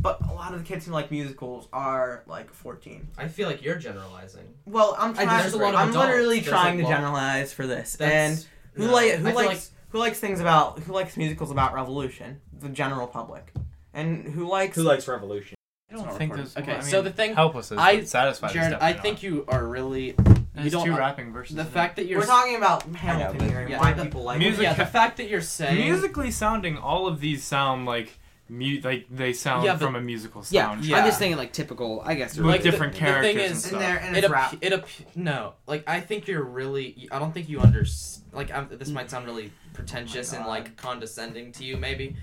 but 0.00 0.18
a 0.28 0.32
lot 0.32 0.52
of 0.54 0.60
the 0.60 0.64
kids 0.64 0.86
who 0.86 0.92
like 0.92 1.10
musicals 1.10 1.68
are 1.72 2.22
like 2.26 2.52
14. 2.52 3.08
I 3.18 3.28
feel 3.28 3.48
like 3.48 3.62
you're 3.62 3.76
generalizing 3.76 4.54
Well, 4.66 4.96
I'm 4.98 5.10
I- 5.12 5.24
trying. 5.24 5.40
there's 5.42 5.52
a 5.54 5.58
lot 5.58 5.74
of 5.74 5.80
I'm 5.80 5.90
adults. 5.90 6.08
literally 6.08 6.36
There's 6.40 6.48
trying 6.48 6.78
a 6.80 6.82
to 6.82 6.88
lot. 6.88 6.94
generalize 6.96 7.52
for 7.52 7.66
this. 7.66 7.96
That's, 7.96 8.12
and 8.12 8.46
who 8.74 8.86
no. 8.86 8.92
like 8.92 9.12
who 9.14 9.26
feel 9.26 9.34
likes 9.34 9.70
who 9.90 9.98
likes 9.98 10.18
things 10.20 10.40
about 10.40 10.78
who 10.80 10.92
likes 10.92 11.16
musicals 11.16 11.50
about 11.50 11.74
revolution? 11.74 12.40
The 12.58 12.68
general 12.68 13.06
public, 13.06 13.52
and 13.94 14.24
who 14.26 14.46
likes 14.48 14.76
Who 14.76 14.82
likes 14.82 15.08
revolution? 15.08 15.54
I 15.90 15.94
don't 15.96 16.04
think 16.16 16.32
recorded. 16.32 16.46
there's. 16.54 16.56
Okay, 16.58 16.72
I 16.72 16.80
mean, 16.80 16.90
so 16.90 17.02
the 17.02 17.10
thing- 17.10 17.34
helpless 17.34 17.72
is 17.72 17.78
I- 17.78 17.96
but 17.96 18.08
satisfied. 18.08 18.48
is 18.48 18.52
Jared, 18.54 18.72
I 18.74 18.92
definitely 18.92 19.02
think 19.02 19.22
you 19.24 19.44
are 19.48 19.66
really 19.66 20.06
you 20.08 20.14
There's 20.54 20.72
don't 20.72 20.86
two 20.86 20.94
uh, 20.94 20.98
rapping 20.98 21.32
verses. 21.32 21.56
the 21.56 21.64
fact 21.64 21.96
that 21.96 22.06
you're 22.06 22.20
we're 22.20 22.26
talking 22.26 22.54
about 22.56 22.82
Hamilton 22.94 23.38
but- 23.38 23.48
here 23.50 23.60
and 23.60 23.70
yeah, 23.70 23.78
why 23.80 23.92
the- 23.92 24.04
people 24.04 24.22
like 24.22 24.38
music- 24.38 24.60
it. 24.60 24.62
yeah 24.64 24.74
the 24.74 24.86
fact 24.86 25.16
that 25.16 25.28
you're 25.28 25.40
saying 25.40 25.78
musically 25.80 26.30
sounding, 26.30 26.76
all 26.78 27.06
of 27.08 27.20
these 27.20 27.42
sound 27.42 27.86
like 27.86 28.18
mu- 28.50 28.80
like 28.82 29.06
they 29.10 29.32
sound 29.32 29.64
Yeah, 29.64 29.72
but- 29.74 29.86
from 29.86 29.96
a 29.96 30.00
musical 30.00 30.44
Yeah, 30.50 30.66
sound. 30.66 30.84
Yeah. 30.84 30.98
I'm 30.98 31.06
just 31.06 31.18
thinking 31.18 31.38
like 31.38 31.52
typical. 31.52 32.02
I 32.04 32.14
guess. 32.14 32.36
With 32.36 32.46
like 32.46 32.62
different 32.62 32.94
the, 32.94 33.00
the 33.00 33.06
thing 33.06 33.14
characters 33.14 33.42
and 33.42 33.52
is 33.52 33.64
stuff. 33.64 33.72
And 33.72 33.80
there 33.82 33.98
and 34.00 34.16
it 34.16 34.24
it's 34.24 34.32
ap- 34.32 34.58
it 34.60 34.72
ap- 34.72 34.88
no 35.14 35.54
like 35.66 35.84
I 35.86 36.00
think 36.00 36.28
you're 36.28 36.42
really 36.42 37.08
I 37.10 37.18
don't 37.18 37.32
think 37.32 37.48
you 37.48 37.60
under 37.60 37.84
like 38.32 38.50
I'm, 38.50 38.68
this 38.70 38.88
might 38.88 39.10
sound 39.10 39.26
really 39.26 39.52
pretentious 39.72 40.32
and 40.32 40.46
like 40.46 40.76
condescending 40.76 41.52
to 41.52 41.64
you 41.64 41.76
maybe 41.76 42.16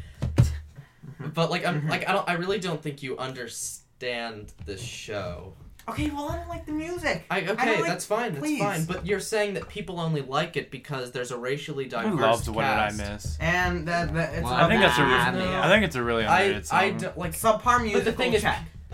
but 1.34 1.50
like 1.50 1.66
I'm 1.66 1.82
mm-hmm. 1.82 1.90
like 1.90 2.08
I 2.08 2.14
don't 2.14 2.30
I 2.30 2.34
really 2.34 2.60
don't 2.60 2.82
think 2.82 3.02
you 3.02 3.18
understand 3.18 4.54
the 4.66 4.78
show 4.78 5.54
Okay, 5.90 6.10
well 6.10 6.30
I 6.30 6.36
don't 6.38 6.50
like 6.50 6.66
the 6.66 6.74
music. 6.74 7.24
I 7.30 7.42
don't 7.42 7.60
okay 7.60 7.78
like- 7.80 7.90
that's 7.90 8.06
fine 8.06 8.34
that's 8.34 8.40
please. 8.40 8.60
fine 8.60 8.86
but 8.86 9.06
you're 9.06 9.20
saying 9.22 9.54
that 9.54 9.70
people 9.70 10.00
only 10.00 10.22
like 10.22 10.58
it 10.58 10.70
because 10.70 11.12
there's 11.12 11.32
a 11.32 11.38
racially 11.38 11.86
diverse. 11.86 12.12
Who 12.12 12.18
diverse 12.18 12.32
loves 12.32 12.50
What 12.50 12.62
Did 12.64 12.70
I 12.72 12.88
cast. 12.90 12.98
Miss? 12.98 13.38
And 13.40 13.88
that, 13.88 14.14
that 14.14 14.34
it's 14.34 14.44
Well, 14.44 14.54
I 14.54 14.68
think 14.68 14.82
that's 14.82 14.98
a. 14.98 15.04
Really, 15.04 15.50
no. 15.52 15.62
I 15.62 15.68
think 15.70 15.86
it's 15.86 15.96
a 15.96 16.04
really 16.04 16.26
I 16.26 16.42
underrated 16.42 16.66
song. 16.68 16.80
I 16.80 16.92
don't 16.92 17.18
like 17.18 17.32
subpar 17.32 17.82
music. 17.82 18.04
But 18.04 18.06
the 18.06 18.18
thing 18.18 18.34
is. 18.34 18.46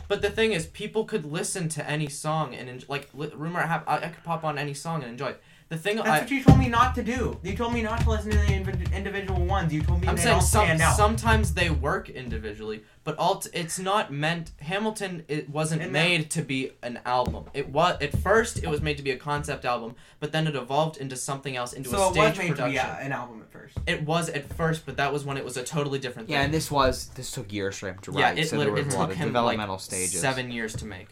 But 0.10 0.21
the 0.21 0.29
thing 0.29 0.51
is, 0.51 0.67
people 0.67 1.06
could 1.06 1.25
listen 1.25 1.69
to 1.69 1.89
any 1.89 2.08
song 2.08 2.53
and 2.53 2.69
enjoy, 2.69 2.86
like 2.89 3.10
li- 3.13 3.32
rumor 3.34 3.62
have 3.62 3.84
I, 3.88 3.97
I 3.97 4.10
could 4.10 4.23
pop 4.23 4.43
on 4.43 4.58
any 4.60 4.73
song 4.73 5.01
and 5.01 5.12
enjoy 5.12 5.29
it. 5.29 5.41
The 5.73 5.79
thing 5.79 5.95
That's 5.95 6.07
I, 6.07 6.19
what 6.19 6.29
you 6.29 6.43
told 6.43 6.59
me 6.59 6.69
not 6.69 6.93
to 6.95 7.03
do. 7.03 7.39
You 7.41 7.55
told 7.55 7.73
me 7.73 7.81
not 7.81 8.01
to 8.01 8.09
listen 8.12 8.29
to 8.29 8.38
the 8.38 8.43
invi- 8.43 8.93
individual 8.93 9.43
ones. 9.43 9.73
You 9.73 9.81
told 9.81 10.01
me 10.01 10.07
I'm 10.07 10.15
they 10.15 10.21
saying 10.21 10.36
don't 10.36 10.45
some, 10.45 10.65
stand 10.65 10.81
out. 10.81 10.95
sometimes 10.95 11.55
they 11.55 11.71
work 11.71 12.09
individually, 12.12 12.83
but 13.03 13.17
all 13.17 13.38
t- 13.38 13.49
it's 13.53 13.79
not 13.79 14.13
meant. 14.13 14.51
Hamilton 14.59 15.23
it 15.27 15.49
wasn't 15.49 15.81
And 15.81 15.91
made 15.91 16.29
to 16.29 16.43
be 16.43 16.73
an 16.83 16.99
album. 17.07 17.45
It 17.55 17.69
was 17.69 17.99
at 18.01 18.15
first 18.19 18.62
it 18.62 18.67
was 18.69 18.81
made 18.83 18.97
to 18.97 19.03
be 19.03 19.09
a 19.09 19.17
concept 19.17 19.65
album, 19.65 19.95
but 20.19 20.31
then 20.31 20.45
it 20.45 20.55
evolved 20.55 20.97
into 20.97 21.15
something 21.15 21.55
else, 21.55 21.73
into 21.73 21.89
so 21.89 21.97
a 21.97 22.07
it 22.09 22.13
stage 22.13 22.29
was 22.29 22.38
made 22.38 22.47
production. 22.49 22.79
to 22.79 22.86
be 22.86 23.01
uh, 23.01 23.05
an 23.05 23.12
album 23.12 23.41
at 23.41 23.51
first. 23.51 23.75
It 23.88 24.03
was 24.03 24.29
at 24.29 24.53
first, 24.53 24.86
but 24.86 24.97
that 24.97 25.12
was 25.12 25.25
when 25.25 25.38
it 25.38 25.43
was 25.43 25.57
a 25.57 25.63
totally 25.63 25.97
different 25.97 26.27
thing. 26.27 26.36
Yeah, 26.36 26.43
and 26.43 26.53
this 26.53 26.69
was 26.69 27.07
this 27.15 27.31
took 27.31 27.51
years 27.51 27.79
for 27.79 27.88
him 27.89 27.97
to 28.03 28.12
yeah, 28.12 28.25
write. 28.29 28.38
it, 28.38 28.49
so 28.49 28.57
lit- 28.57 28.67
there 28.67 28.77
it 28.77 28.86
was 28.86 28.93
a 28.93 28.97
lot 28.99 29.05
took 29.05 29.12
of 29.13 29.17
him 29.17 29.29
developmental 29.29 29.73
like 29.75 29.81
stages. 29.81 30.19
seven 30.19 30.51
years 30.51 30.75
to 30.75 30.86
make. 30.86 31.07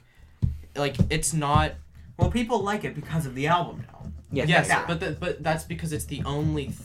Like 0.76 0.98
it's 1.10 1.34
not 1.34 1.72
Well, 2.18 2.30
people 2.30 2.62
like 2.62 2.84
it 2.84 2.94
because 2.94 3.26
of 3.26 3.34
the 3.34 3.48
album 3.48 3.86
now. 3.92 3.98
Yes, 4.32 4.48
yes, 4.50 4.68
yeah. 4.68 4.86
but 4.88 5.00
the, 5.00 5.12
but 5.20 5.44
that's 5.44 5.64
because 5.64 5.92
it's 5.94 6.06
the 6.06 6.22
only 6.26 6.66
th- 6.68 6.78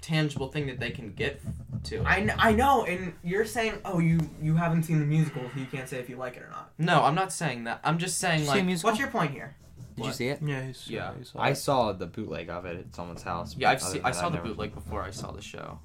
tangible 0.00 0.48
thing 0.48 0.66
that 0.66 0.78
they 0.80 0.90
can 0.90 1.12
get 1.12 1.40
to. 1.84 1.96
it. 2.00 2.06
I, 2.06 2.16
kn- 2.24 2.34
I 2.38 2.52
know, 2.52 2.84
and 2.84 3.14
you're 3.22 3.44
saying, 3.44 3.74
oh, 3.84 3.98
you 3.98 4.20
you 4.40 4.56
haven't 4.56 4.82
seen 4.84 4.98
the 5.00 5.06
musical, 5.06 5.42
so 5.52 5.58
you 5.60 5.66
can't 5.66 5.88
say 5.88 5.98
if 5.98 6.08
you 6.10 6.16
like 6.16 6.36
it 6.36 6.42
or 6.42 6.50
not. 6.50 6.72
no, 6.78 7.02
I'm 7.02 7.14
not 7.14 7.32
saying 7.32 7.64
that. 7.64 7.80
I'm 7.84 7.98
just 7.98 8.18
saying 8.18 8.46
like 8.46 8.64
What's 8.82 8.98
your 8.98 9.08
point 9.08 9.30
here? 9.32 9.54
Did 9.96 10.06
you 10.06 10.12
see 10.12 10.28
it? 10.28 10.40
Yeah, 10.42 10.62
he's, 10.66 10.88
Yeah. 10.88 11.12
he's 11.18 11.32
I 11.36 11.52
saw 11.52 11.92
the 11.92 12.06
bootleg 12.06 12.48
of 12.48 12.64
it 12.64 12.78
at 12.78 12.94
someone's 12.94 13.22
house. 13.22 13.54
yeah, 13.58 13.70
I've 13.70 13.82
other 13.82 13.92
seen 13.92 14.00
I 14.04 14.10
saw 14.10 14.26
I've 14.26 14.32
the 14.32 14.38
never- 14.38 14.48
bootleg 14.48 14.74
before 14.74 15.02
I 15.02 15.10
saw 15.10 15.32
the 15.32 15.42
show. 15.42 15.78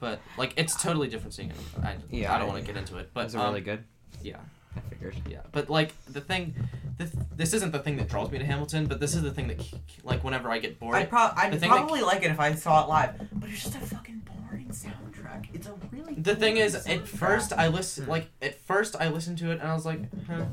But 0.00 0.20
like 0.36 0.52
it's 0.56 0.80
totally 0.80 1.08
different 1.08 1.34
seeing 1.34 1.50
it. 1.50 1.56
I, 1.82 1.96
Yeah, 2.10 2.32
I 2.34 2.38
don't 2.38 2.46
want 2.48 2.64
to 2.64 2.66
get 2.72 2.76
into 2.78 2.96
it, 2.98 3.10
but 3.12 3.24
Was 3.24 3.34
it 3.34 3.38
um, 3.40 3.48
really 3.48 3.60
good? 3.60 3.82
yeah. 4.22 4.36
I 4.86 4.90
figured. 4.90 5.16
Yeah, 5.28 5.40
but 5.52 5.68
like 5.70 5.92
the 6.06 6.20
thing, 6.20 6.54
this, 6.96 7.10
this 7.36 7.52
isn't 7.54 7.72
the 7.72 7.78
thing 7.78 7.96
that 7.96 8.08
draws 8.08 8.30
me 8.30 8.38
to 8.38 8.44
Hamilton, 8.44 8.86
but 8.86 9.00
this 9.00 9.14
is 9.14 9.22
the 9.22 9.30
thing 9.30 9.48
that 9.48 9.60
like 10.04 10.24
whenever 10.24 10.50
I 10.50 10.58
get 10.58 10.78
bored. 10.80 10.96
I'd, 10.96 11.10
pro- 11.10 11.30
I'd 11.36 11.52
the 11.52 11.58
thing 11.58 11.70
that- 11.70 11.76
probably 11.78 12.02
like 12.02 12.22
it 12.22 12.30
if 12.30 12.40
I 12.40 12.54
saw 12.54 12.84
it 12.84 12.88
live, 12.88 13.14
but 13.32 13.48
it's 13.50 13.62
just 13.64 13.74
a 13.76 13.80
fucking 13.80 14.22
boring 14.26 14.68
soundtrack. 14.68 15.46
It's 15.54 15.66
a 15.66 15.74
really. 15.92 16.14
The 16.14 16.34
thing 16.36 16.56
is, 16.56 16.76
boring 16.76 17.00
at 17.00 17.08
first. 17.08 17.52
I 17.52 17.68
listen 17.68 18.06
like 18.06 18.28
at 18.42 18.60
first 18.60 18.96
I 18.98 19.08
listened 19.08 19.38
to 19.38 19.50
it 19.50 19.60
and 19.60 19.62
I 19.70 19.74
was 19.74 19.84
like, 19.86 20.00
huh, 20.26 20.44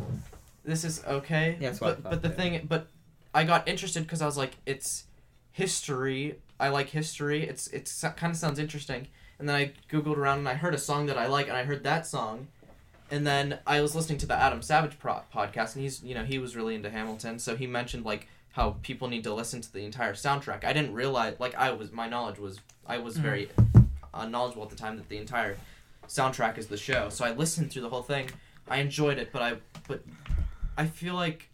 this 0.63 0.83
is 0.83 1.03
okay. 1.05 1.57
Yeah, 1.59 1.69
that's 1.69 1.81
what 1.81 1.87
I 1.89 1.93
but 1.93 2.03
thought, 2.03 2.11
but 2.11 2.21
the 2.23 2.29
too. 2.29 2.35
thing, 2.35 2.65
but 2.67 2.87
I 3.33 3.43
got 3.43 3.67
interested 3.67 4.03
because 4.03 4.21
I 4.21 4.25
was 4.25 4.37
like, 4.37 4.51
it's 4.65 5.05
history. 5.51 6.35
I 6.59 6.69
like 6.69 6.89
history. 6.89 7.47
It's 7.47 7.67
it's 7.67 8.01
kind 8.15 8.31
of 8.31 8.37
sounds 8.37 8.59
interesting. 8.59 9.07
And 9.39 9.49
then 9.49 9.55
I 9.55 9.73
googled 9.91 10.15
around 10.17 10.39
and 10.39 10.47
I 10.49 10.53
heard 10.53 10.73
a 10.73 10.77
song 10.77 11.07
that 11.07 11.17
I 11.17 11.27
like 11.27 11.47
and 11.49 11.57
I 11.57 11.63
heard 11.63 11.83
that 11.83 12.07
song. 12.07 12.47
And 13.11 13.25
then 13.25 13.59
I 13.67 13.81
was 13.81 13.95
listening 13.95 14.17
to 14.19 14.25
the 14.25 14.33
Adam 14.35 14.61
Savage 14.61 14.97
pro- 14.97 15.21
podcast 15.33 15.75
and 15.75 15.83
he's 15.83 16.03
you 16.03 16.15
know 16.15 16.23
he 16.23 16.39
was 16.39 16.55
really 16.55 16.75
into 16.75 16.89
Hamilton, 16.89 17.39
so 17.39 17.55
he 17.55 17.67
mentioned 17.67 18.03
like 18.05 18.27
how 18.53 18.77
people 18.81 19.07
need 19.07 19.23
to 19.25 19.33
listen 19.33 19.61
to 19.61 19.71
the 19.71 19.83
entire 19.85 20.13
soundtrack. 20.13 20.63
I 20.63 20.73
didn't 20.73 20.93
realize 20.93 21.35
like 21.39 21.53
I 21.55 21.71
was 21.71 21.91
my 21.91 22.07
knowledge 22.07 22.39
was 22.39 22.59
I 22.87 22.97
was 22.97 23.13
Mm-hmm. 23.15 23.23
very 23.23 23.49
uh, 24.13 24.25
knowledgeable 24.27 24.63
at 24.63 24.69
the 24.69 24.75
time 24.75 24.95
that 24.97 25.07
the 25.09 25.17
entire 25.17 25.57
soundtrack 26.07 26.57
is 26.57 26.67
the 26.67 26.77
show. 26.77 27.09
So 27.09 27.25
I 27.25 27.31
listened 27.31 27.71
through 27.71 27.81
the 27.83 27.89
whole 27.89 28.01
thing, 28.03 28.29
I 28.67 28.77
enjoyed 28.77 29.17
it, 29.19 29.29
but 29.31 29.41
I 29.41 29.57
but 29.87 30.03
I 30.77 30.85
feel 30.87 31.13
like 31.15 31.49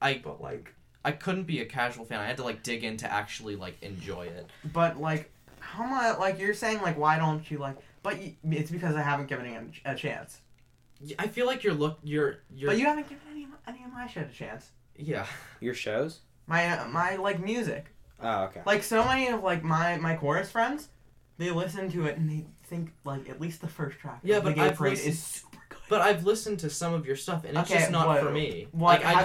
I 0.00 0.20
But 0.24 0.40
like, 0.42 0.74
I 1.04 1.12
couldn't 1.12 1.44
be 1.44 1.60
a 1.60 1.64
casual 1.64 2.04
fan. 2.04 2.18
I 2.20 2.26
had 2.26 2.36
to 2.38 2.42
like 2.44 2.62
dig 2.64 2.82
in 2.84 2.96
to 2.98 3.12
actually 3.12 3.54
like 3.56 3.76
enjoy 3.82 4.22
it. 4.26 4.50
but 4.72 5.00
like, 5.00 5.30
how 5.60 5.84
much? 5.86 6.18
Like 6.18 6.40
you're 6.40 6.54
saying, 6.54 6.82
like, 6.82 6.98
why 6.98 7.18
don't 7.18 7.48
you 7.50 7.58
like? 7.58 7.76
But 8.02 8.18
it's 8.50 8.70
because 8.70 8.96
I 8.96 9.02
haven't 9.02 9.26
given 9.28 9.46
it 9.46 9.80
a, 9.84 9.92
a 9.92 9.94
chance. 9.94 10.40
I 11.18 11.26
feel 11.28 11.46
like 11.46 11.64
you're 11.64 11.74
look 11.74 11.98
you're 12.02 12.38
you're 12.54 12.70
But 12.70 12.78
you 12.78 12.86
haven't 12.86 13.08
given 13.08 13.22
any 13.30 13.46
any 13.66 13.84
of 13.84 13.92
my 13.92 14.06
shit 14.06 14.28
a 14.30 14.32
chance. 14.32 14.70
yeah. 14.96 15.26
Your 15.60 15.74
shows? 15.74 16.20
My 16.46 16.68
uh, 16.78 16.88
my 16.88 17.16
like 17.16 17.40
music. 17.40 17.86
Oh, 18.20 18.44
okay. 18.44 18.62
Like 18.66 18.82
so 18.82 19.04
many 19.04 19.28
of 19.28 19.42
like 19.42 19.62
my 19.64 19.96
my 19.98 20.16
chorus 20.16 20.50
friends, 20.50 20.88
they 21.38 21.50
listen 21.50 21.90
to 21.92 22.06
it 22.06 22.18
and 22.18 22.28
they 22.30 22.46
think 22.64 22.92
like 23.04 23.28
at 23.28 23.40
least 23.40 23.60
the 23.60 23.68
first 23.68 23.98
track. 23.98 24.20
Yeah, 24.22 24.36
of 24.38 24.44
but 24.44 24.54
Gay 24.54 24.60
I've 24.62 24.80
listened- 24.80 25.08
is 25.08 25.22
super 25.22 25.58
good. 25.68 25.78
But 25.88 26.00
I've 26.00 26.24
listened 26.24 26.58
to 26.60 26.70
some 26.70 26.94
of 26.94 27.04
your 27.06 27.16
stuff 27.16 27.44
and 27.44 27.56
it's 27.58 27.70
Okay, 27.70 27.80
just 27.80 27.90
not 27.92 28.06
what- 28.06 28.22
for 28.22 28.30
me. 28.30 28.68
what- 28.72 29.00
like 29.00 29.04
I 29.04 29.10
have 29.10 29.18